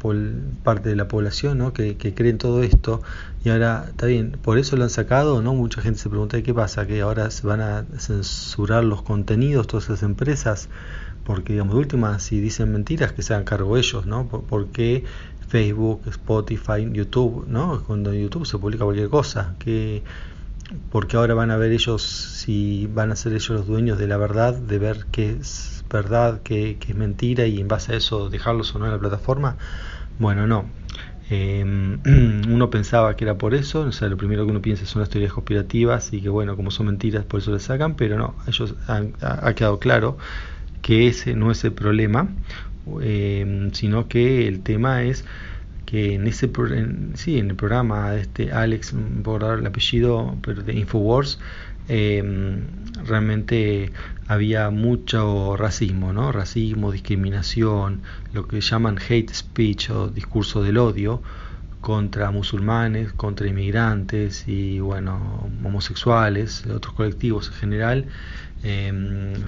parte 0.63 0.89
de 0.89 0.97
la 0.97 1.09
población 1.09 1.59
¿no? 1.59 1.73
que, 1.73 1.97
que 1.97 2.15
cree 2.15 2.31
en 2.31 2.39
todo 2.39 2.63
esto 2.63 3.03
y 3.45 3.51
ahora 3.51 3.87
está 3.89 4.07
bien, 4.07 4.39
por 4.43 4.59
eso 4.59 4.77
lo 4.77 4.85
han 4.85 4.91
sacado, 4.91 5.41
¿no? 5.43 5.55
Mucha 5.55 5.81
gente 5.81 5.99
se 6.01 6.09
pregunta 6.09 6.43
qué 6.43 6.53
pasa, 6.53 6.87
que 6.87 7.01
ahora 7.01 7.31
se 7.31 7.47
van 7.47 7.61
a 7.61 7.85
censurar 7.97 8.85
los 8.85 9.03
contenidos, 9.03 9.67
todas 9.67 9.85
esas 9.85 10.03
empresas, 10.03 10.69
porque 11.25 11.53
digamos, 11.53 11.75
de 11.75 11.81
última, 11.81 12.19
si 12.19 12.41
dicen 12.41 12.73
mentiras, 12.73 13.13
que 13.13 13.23
se 13.23 13.35
hagan 13.35 13.45
cargo 13.45 13.77
ellos, 13.77 14.07
¿no? 14.07 14.27
Porque 14.29 15.05
Facebook, 15.49 16.03
Spotify, 16.07 16.89
YouTube, 16.93 17.47
¿no? 17.49 17.83
Cuando 17.87 18.13
en 18.13 18.23
YouTube 18.23 18.45
se 18.47 18.59
publica 18.59 18.85
cualquier 18.85 19.09
cosa, 19.09 19.55
que 19.59 20.03
porque 20.91 21.17
ahora 21.17 21.35
van 21.35 21.51
a 21.51 21.57
ver 21.57 21.73
ellos 21.73 22.03
si 22.03 22.89
van 22.93 23.13
a 23.13 23.17
ser 23.17 23.33
ellos 23.33 23.51
los 23.51 23.67
dueños 23.67 23.99
de 23.99 24.07
la 24.07 24.17
verdad, 24.17 24.55
de 24.55 24.79
ver 24.79 25.07
qué 25.11 25.31
es 25.31 25.85
verdad, 25.91 26.43
qué, 26.43 26.79
es 26.87 26.95
mentira 26.95 27.47
y 27.47 27.61
en 27.61 27.69
base 27.69 27.93
a 27.93 27.97
eso 27.97 28.29
dejarlos 28.31 28.75
o 28.75 28.79
no 28.79 28.87
en 28.87 28.93
la 28.93 28.99
plataforma. 28.99 29.57
Bueno, 30.19 30.47
no. 30.47 30.67
Em, 31.31 32.01
uno 32.49 32.71
pensaba 32.71 33.17
que 33.17 33.25
era 33.25 33.37
por 33.39 33.55
eso, 33.55 33.81
o 33.81 33.93
sea, 33.93 34.09
lo 34.09 34.17
primero 34.17 34.45
que 34.45 34.51
uno 34.51 34.63
piensa 34.63 34.87
son 34.87 35.01
las 35.01 35.11
teorías 35.11 35.33
conspirativas 35.33 36.13
y 36.13 36.21
que 36.21 36.29
bueno, 36.29 36.57
como 36.57 36.71
son 36.71 36.87
mentiras, 36.87 37.25
por 37.25 37.41
eso 37.41 37.53
le 37.53 37.61
sacan, 37.61 37.95
pero 37.97 38.19
no, 38.19 38.35
ellos 38.47 38.75
han, 38.87 39.13
ha 39.21 39.53
quedado 39.55 39.79
claro 39.79 40.19
que 40.83 41.09
ese 41.09 41.35
no 41.35 41.51
es 41.51 41.65
el 41.65 41.73
problema, 41.73 42.29
em, 43.03 43.73
sino 43.73 44.09
que 44.09 44.49
el 44.49 44.63
tema 44.63 45.03
es 45.03 45.25
que 45.89 46.17
en 46.17 46.27
ese 46.27 46.51
en, 46.55 47.13
sí, 47.15 47.39
en 47.39 47.49
el 47.49 47.57
programa 47.57 48.11
de 48.11 48.21
este 48.21 48.53
Alex, 48.53 48.95
por 49.25 49.41
dar 49.41 49.59
el 49.59 49.67
apellido, 49.67 50.37
pero 50.43 50.63
de 50.63 50.75
Infowars, 50.75 51.39
eh, 51.89 52.23
realmente 53.07 53.91
había 54.27 54.69
mucho 54.69 55.57
racismo, 55.57 56.13
¿no? 56.13 56.31
Racismo, 56.31 56.93
discriminación, 56.93 58.03
lo 58.35 58.47
que 58.47 58.61
llaman 58.61 58.99
hate 58.99 59.33
speech 59.33 59.89
o 59.89 60.09
discurso 60.09 60.63
del 60.63 60.77
odio 60.77 61.23
contra 61.81 62.31
musulmanes, 62.31 63.15
contra 63.15 63.47
inmigrantes 63.47 64.47
y 64.47 64.81
bueno, 64.81 65.49
homosexuales, 65.65 66.67
otros 66.67 66.93
colectivos 66.93 67.49
en 67.49 67.55
general. 67.55 68.07
Eh, 68.63 68.93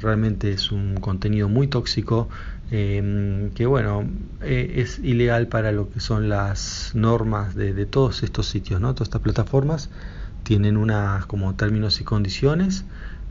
realmente 0.00 0.52
es 0.52 0.72
un 0.72 0.94
contenido 1.00 1.50
muy 1.50 1.66
tóxico 1.66 2.30
eh, 2.70 3.50
que 3.54 3.66
bueno, 3.66 4.08
eh, 4.42 4.74
es 4.76 5.00
ilegal 5.00 5.48
para 5.48 5.72
lo 5.72 5.90
que 5.90 6.00
son 6.00 6.28
las 6.28 6.92
normas 6.94 7.54
de, 7.54 7.86
todos 7.86 8.22
estos 8.22 8.46
sitios, 8.46 8.80
¿no? 8.80 8.94
Todas 8.94 9.08
estas 9.08 9.22
plataformas 9.22 9.90
tienen 10.44 10.76
unas 10.76 11.26
como 11.26 11.54
términos 11.56 12.00
y 12.00 12.04
condiciones 12.04 12.84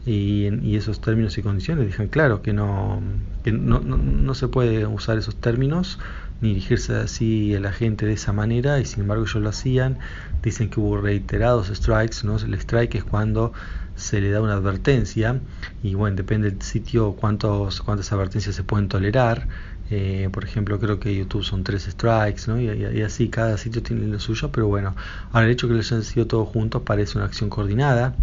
y, 0.06 0.76
esos 0.76 1.02
términos 1.02 1.38
y 1.38 1.42
condiciones 1.42 1.86
dejan 1.86 2.08
claro 2.08 2.42
que, 2.42 2.54
no, 2.54 3.02
que 3.44 3.52
no, 3.52 3.80
no, 3.80 3.98
no, 3.98 4.34
se 4.34 4.48
puede 4.48 4.86
usar 4.86 5.18
esos 5.18 5.36
términos 5.36 6.00
ni 6.42 6.50
dirigirse 6.50 6.96
así 6.96 7.54
a 7.56 7.60
la 7.60 7.72
gente 7.72 8.06
de 8.06 8.14
esa 8.14 8.32
manera 8.34 8.80
y 8.80 8.86
sin 8.86 9.02
embargo 9.02 9.24
ellos 9.24 9.42
lo 9.42 9.50
hacían. 9.50 10.00
Dicen 10.42 10.70
que 10.70 10.80
hubo 10.80 10.98
reiterados 10.98 11.68
strikes, 11.68 12.18
¿no? 12.24 12.38
El 12.38 12.54
strike 12.56 12.96
es 12.96 13.04
cuando 13.04 13.54
se 14.00 14.22
le 14.22 14.32
da 14.32 14.42
una 14.42 14.54
advertencia 14.54 15.42
y 15.84 15.94
bueno, 15.96 16.16
depende 16.16 16.50
del 16.50 16.62
sitio 16.62 17.14
cuántos, 17.14 17.82
cuántas 17.82 18.12
advertencias 18.12 18.56
se 18.56 18.64
pueden 18.64 18.88
tolerar. 18.88 19.48
Eh, 19.92 20.30
por 20.32 20.44
ejemplo, 20.44 20.80
creo 20.80 21.00
que 21.00 21.16
YouTube 21.16 21.44
son 21.44 21.64
tres 21.64 21.84
strikes, 21.84 22.44
¿no? 22.48 22.62
Y, 22.62 23.02
así 23.02 23.30
cada 23.30 23.58
sitio 23.58 23.82
tiene 23.82 24.06
lo 24.08 24.20
suyo, 24.20 24.52
pero 24.52 24.68
bueno, 24.68 24.96
ahora 25.32 25.48
el 25.48 25.52
hecho 25.54 25.68
que 25.68 25.74
les 25.74 25.92
hayan 25.92 26.04
sido 26.04 26.28
todos 26.28 26.48
juntos 26.48 26.84
parece 26.84 27.18
una 27.18 27.26
acción 27.26 27.50
coordinada. 27.50 28.16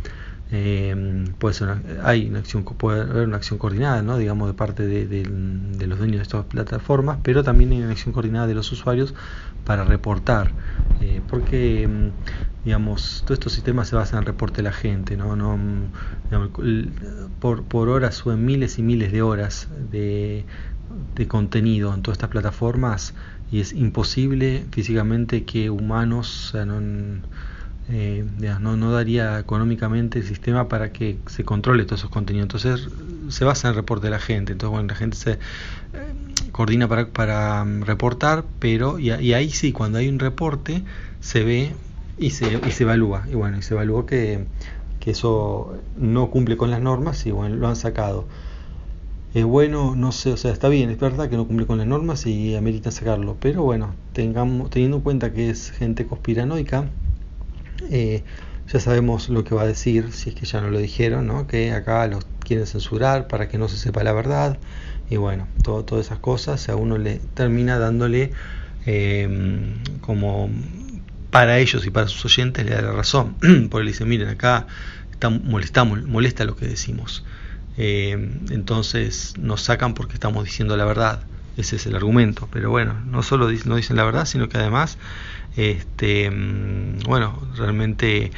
Eh, 0.52 1.24
puede 1.40 1.54
ser 1.54 1.68
una, 1.68 1.82
hay 2.04 2.28
una 2.28 2.38
acción 2.38 2.62
puede 2.62 3.00
haber 3.00 3.26
una 3.26 3.36
acción 3.36 3.58
coordinada 3.58 4.00
no 4.02 4.16
digamos 4.16 4.46
de 4.46 4.54
parte 4.54 4.86
de, 4.86 5.24
los 5.26 5.98
dueños 5.98 6.18
de 6.18 6.22
estas 6.22 6.44
plataformas 6.44 7.18
pero 7.24 7.42
también 7.42 7.72
hay 7.72 7.82
una 7.82 7.90
acción 7.90 8.12
coordinada 8.12 8.46
de 8.46 8.54
los 8.54 8.70
usuarios 8.70 9.12
para 9.64 9.82
reportar 9.82 10.52
eh, 11.00 11.20
porque 11.28 11.88
mm, 11.88 12.64
digamos 12.64 13.22
todos 13.24 13.40
estos 13.40 13.54
sistemas 13.54 13.88
se 13.88 13.96
basan 13.96 14.18
en 14.18 14.20
el 14.20 14.26
reporte 14.26 14.58
de 14.58 14.62
la 14.62 14.72
gente 14.72 15.16
no 15.16 15.34
no 15.34 15.58
digamos, 16.30 16.50
por, 17.40 17.64
por 17.64 17.88
horas 17.88 18.14
suben 18.14 18.44
miles 18.44 18.78
y 18.78 18.84
miles 18.84 19.10
de 19.10 19.22
horas 19.22 19.66
de, 19.90 20.44
de 21.16 21.26
contenido 21.26 21.92
en 21.92 22.02
todas 22.02 22.18
estas 22.18 22.30
plataformas 22.30 23.14
y 23.50 23.58
es 23.58 23.72
imposible 23.72 24.64
físicamente 24.70 25.44
que 25.44 25.70
humanos 25.70 26.48
o 26.48 26.52
sea, 26.52 26.66
eh, 27.88 28.24
no, 28.60 28.92
daría 28.92 29.38
económicamente 29.38 30.18
el 30.18 30.26
sistema 30.26 30.68
para 30.68 30.92
que 30.92 31.18
se 31.26 31.44
controle 31.44 31.84
todos 31.84 32.00
esos 32.00 32.10
contenidos. 32.10 32.44
Entonces 32.44 32.88
se 33.28 33.44
basa 33.44 33.68
en 33.68 33.70
el 33.70 33.76
reporte 33.76 34.06
de 34.06 34.10
la 34.10 34.18
gente. 34.18 34.52
Entonces, 34.52 34.72
bueno, 34.72 34.88
la 34.88 34.94
gente 34.94 35.16
se... 35.16 35.32
Eh, 35.32 35.38
coordina 36.56 36.88
para, 36.88 37.08
para 37.08 37.64
mm, 37.64 37.82
reportar, 37.82 38.44
pero 38.58 38.98
y, 38.98 39.10
ahí 39.10 39.50
sí, 39.50 39.72
cuando 39.72 39.98
hay 39.98 40.08
un 40.08 40.18
reporte 40.18 40.82
se 41.20 41.44
ve 41.44 41.74
y 42.18 42.30
se, 42.30 42.60
y 42.66 42.70
se 42.70 42.84
evalúa. 42.84 43.26
Y 43.30 43.34
bueno, 43.34 43.58
y 43.58 43.62
se 43.62 43.74
evalúa 43.74 44.06
que, 44.06 44.46
que 45.00 45.10
eso 45.10 45.78
no 45.98 46.30
cumple 46.30 46.56
con 46.56 46.70
las 46.70 46.80
normas 46.80 47.26
y 47.26 47.30
bueno, 47.30 47.56
lo 47.56 47.68
han 47.68 47.76
sacado. 47.76 48.26
Es 49.34 49.44
bueno, 49.44 49.94
no 49.96 50.12
sé, 50.12 50.32
o 50.32 50.36
sea, 50.38 50.50
está 50.50 50.70
bien, 50.70 50.88
es 50.88 50.98
verdad 50.98 51.28
que 51.28 51.36
no 51.36 51.46
cumple 51.46 51.66
con 51.66 51.76
las 51.76 51.86
normas 51.86 52.24
y 52.24 52.56
amerita 52.56 52.90
sacarlo, 52.90 53.36
pero 53.38 53.62
bueno, 53.62 53.94
tengamos, 54.14 54.70
teniendo 54.70 54.96
en 54.96 55.02
cuenta 55.02 55.34
que 55.34 55.50
es 55.50 55.72
gente 55.72 56.06
conspiranoica, 56.06 56.86
eh, 57.90 58.22
ya 58.72 58.80
sabemos 58.80 59.28
lo 59.28 59.44
que 59.44 59.54
va 59.54 59.62
a 59.62 59.66
decir, 59.66 60.12
si 60.12 60.30
es 60.30 60.34
que 60.34 60.46
ya 60.46 60.60
no 60.60 60.70
lo 60.70 60.78
dijeron, 60.78 61.26
¿no? 61.26 61.46
que 61.46 61.72
acá 61.72 62.06
los 62.06 62.26
quieren 62.40 62.66
censurar 62.66 63.28
para 63.28 63.48
que 63.48 63.58
no 63.58 63.68
se 63.68 63.76
sepa 63.76 64.02
la 64.02 64.12
verdad, 64.12 64.58
y 65.08 65.16
bueno, 65.16 65.46
todo, 65.62 65.84
todas 65.84 66.06
esas 66.06 66.18
cosas 66.18 66.68
a 66.68 66.76
uno 66.76 66.98
le 66.98 67.20
termina 67.34 67.78
dándole 67.78 68.32
em, 68.86 69.74
como 70.00 70.50
para 71.30 71.58
ellos 71.58 71.86
y 71.86 71.90
para 71.90 72.08
sus 72.08 72.24
oyentes 72.24 72.64
le 72.64 72.72
da 72.72 72.82
la 72.82 72.92
razón, 72.92 73.36
porque 73.70 73.84
le 73.84 73.92
dicen, 73.92 74.08
miren, 74.08 74.28
acá 74.28 74.66
está, 75.12 75.30
molestamos, 75.30 76.02
molesta 76.04 76.44
lo 76.44 76.56
que 76.56 76.66
decimos. 76.66 77.24
Em, 77.76 78.40
entonces 78.50 79.34
nos 79.38 79.62
sacan 79.62 79.94
porque 79.94 80.14
estamos 80.14 80.44
diciendo 80.44 80.76
la 80.76 80.84
verdad. 80.86 81.20
Ese 81.56 81.76
es 81.76 81.86
el 81.86 81.96
argumento. 81.96 82.48
Pero 82.52 82.70
bueno, 82.70 82.94
no 83.06 83.22
solo 83.22 83.50
no 83.64 83.76
dicen 83.76 83.96
la 83.96 84.04
verdad, 84.04 84.26
sino 84.26 84.48
que 84.48 84.58
además, 84.58 84.98
este, 85.56 86.26
em, 86.26 86.98
bueno, 87.00 87.40
realmente 87.56 88.30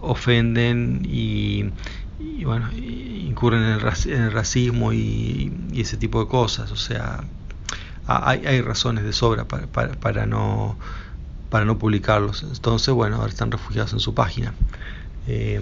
ofenden 0.00 1.02
y, 1.04 1.70
y 2.20 2.44
bueno, 2.44 2.70
incurren 2.72 3.62
en 3.62 3.70
el, 3.70 4.30
racismo 4.32 4.92
y, 4.92 5.52
ese 5.74 5.96
tipo 5.96 6.20
de 6.20 6.28
cosas. 6.28 6.70
O 6.72 6.76
sea, 6.76 7.24
hay, 8.06 8.46
hay 8.46 8.60
razones 8.60 9.04
de 9.04 9.12
sobra 9.12 9.46
para, 9.46 9.66
para, 9.66 10.26
no 10.26 10.78
para 11.50 11.64
no 11.64 11.78
publicarlos. 11.78 12.42
Entonces, 12.42 12.92
bueno, 12.94 13.16
ahora 13.16 13.28
están 13.28 13.50
refugiados 13.50 13.92
en 13.92 14.00
su 14.00 14.14
página. 14.14 14.52
Eh, 15.28 15.60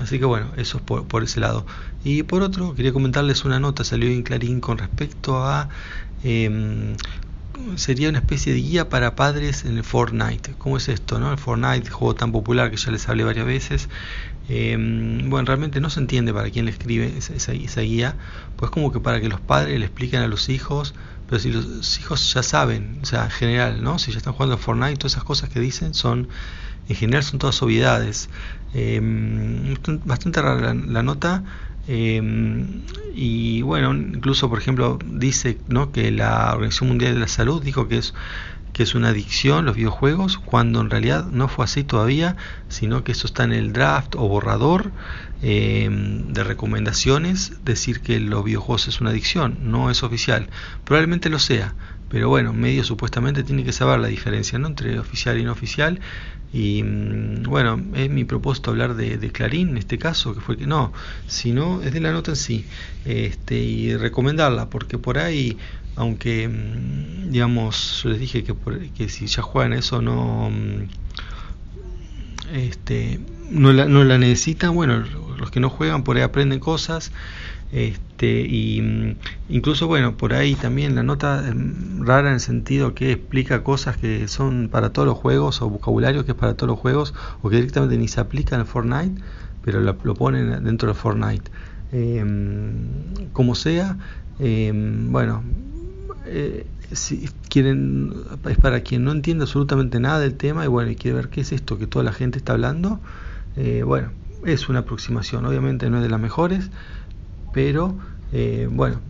así 0.00 0.18
que 0.18 0.26
bueno, 0.26 0.52
eso 0.56 0.76
es 0.78 0.82
por, 0.84 1.08
por, 1.08 1.24
ese 1.24 1.40
lado. 1.40 1.66
Y 2.04 2.22
por 2.22 2.42
otro, 2.42 2.74
quería 2.74 2.92
comentarles 2.92 3.44
una 3.44 3.58
nota, 3.58 3.82
salió 3.82 4.08
en 4.08 4.22
Clarín 4.22 4.60
con 4.60 4.78
respecto 4.78 5.44
a... 5.44 5.68
Eh, 6.22 6.94
sería 7.76 8.08
una 8.08 8.18
especie 8.18 8.52
de 8.52 8.60
guía 8.60 8.88
para 8.88 9.16
padres 9.16 9.64
en 9.64 9.76
el 9.76 9.84
Fortnite. 9.84 10.54
¿Cómo 10.58 10.76
es 10.76 10.88
esto? 10.88 11.18
No? 11.18 11.32
El 11.32 11.38
Fortnite, 11.38 11.90
juego 11.90 12.14
tan 12.14 12.32
popular 12.32 12.70
que 12.70 12.76
ya 12.76 12.90
les 12.90 13.08
hablé 13.08 13.24
varias 13.24 13.46
veces. 13.46 13.88
Eh, 14.48 14.76
bueno, 15.26 15.46
realmente 15.46 15.80
no 15.80 15.90
se 15.90 16.00
entiende 16.00 16.32
para 16.32 16.50
quién 16.50 16.66
le 16.66 16.70
escribe 16.70 17.12
esa, 17.18 17.52
esa, 17.52 17.80
guía, 17.80 18.14
pues 18.56 18.70
como 18.70 18.92
que 18.92 19.00
para 19.00 19.20
que 19.20 19.28
los 19.28 19.40
padres 19.40 19.78
le 19.78 19.86
expliquen 19.86 20.20
a 20.20 20.28
los 20.28 20.48
hijos, 20.48 20.94
pero 21.28 21.40
si 21.40 21.50
los 21.50 21.98
hijos 21.98 22.32
ya 22.32 22.44
saben, 22.44 23.00
o 23.02 23.06
sea, 23.06 23.24
en 23.24 23.30
general, 23.30 23.82
¿no? 23.82 23.98
Si 23.98 24.12
ya 24.12 24.18
están 24.18 24.34
jugando 24.34 24.54
a 24.54 24.58
Fortnite, 24.58 24.96
todas 24.96 25.12
esas 25.12 25.24
cosas 25.24 25.48
que 25.50 25.58
dicen 25.58 25.94
son, 25.94 26.28
en 26.88 26.94
general 26.94 27.24
son 27.24 27.40
todas 27.40 27.60
obviedades. 27.62 28.28
Eh, 28.78 29.00
bastante 30.04 30.42
rara 30.42 30.74
la, 30.74 31.02
nota. 31.02 31.42
Eh, 31.88 32.20
y 33.14 33.62
bueno, 33.62 33.94
incluso 33.94 34.50
por 34.50 34.58
ejemplo 34.58 34.98
dice 35.06 35.58
¿no? 35.68 35.92
que 35.92 36.10
la 36.10 36.52
Organización 36.52 36.88
Mundial 36.88 37.14
de 37.14 37.20
la 37.20 37.28
Salud 37.28 37.62
dijo 37.62 37.88
que 37.88 37.98
es 37.98 38.12
que 38.76 38.82
es 38.82 38.94
una 38.94 39.08
adicción 39.08 39.64
los 39.64 39.74
videojuegos, 39.74 40.36
cuando 40.36 40.82
en 40.82 40.90
realidad 40.90 41.24
no 41.30 41.48
fue 41.48 41.64
así 41.64 41.82
todavía, 41.82 42.36
sino 42.68 43.04
que 43.04 43.12
eso 43.12 43.26
está 43.26 43.44
en 43.44 43.54
el 43.54 43.72
draft 43.72 44.14
o 44.16 44.28
borrador 44.28 44.92
eh, 45.40 45.88
de 45.90 46.44
recomendaciones, 46.44 47.64
decir 47.64 48.00
que 48.02 48.20
los 48.20 48.44
videojuegos 48.44 48.86
es 48.88 49.00
una 49.00 49.10
adicción, 49.10 49.56
no 49.62 49.90
es 49.90 50.02
oficial, 50.02 50.50
probablemente 50.84 51.30
lo 51.30 51.38
sea, 51.38 51.72
pero 52.08 52.28
bueno, 52.28 52.52
medio 52.52 52.84
supuestamente 52.84 53.42
tiene 53.42 53.64
que 53.64 53.72
saber 53.72 54.00
la 54.00 54.08
diferencia 54.08 54.58
¿no? 54.58 54.68
entre 54.68 54.98
oficial 54.98 55.38
y 55.38 55.44
no 55.44 55.52
oficial, 55.52 56.00
y 56.52 56.82
bueno, 56.82 57.82
es 57.94 58.08
mi 58.08 58.24
propósito 58.24 58.70
hablar 58.70 58.94
de, 58.94 59.30
Clarín 59.30 59.70
en 59.70 59.78
este 59.78 59.98
caso, 59.98 60.34
que 60.34 60.40
fue 60.40 60.56
que 60.56 60.66
no, 60.66 60.92
sino 61.26 61.82
es 61.82 61.92
de 61.92 62.00
la 62.00 62.12
nota 62.12 62.30
en 62.30 62.36
sí, 62.36 62.64
este, 63.04 63.56
y 63.56 63.96
recomendarla, 63.96 64.70
porque 64.70 64.98
por 64.98 65.18
ahí 65.18 65.58
aunque 65.96 66.46
mm, 66.46 67.30
digamos 67.30 68.02
yo 68.02 68.10
les 68.10 68.20
dije 68.20 68.44
que, 68.44 68.54
que 68.94 69.08
si 69.08 69.26
ya 69.26 69.42
juegan 69.42 69.72
eso 69.72 70.02
no 70.02 70.50
mm, 70.50 70.88
este 72.54 73.18
no 73.50 73.72
la, 73.72 73.86
no 73.86 74.04
la 74.04 74.18
necesitan 74.18 74.74
bueno 74.74 75.02
los 75.38 75.50
que 75.50 75.58
no 75.58 75.70
juegan 75.70 76.04
por 76.04 76.16
ahí 76.16 76.22
aprenden 76.22 76.60
cosas 76.60 77.12
este 77.72 78.40
y 78.42 78.80
mm, 78.80 79.16
incluso 79.48 79.86
bueno 79.86 80.16
por 80.16 80.34
ahí 80.34 80.54
también 80.54 80.94
la 80.94 81.02
nota 81.02 81.44
rara 82.00 82.28
en 82.28 82.34
el 82.34 82.40
sentido 82.40 82.94
que 82.94 83.12
explica 83.12 83.62
cosas 83.64 83.96
que 83.96 84.28
son 84.28 84.68
para 84.70 84.90
todos 84.92 85.06
los 85.06 85.18
juegos 85.18 85.60
o 85.62 85.68
vocabulario 85.68 86.24
que 86.24 86.32
es 86.32 86.36
para 86.38 86.54
todos 86.54 86.68
los 86.68 86.78
juegos 86.78 87.14
o 87.42 87.50
que 87.50 87.56
directamente 87.56 87.98
ni 87.98 88.08
se 88.08 88.20
aplica 88.20 88.56
en 88.56 88.66
Fortnite 88.66 89.20
pero 89.62 89.80
lo, 89.80 89.96
ponen 90.14 90.62
dentro 90.62 90.88
de 90.88 90.94
Fortnite. 90.94 91.50
Em, 91.90 93.28
como 93.32 93.56
sea 93.56 93.96
em, 94.38 95.10
bueno 95.10 95.42
eh, 96.26 96.66
si 96.92 97.28
quieren, 97.48 98.14
es 98.48 98.58
para 98.58 98.80
quien 98.80 99.04
no 99.04 99.12
entiende 99.12 99.44
absolutamente 99.44 100.00
nada 100.00 100.20
del 100.20 100.34
tema 100.34 100.64
y 100.64 100.68
bueno, 100.68 100.90
y 100.90 100.96
quiere 100.96 101.16
ver 101.16 101.28
qué 101.28 101.40
es 101.40 101.52
esto 101.52 101.78
que 101.78 101.86
toda 101.86 102.04
la 102.04 102.12
gente 102.12 102.38
está 102.38 102.52
hablando, 102.52 103.00
eh, 103.56 103.82
bueno, 103.84 104.10
es 104.44 104.68
una 104.68 104.80
aproximación, 104.80 105.44
obviamente 105.46 105.90
no 105.90 105.96
es 105.96 106.02
de 106.02 106.08
las 106.08 106.20
mejores, 106.20 106.70
pero 107.56 107.96
eh, 108.32 108.68
bueno, 108.70 109.00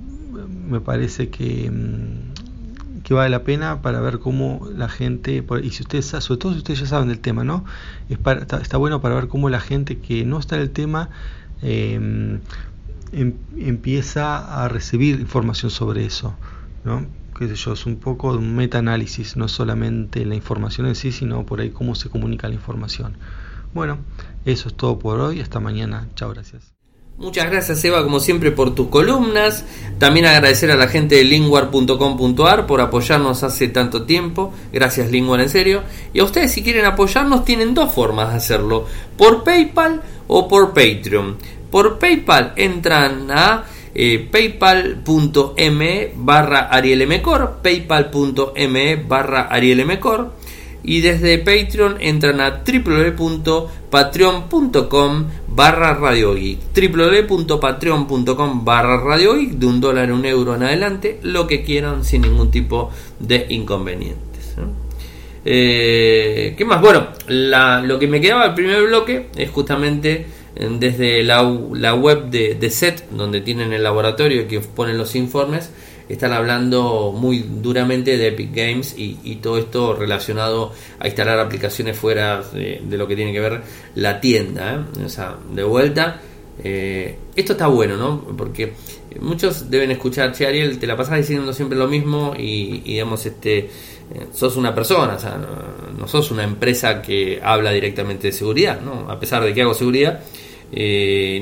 me 0.69 0.79
parece 0.81 1.31
que, 1.31 1.69
mm, 1.69 3.03
que 3.03 3.13
vale 3.13 3.29
la 3.29 3.43
pena 3.43 3.83
para 3.83 4.01
ver 4.01 4.21
cómo 4.21 4.69
la 4.73 4.89
gente, 4.89 5.45
y 5.65 5.71
si 5.71 5.83
ustedes, 5.83 6.07
sobre 6.07 6.39
todo 6.39 6.53
si 6.53 6.59
ustedes 6.59 6.79
ya 6.79 6.87
saben 6.87 7.09
del 7.09 7.19
tema, 7.19 7.43
¿no? 7.43 7.65
Está, 8.09 8.77
bueno 8.77 9.01
para 9.01 9.17
ver 9.17 9.27
cómo 9.27 9.51
la 9.51 9.59
gente 9.59 9.99
que 9.99 10.25
no 10.25 10.39
está 10.39 10.55
en 10.55 10.63
el 10.63 10.71
tema 10.71 11.11
em, 11.61 12.39
empieza 13.59 14.63
a 14.63 14.69
recibir 14.69 15.19
información 15.19 15.73
sobre 15.73 16.07
eso. 16.07 16.37
¿no? 16.85 17.05
que 17.37 17.53
yo, 17.53 17.73
es 17.73 17.85
un 17.85 17.97
poco 17.97 18.31
de 18.33 18.39
un 18.39 18.55
metaanálisis, 18.55 19.37
no 19.37 19.49
solamente 19.49 20.25
la 20.25 20.37
información 20.37 20.87
en 20.87 20.95
sí, 20.95 21.11
sino 21.11 21.45
por 21.45 21.61
ahí 21.61 21.71
cómo 21.71 21.97
se 21.97 22.11
comunica 22.11 22.47
la 22.47 22.55
información. 22.55 23.17
Bueno, 23.75 23.99
eso 24.45 24.69
es 24.69 24.75
todo 24.77 25.01
por 25.01 25.19
hoy, 25.19 25.41
hasta 25.41 25.59
mañana, 25.59 26.09
chao, 26.15 26.31
gracias. 26.31 26.76
Muchas 27.19 27.51
gracias 27.51 27.83
Eva 27.83 28.03
como 28.03 28.21
siempre 28.21 28.51
por 28.51 28.75
tus 28.75 28.89
columnas, 28.89 29.65
también 29.99 30.27
agradecer 30.27 30.71
a 30.71 30.77
la 30.77 30.87
gente 30.87 31.15
de 31.15 31.25
linguar.com.ar 31.25 32.67
por 32.67 32.83
apoyarnos 32.83 33.43
hace 33.43 33.69
tanto 33.69 34.03
tiempo, 34.03 34.53
gracias 34.71 35.11
Linguar 35.11 35.41
en 35.41 35.49
serio, 35.49 35.83
y 36.13 36.21
a 36.21 36.25
ustedes 36.25 36.53
si 36.53 36.63
quieren 36.63 36.85
apoyarnos 36.85 37.47
tienen 37.47 37.73
dos 37.73 37.95
formas 37.95 38.33
de 38.33 38.37
hacerlo, 38.37 38.85
por 39.17 39.45
PayPal 39.45 40.03
o 40.27 40.47
por 40.47 40.75
Patreon. 40.75 41.39
Por 41.71 41.99
PayPal 41.99 42.53
entran 42.57 43.31
a 43.31 43.65
eh, 43.95 44.29
paypal.me 44.31 46.13
barra 46.17 46.69
arielmcor, 46.69 47.61
paypal.me 47.63 48.97
barra 48.97 49.49
arielmcor 49.49 50.36
y 50.87 51.01
desde 51.01 51.39
Patreon 51.39 51.97
entran 52.01 52.41
a 52.41 52.63
www.patreon.com 52.65 55.25
barra 55.49 55.95
Radio 55.95 56.35
Geek 56.35 56.61
www.patreon.com 56.75 58.65
barra 58.65 58.99
Radio 58.99 59.35
Geek 59.35 59.51
de 59.51 59.67
un 59.67 59.81
dólar, 59.81 60.13
un 60.13 60.25
euro 60.25 60.55
en 60.55 60.63
adelante, 60.63 61.19
lo 61.23 61.49
que 61.49 61.65
quieran 61.65 62.05
sin 62.05 62.23
ningún 62.23 62.53
tipo 62.53 62.93
de 63.19 63.47
inconvenientes. 63.49 64.55
Eh, 65.45 66.55
¿Qué 66.57 66.65
más? 66.65 66.81
Bueno, 66.81 67.09
lo 67.29 67.99
que 67.99 68.07
me 68.07 68.21
quedaba 68.21 68.47
el 68.47 68.55
primer 68.55 68.85
bloque 68.85 69.27
es 69.37 69.51
justamente 69.51 70.27
desde 70.55 71.23
la, 71.23 71.43
web 71.43 72.31
de, 72.31 72.55
de, 72.55 72.71
SET, 72.71 73.11
donde 73.11 73.41
tienen 73.41 73.73
el 73.73 73.83
laboratorio 73.83 74.49
que 74.49 74.61
ponen 74.61 74.97
los 74.97 75.15
informes, 75.15 75.71
están 76.09 76.33
hablando 76.33 77.13
muy 77.13 77.39
duramente 77.39 78.17
de 78.17 78.29
Epic 78.29 78.55
Games 78.55 78.95
y, 78.97 79.37
todo 79.37 79.59
esto 79.59 79.95
relacionado 79.95 80.73
a 80.99 81.07
instalar 81.07 81.39
aplicaciones 81.39 81.97
fuera 81.97 82.43
de, 82.43 82.81
lo 82.91 83.07
que 83.07 83.17
tiene 83.17 83.33
que 83.33 83.41
ver 83.41 83.63
la 83.95 84.21
tienda. 84.21 84.75
¿eh? 84.75 85.05
O 85.05 85.09
sea, 85.09 85.37
de 85.53 85.63
vuelta, 85.63 86.21
eh, 86.63 87.17
esto 87.35 87.53
está 87.53 87.67
bueno, 87.67 87.97
¿no? 87.97 88.23
Porque 88.37 88.73
muchos 89.21 89.71
deben 89.71 89.91
escuchar, 89.91 90.33
che 90.33 90.47
Ariel, 90.47 90.79
te 90.79 90.87
la 90.87 90.97
pasas 90.97 91.19
diciendo 91.19 91.53
siempre 91.53 91.77
lo 91.77 91.89
mismo 91.89 92.35
y, 92.37 92.81
digamos, 92.81 93.27
este, 93.27 93.59
eh, 93.59 93.69
sos 94.33 94.57
una 94.57 94.75
persona, 94.75 95.19
no, 95.99 96.07
sos 96.09 96.31
una 96.31 96.45
empresa 96.45 97.03
que 97.03 97.41
habla 97.43 97.73
directamente 97.73 98.29
de 98.29 98.33
seguridad, 98.33 98.81
¿no? 98.81 99.11
A 99.11 99.19
pesar 99.19 99.43
de 99.45 99.53
que 99.53 99.63
hago 99.63 99.75
seguridad, 99.75 100.21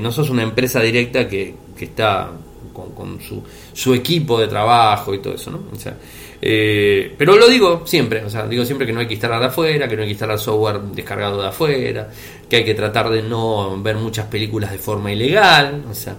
no 0.00 0.12
sos 0.12 0.30
una 0.30 0.42
empresa 0.42 0.80
directa 0.80 1.28
que, 1.28 1.54
está 1.78 2.32
con, 2.74 3.20
su, 3.20 3.42
su, 3.72 3.94
equipo 3.94 4.38
de 4.38 4.48
trabajo 4.48 5.14
y 5.14 5.20
todo 5.20 5.34
eso, 5.34 5.50
¿no? 5.50 5.60
Eh, 6.42 7.14
pero 7.16 7.36
lo 7.36 7.48
digo 7.48 7.84
siempre, 7.86 8.22
o 8.22 8.28
sea, 8.28 8.46
digo 8.46 8.66
siempre 8.66 8.86
que 8.86 8.92
no 8.92 9.00
hay 9.00 9.06
que 9.06 9.14
instalar 9.14 9.40
de 9.40 9.46
afuera, 9.46 9.88
que 9.88 9.96
no 9.96 10.02
hay 10.02 10.08
que 10.08 10.12
instalar 10.12 10.38
software 10.38 10.80
descargado 10.80 11.40
de 11.40 11.48
afuera, 11.48 12.10
que 12.50 12.56
hay 12.56 12.64
que 12.64 12.74
tratar 12.74 13.08
de 13.08 13.22
no 13.22 13.80
ver 13.80 13.96
muchas 13.96 14.26
películas 14.26 14.70
de 14.70 14.78
forma 14.78 15.10
ilegal, 15.10 15.84
o 15.90 15.94
sea, 15.94 16.16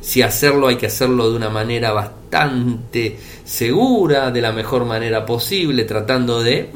si 0.00 0.22
hacerlo 0.22 0.68
hay 0.68 0.76
que 0.76 0.86
hacerlo 0.86 1.30
de 1.30 1.36
una 1.36 1.50
manera 1.50 1.92
bastante 1.92 3.18
segura, 3.44 4.30
de 4.30 4.40
la 4.40 4.52
mejor 4.52 4.84
manera 4.84 5.26
posible, 5.26 5.84
tratando 5.84 6.42
de, 6.42 6.70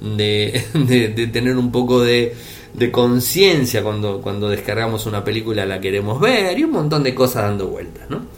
de, 0.00 1.30
tener 1.32 1.56
un 1.56 1.70
poco 1.70 2.00
de, 2.00 2.34
de 2.74 2.90
conciencia 2.90 3.82
cuando, 3.82 4.20
cuando 4.20 4.48
descargamos 4.48 5.06
una 5.06 5.22
película 5.24 5.64
la 5.64 5.80
queremos 5.80 6.20
ver 6.20 6.58
y 6.58 6.64
un 6.64 6.72
montón 6.72 7.02
de 7.02 7.14
cosas 7.14 7.44
dando 7.44 7.68
vueltas, 7.68 8.10
¿no? 8.10 8.31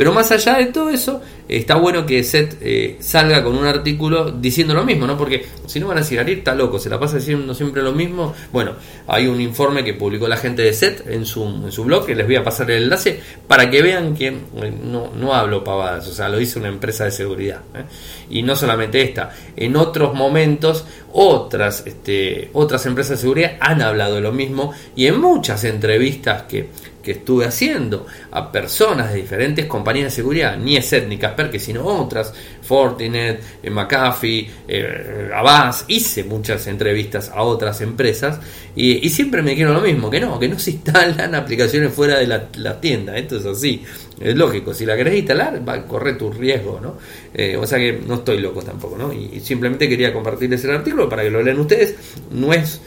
Pero 0.00 0.14
más 0.14 0.32
allá 0.32 0.56
de 0.56 0.64
todo 0.64 0.88
eso, 0.88 1.20
está 1.46 1.74
bueno 1.74 2.06
que 2.06 2.24
Seth 2.24 2.56
eh, 2.62 2.96
salga 3.00 3.44
con 3.44 3.54
un 3.54 3.66
artículo 3.66 4.30
diciendo 4.30 4.72
lo 4.72 4.82
mismo, 4.82 5.06
¿no? 5.06 5.18
Porque 5.18 5.44
si 5.66 5.78
no 5.78 5.88
van 5.88 5.98
a 5.98 6.00
decir, 6.00 6.18
Ariel 6.18 6.38
está 6.38 6.54
loco, 6.54 6.78
se 6.78 6.88
la 6.88 6.98
pasa 6.98 7.18
diciendo 7.18 7.52
siempre 7.52 7.82
lo 7.82 7.92
mismo. 7.92 8.32
Bueno, 8.50 8.76
hay 9.06 9.26
un 9.26 9.38
informe 9.42 9.84
que 9.84 9.92
publicó 9.92 10.26
la 10.26 10.38
gente 10.38 10.62
de 10.62 10.72
Seth 10.72 11.06
en 11.06 11.26
su, 11.26 11.44
en 11.44 11.70
su 11.70 11.84
blog, 11.84 12.06
que 12.06 12.14
les 12.14 12.24
voy 12.24 12.36
a 12.36 12.42
pasar 12.42 12.70
el 12.70 12.84
enlace, 12.84 13.20
para 13.46 13.68
que 13.68 13.82
vean 13.82 14.14
que 14.14 14.28
eh, 14.28 14.72
no, 14.82 15.12
no 15.14 15.34
hablo 15.34 15.62
pavadas, 15.62 16.08
o 16.08 16.14
sea, 16.14 16.30
lo 16.30 16.40
hizo 16.40 16.58
una 16.60 16.68
empresa 16.68 17.04
de 17.04 17.10
seguridad. 17.10 17.60
¿eh? 17.74 17.84
Y 18.30 18.42
no 18.42 18.56
solamente 18.56 19.02
esta, 19.02 19.32
en 19.54 19.76
otros 19.76 20.14
momentos 20.14 20.86
otras, 21.12 21.86
este, 21.86 22.48
otras 22.54 22.86
empresas 22.86 23.18
de 23.18 23.22
seguridad 23.22 23.52
han 23.60 23.82
hablado 23.82 24.18
lo 24.22 24.32
mismo 24.32 24.72
y 24.96 25.08
en 25.08 25.20
muchas 25.20 25.64
entrevistas 25.64 26.44
que 26.44 26.70
que 27.02 27.12
estuve 27.12 27.46
haciendo 27.46 28.06
a 28.30 28.52
personas 28.52 29.12
de 29.12 29.20
diferentes 29.20 29.66
compañías 29.66 30.06
de 30.06 30.10
seguridad, 30.10 30.56
ni 30.56 30.76
ESET 30.76 31.06
ni 31.08 31.16
Kaspersky, 31.16 31.58
sino 31.58 31.84
otras, 31.84 32.32
Fortinet, 32.62 33.40
eh, 33.62 33.70
McAfee, 33.70 34.50
eh, 34.68 35.30
Avast, 35.34 35.90
hice 35.90 36.24
muchas 36.24 36.66
entrevistas 36.66 37.30
a 37.34 37.42
otras 37.42 37.80
empresas 37.80 38.38
y, 38.76 39.08
siempre 39.10 39.42
me 39.42 39.50
dijeron 39.50 39.74
lo 39.74 39.80
mismo, 39.80 40.08
que 40.08 40.20
no, 40.20 40.38
que 40.38 40.48
no 40.48 40.58
se 40.58 40.72
instalan 40.72 41.34
aplicaciones 41.34 41.92
fuera 41.92 42.18
de 42.18 42.26
la, 42.26 42.80
tienda, 42.80 43.16
esto 43.16 43.38
es 43.38 43.46
así, 43.46 43.82
es 44.20 44.36
lógico, 44.36 44.72
si 44.72 44.86
la 44.86 44.96
querés 44.96 45.16
instalar 45.16 45.66
va 45.68 45.74
a 45.74 45.82
correr 45.86 46.16
tu 46.16 46.30
riesgo, 46.30 46.78
¿no? 46.80 46.96
Eh, 47.34 47.56
o 47.56 47.66
sea 47.66 47.78
que 47.78 48.00
no 48.06 48.16
estoy 48.16 48.38
loco 48.38 48.62
tampoco, 48.62 48.96
¿no? 48.96 49.12
Y 49.12 49.40
simplemente 49.40 49.88
quería 49.88 50.12
compartirles 50.12 50.62
el 50.64 50.70
artículo 50.70 51.08
para 51.08 51.22
que 51.22 51.30
lo 51.30 51.42
lean 51.42 51.58
ustedes, 51.58 51.96
no 52.30 52.52
es 52.52 52.80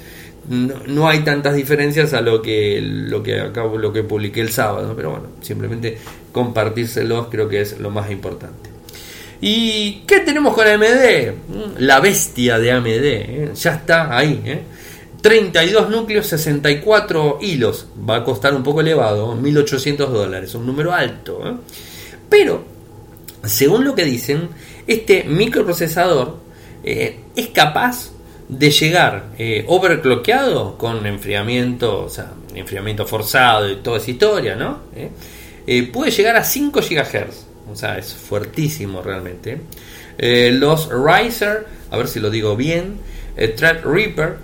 no, 0.50 1.08
hay 1.08 1.20
tantas 1.20 1.56
diferencias 1.56 2.14
a 2.14 2.22
lo 2.22 2.42
que 2.42 2.82
lo 2.82 3.24
que 3.24 3.40
acabo 3.40 3.78
lo 3.78 3.94
que 3.94 4.04
publiqué 4.04 4.42
el 4.42 4.52
sábado 4.52 4.94
pero 4.96 5.12
bueno 5.12 5.28
simplemente 5.42 5.98
compartírselos 6.32 7.28
creo 7.30 7.48
que 7.48 7.62
es 7.62 7.80
lo 7.80 7.90
más 7.90 8.12
importante 8.12 8.70
y 9.40 10.04
qué 10.06 10.20
tenemos 10.20 10.54
con 10.54 10.68
AMD 10.68 10.84
mm, 11.48 11.80
la 11.80 12.00
bestia 12.02 12.60
de 12.60 12.72
AMD 12.72 12.88
¿eh? 12.88 13.52
ya 13.56 13.76
está 13.76 14.18
ahí 14.18 14.42
32 15.22 15.84
¿eh? 15.86 15.90
núcleos 15.90 16.28
64 16.28 17.40
hilos 17.42 17.88
va 18.10 18.18
a 18.18 18.24
costar 18.24 18.54
un 18.54 18.64
poco 18.64 18.82
elevado 18.82 19.36
1800 19.36 20.12
dólares 20.12 20.54
un 20.56 20.66
número 20.66 20.94
alto 20.94 21.42
¿eh? 21.48 21.54
pero 22.30 22.66
según 23.46 23.86
lo 23.86 23.96
que 23.96 24.04
dicen 24.04 24.50
este 24.88 25.24
microprocesador 25.24 26.44
es 26.84 27.48
capaz 27.54 28.13
de 28.58 28.72
llegar 28.72 29.26
eh, 29.38 29.66
overclockeado 29.68 30.78
con 30.78 31.06
enfriamiento, 31.06 32.04
o 32.06 32.10
sea, 32.10 32.32
enfriamiento 32.54 33.06
forzado 33.06 33.70
y 33.72 33.78
toda 33.78 33.98
esa 33.98 34.12
historia, 34.12 34.56
¿no? 34.56 34.80
Eh, 34.96 35.10
eh, 35.66 35.84
puede 35.92 36.12
llegar 36.12 36.36
a 36.36 36.44
5 36.44 36.82
GHz, 36.82 37.46
o 37.72 37.76
sea, 37.76 37.98
es 37.98 38.14
fuertísimo 38.14 39.02
realmente. 39.02 39.62
los 40.18 40.90
Riser, 40.90 41.66
a 41.90 41.98
ver 41.98 42.08
si 42.08 42.20
lo 42.20 42.30
digo 42.30 42.56
bien, 42.56 42.98
Threadripper, 43.36 44.38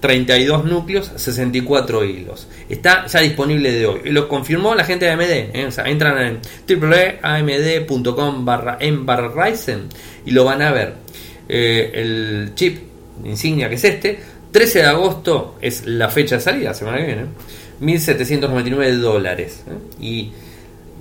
32 0.00 0.64
núcleos, 0.64 1.10
64 1.16 2.04
hilos. 2.04 2.46
Está 2.68 3.06
ya 3.06 3.20
disponible 3.20 3.72
de 3.72 3.86
hoy. 3.86 4.00
Y 4.04 4.10
lo 4.10 4.28
confirmó 4.28 4.74
la 4.74 4.84
gente 4.84 5.06
de 5.06 5.12
AMD. 5.12 5.66
O 5.68 5.70
sea, 5.70 5.84
entran 5.84 6.18
en 6.18 6.40
www.amd.com 6.68 8.44
barra 8.44 8.76
en 8.80 9.06
barra 9.06 9.32
Ryzen 9.46 9.88
y 10.26 10.32
lo 10.32 10.44
van 10.44 10.62
a 10.62 10.72
ver. 10.72 10.94
el 11.48 12.52
chip 12.54 12.87
insignia 13.24 13.68
que 13.68 13.76
es 13.76 13.84
este. 13.84 14.18
13 14.50 14.78
de 14.78 14.86
agosto 14.86 15.56
es 15.60 15.86
la 15.86 16.08
fecha 16.08 16.36
de 16.36 16.40
salida, 16.40 16.74
semana 16.74 16.98
que 16.98 17.06
viene. 17.06 17.26
1.799 17.80 18.96
dólares. 18.98 19.62
¿eh? 19.68 20.02
Y 20.04 20.32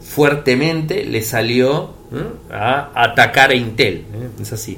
fuertemente 0.01 1.05
le 1.05 1.21
salió 1.21 1.93
¿eh? 2.13 2.51
a 2.51 2.91
atacar 2.93 3.51
a 3.51 3.55
Intel. 3.55 4.05
¿eh? 4.13 4.29
Es 4.41 4.53
así. 4.53 4.77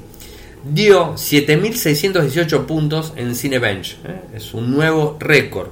Dio 0.63 1.13
7.618 1.13 2.65
puntos 2.65 3.13
en 3.15 3.33
Cinebench. 3.35 3.97
Es 4.33 4.53
un 4.53 4.71
nuevo 4.71 5.17
récord. 5.19 5.69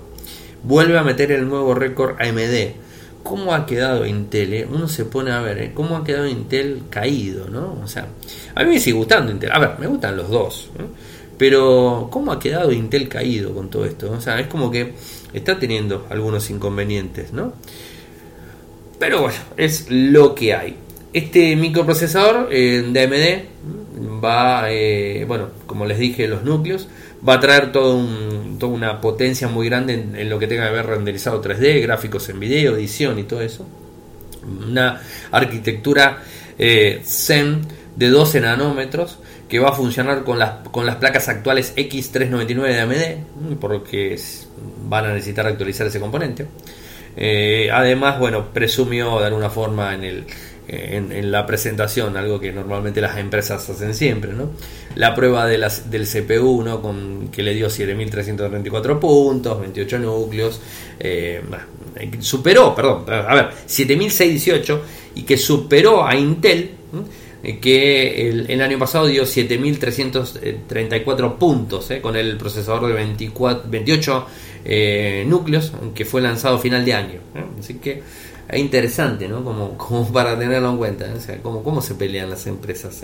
Vuelve 0.64 0.98
a 0.98 1.04
meter 1.04 1.32
el 1.32 1.48
nuevo 1.48 1.74
récord 1.76 2.20
AMD. 2.22 2.88
¿Cómo 3.24 3.54
ha 3.54 3.66
quedado 3.66 4.06
Intel? 4.06 4.66
Uno 4.72 4.88
se 4.88 5.04
pone 5.04 5.32
a 5.32 5.42
ver, 5.42 5.74
¿cómo 5.74 5.98
ha 5.98 6.04
quedado 6.06 6.28
Intel 6.28 6.84
caído? 6.90 7.50
¿no? 7.50 7.78
O 7.84 7.88
sea, 7.88 8.08
a 8.56 8.64
mí 8.64 8.70
me 8.70 8.80
sigue 8.80 8.96
gustando 8.96 9.32
Intel. 9.32 9.52
A 9.52 9.60
ver, 9.60 9.72
me 9.80 9.88
gustan 9.88 10.16
los 10.16 10.30
dos. 10.30 10.70
Pero, 11.38 12.08
¿cómo 12.12 12.32
ha 12.32 12.40
quedado 12.40 12.72
Intel 12.72 13.08
caído 13.08 13.54
con 13.54 13.70
todo 13.70 13.86
esto? 13.86 14.12
O 14.12 14.22
sea, 14.22 14.40
es 14.40 14.48
como 14.48 14.72
que 14.72 14.94
está 15.34 15.60
teniendo 15.60 16.08
algunos 16.10 16.50
inconvenientes, 16.50 17.32
¿no? 17.32 17.54
Pero 19.00 19.22
bueno, 19.22 19.38
es 19.56 19.86
lo 19.90 20.34
que 20.34 20.54
hay. 20.54 20.76
Este 21.14 21.56
microprocesador 21.56 22.50
eh, 22.52 22.84
de 22.92 23.04
AMD 23.04 24.24
va, 24.24 24.72
eh, 24.72 25.26
bueno, 25.28 25.50
como 25.66 25.86
les 25.86 26.00
dije, 26.00 26.28
los 26.28 26.44
núcleos, 26.44 26.88
va 27.28 27.36
a 27.36 27.40
traer 27.40 27.72
todo 27.72 28.06
toda 28.60 28.74
una 28.74 29.02
potencia 29.02 29.48
muy 29.48 29.68
grande 29.68 29.94
en, 29.94 30.30
lo 30.30 30.40
que 30.40 30.48
tenga 30.48 30.68
que 30.68 30.74
ver 30.74 30.86
renderizado 30.86 31.42
3D, 31.42 31.82
gráficos 31.82 32.28
en 32.30 32.40
video, 32.40 32.76
edición 32.76 33.20
y 33.20 33.24
todo 33.24 33.42
eso. 33.42 33.68
Una 34.68 35.02
arquitectura 35.32 36.24
eh, 36.58 37.02
Zen 37.04 37.62
de 37.96 38.10
12 38.10 38.42
nanómetros 38.42 39.20
que 39.48 39.60
va 39.60 39.70
a 39.70 39.74
funcionar 39.74 40.24
con 40.24 40.40
las, 40.40 40.68
con 40.70 40.86
las 40.86 40.98
placas 40.98 41.30
actuales 41.30 41.74
X399 41.76 42.64
de 42.64 42.80
AMD, 42.80 43.58
porque 43.60 44.20
van 44.88 45.06
a 45.06 45.14
necesitar 45.14 45.48
actualizar 45.48 45.88
ese 45.88 46.00
componente. 46.00 46.48
Eh, 47.16 47.70
además, 47.72 48.20
bueno, 48.20 48.54
presumió 48.54 49.20
de 49.20 49.26
alguna 49.26 49.50
forma 49.50 49.96
en, 49.96 50.04
el, 50.04 50.26
en, 50.68 51.32
la 51.32 51.46
presentación, 51.46 52.18
algo 52.18 52.40
que 52.40 52.52
normalmente 52.52 53.02
las 53.02 53.18
empresas 53.18 53.68
hacen 53.70 53.94
siempre, 53.96 54.34
¿no? 54.34 54.52
La 54.96 55.16
prueba 55.16 55.48
de 55.48 55.58
las, 55.58 55.90
del 55.90 56.06
CPU, 56.06 56.62
¿no? 56.64 56.82
Con, 56.82 57.30
que 57.30 57.42
le 57.42 57.54
dio 57.54 57.68
7.334 57.68 59.00
puntos, 59.00 59.60
28 59.62 60.00
núcleos, 60.00 60.62
eh, 61.00 61.42
superó, 62.20 62.76
perdón, 62.76 63.06
a 63.08 63.34
ver, 63.34 63.50
7.618 63.68 64.80
y 65.16 65.24
que 65.24 65.38
superó 65.38 66.06
a 66.06 66.16
Intel. 66.16 66.72
Eh, 66.94 67.27
que 67.42 68.30
el, 68.30 68.62
año 68.62 68.78
pasado 68.80 69.08
dio 69.08 69.24
7.334 69.24 71.38
puntos 71.38 71.92
eh, 71.92 72.00
con 72.02 72.16
el 72.16 72.38
procesador 72.38 72.88
de 72.88 72.94
24, 72.94 73.70
28 73.70 74.26
eh, 74.66 75.26
núcleos 75.28 75.72
que 75.94 76.06
fue 76.06 76.22
lanzado 76.22 76.56
a 76.56 76.60
final 76.60 76.84
de 76.84 76.94
año. 76.94 77.20
Así 77.60 77.76
que 77.76 78.02
es 78.50 78.60
interesante, 78.60 79.28
¿no? 79.28 79.44
Como, 79.44 79.78
como 79.78 80.12
para 80.12 80.36
tenerlo 80.38 80.72
en 80.72 80.78
cuenta, 80.78 81.06
o 81.16 81.20
sea, 81.20 81.38
como, 81.42 81.82
se 81.82 81.96
pelean 81.96 82.30
las 82.30 82.48
empresas. 82.48 83.02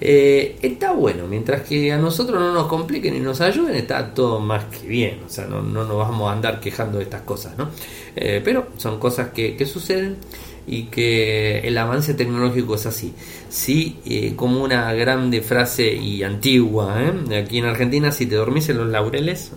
está 0.00 0.92
bueno, 0.92 1.26
mientras 1.26 1.62
que 1.62 1.92
a 1.92 1.98
nosotros 1.98 2.38
no 2.38 2.52
nos 2.52 2.68
compliquen 2.68 3.16
y 3.16 3.20
nos 3.20 3.40
ayuden, 3.40 3.74
está 3.74 4.14
todo 4.14 4.38
más 4.38 4.66
que 4.66 4.86
bien, 4.86 5.22
o 5.26 5.28
sea, 5.28 5.46
no, 5.46 5.60
no 5.60 5.84
nos 5.84 5.96
vamos 5.96 6.30
a 6.30 6.32
andar 6.32 6.60
quejando 6.60 6.98
de 6.98 7.04
estas 7.04 7.22
cosas, 7.22 7.58
¿no? 7.58 7.70
pero 8.14 8.68
son 8.76 8.98
cosas 8.98 9.30
que, 9.30 9.56
que 9.56 9.66
suceden 9.66 10.18
y 10.70 10.84
que 10.84 11.58
el 11.64 11.76
avance 11.76 12.14
tecnológico 12.14 12.76
es 12.76 12.86
así. 12.86 13.12
Sí, 13.48 13.98
eh, 14.06 14.34
como 14.36 14.62
una 14.62 14.92
grande 14.92 15.42
frase 15.42 15.92
y 15.92 16.22
antigua, 16.22 17.02
¿eh? 17.02 17.38
aquí 17.42 17.58
en 17.58 17.64
Argentina, 17.64 18.12
si 18.12 18.26
te 18.26 18.36
dormís 18.36 18.68
en 18.68 18.78
los 18.78 18.88
laureles, 18.88 19.50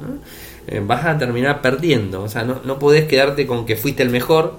¿eh? 0.68 0.82
vas 0.84 1.06
a 1.06 1.20
terminar 1.20 1.62
perdiendo. 1.62 2.24
O 2.24 2.28
sea, 2.28 2.44
no, 2.44 2.62
no 2.66 2.80
podés 2.80 3.06
quedarte 3.06 3.46
con 3.46 3.68
que 3.68 3.76
fuiste 3.76 4.02
el 4.02 4.10
mejor 4.10 4.56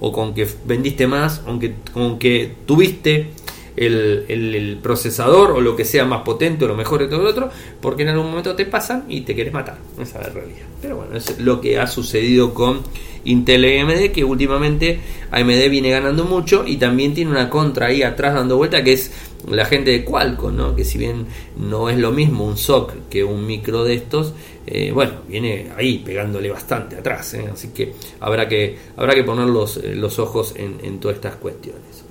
o 0.00 0.10
con 0.10 0.34
que 0.34 0.48
vendiste 0.66 1.06
más, 1.06 1.42
aunque 1.46 1.74
con 1.92 2.18
que 2.18 2.52
tuviste 2.66 3.28
el, 3.76 4.78
procesador 4.82 5.52
o 5.52 5.60
lo 5.60 5.76
que 5.76 5.84
sea 5.84 6.04
más 6.04 6.22
potente 6.22 6.64
o 6.64 6.68
lo 6.68 6.76
mejor 6.76 7.00
de 7.00 7.08
todo 7.08 7.22
lo 7.22 7.30
otro, 7.30 7.50
porque 7.80 8.02
en 8.02 8.10
algún 8.10 8.28
momento 8.28 8.54
te 8.54 8.66
pasan 8.66 9.04
y 9.08 9.22
te 9.22 9.34
quieres 9.34 9.52
matar. 9.52 9.78
Esa 10.00 10.20
es 10.20 10.26
la 10.26 10.32
realidad. 10.32 10.66
Pero 10.80 10.96
bueno, 10.96 11.16
es 11.16 11.38
lo 11.40 11.60
que 11.60 11.78
ha 11.78 11.86
sucedido 11.86 12.52
con 12.54 12.80
Intel 13.24 13.64
y 13.64 13.78
AMD, 13.78 14.12
que 14.12 14.24
últimamente 14.24 15.00
AMD 15.30 15.70
viene 15.70 15.90
ganando 15.90 16.24
mucho 16.24 16.64
y 16.66 16.76
también 16.76 17.14
tiene 17.14 17.30
una 17.30 17.48
contra 17.48 17.86
ahí 17.86 18.02
atrás 18.02 18.34
dando 18.34 18.56
vuelta 18.56 18.84
que 18.84 18.92
es 18.92 19.10
la 19.48 19.64
gente 19.64 19.90
de 19.90 20.04
Qualcomm, 20.04 20.56
¿no? 20.56 20.76
que 20.76 20.84
si 20.84 20.98
bien 20.98 21.26
no 21.56 21.88
es 21.88 21.98
lo 21.98 22.12
mismo 22.12 22.44
un 22.44 22.56
SOC 22.56 23.08
que 23.10 23.24
un 23.24 23.46
micro 23.46 23.84
de 23.84 23.94
estos, 23.94 24.32
eh, 24.66 24.90
bueno, 24.92 25.12
viene 25.28 25.70
ahí 25.76 25.98
pegándole 25.98 26.50
bastante 26.50 26.96
atrás, 26.96 27.34
¿eh? 27.34 27.44
así 27.52 27.68
que 27.68 27.92
habrá 28.20 28.48
que, 28.48 28.76
habrá 28.96 29.14
que 29.14 29.24
poner 29.24 29.46
los, 29.46 29.76
eh, 29.78 29.94
los 29.94 30.18
ojos 30.18 30.54
en, 30.56 30.78
en 30.82 30.98
todas 30.98 31.16
estas 31.16 31.36
cuestiones. 31.36 32.03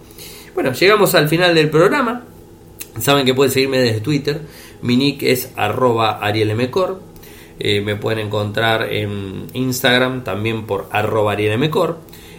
Bueno, 0.53 0.71
llegamos 0.71 1.15
al 1.15 1.29
final 1.29 1.55
del 1.55 1.69
programa. 1.69 2.25
Saben 2.99 3.25
que 3.25 3.33
pueden 3.33 3.51
seguirme 3.51 3.79
desde 3.79 4.01
Twitter. 4.01 4.41
Mi 4.83 4.97
nick 4.97 5.23
es 5.23 5.51
arroba 5.55 6.19
arielmcor. 6.19 7.01
Eh, 7.59 7.81
me 7.81 7.95
pueden 7.95 8.27
encontrar 8.27 8.93
en 8.93 9.47
Instagram 9.53 10.23
también 10.23 10.67
por 10.67 10.89
arroba 10.91 11.31
arielmcor. 11.31 11.97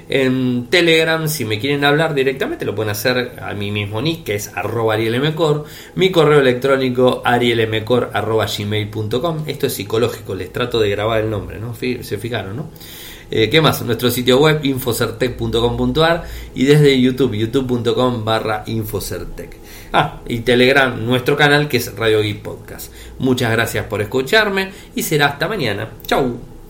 En 0.08 0.66
Telegram, 0.70 1.26
si 1.28 1.44
me 1.44 1.58
quieren 1.58 1.84
hablar 1.84 2.14
directamente, 2.14 2.64
lo 2.64 2.74
pueden 2.74 2.90
hacer 2.90 3.32
a 3.40 3.54
mi 3.54 3.72
mismo 3.72 4.00
nick, 4.00 4.24
que 4.24 4.34
es 4.36 4.52
arroba 4.54 4.94
arielmcor. 4.94 5.64
Mi 5.96 6.10
correo 6.10 6.38
electrónico 6.38 7.20
arielmcor 7.24 8.10
arroba 8.12 8.46
gmail.com. 8.46 9.44
Esto 9.48 9.66
es 9.66 9.72
psicológico, 9.72 10.36
les 10.36 10.52
trato 10.52 10.78
de 10.78 10.90
grabar 10.90 11.22
el 11.22 11.30
nombre, 11.30 11.58
¿no? 11.58 11.74
Se 11.74 12.18
fijaron, 12.18 12.56
¿no? 12.56 12.70
Eh, 13.36 13.50
¿Qué 13.50 13.60
más? 13.60 13.82
Nuestro 13.82 14.12
sitio 14.12 14.38
web 14.38 14.60
infocertec.com.ar 14.62 16.22
y 16.54 16.66
desde 16.66 17.00
YouTube, 17.00 17.34
youtube.com 17.34 18.24
barra 18.24 18.62
infocertec. 18.66 19.56
Ah, 19.92 20.20
y 20.28 20.40
Telegram, 20.40 21.04
nuestro 21.04 21.36
canal 21.36 21.66
que 21.66 21.78
es 21.78 21.96
Radio 21.96 22.20
Geek 22.22 22.42
Podcast. 22.42 22.92
Muchas 23.18 23.50
gracias 23.50 23.86
por 23.86 24.00
escucharme 24.00 24.70
y 24.94 25.02
será 25.02 25.26
hasta 25.26 25.48
mañana. 25.48 25.90
Chau. 26.06 26.53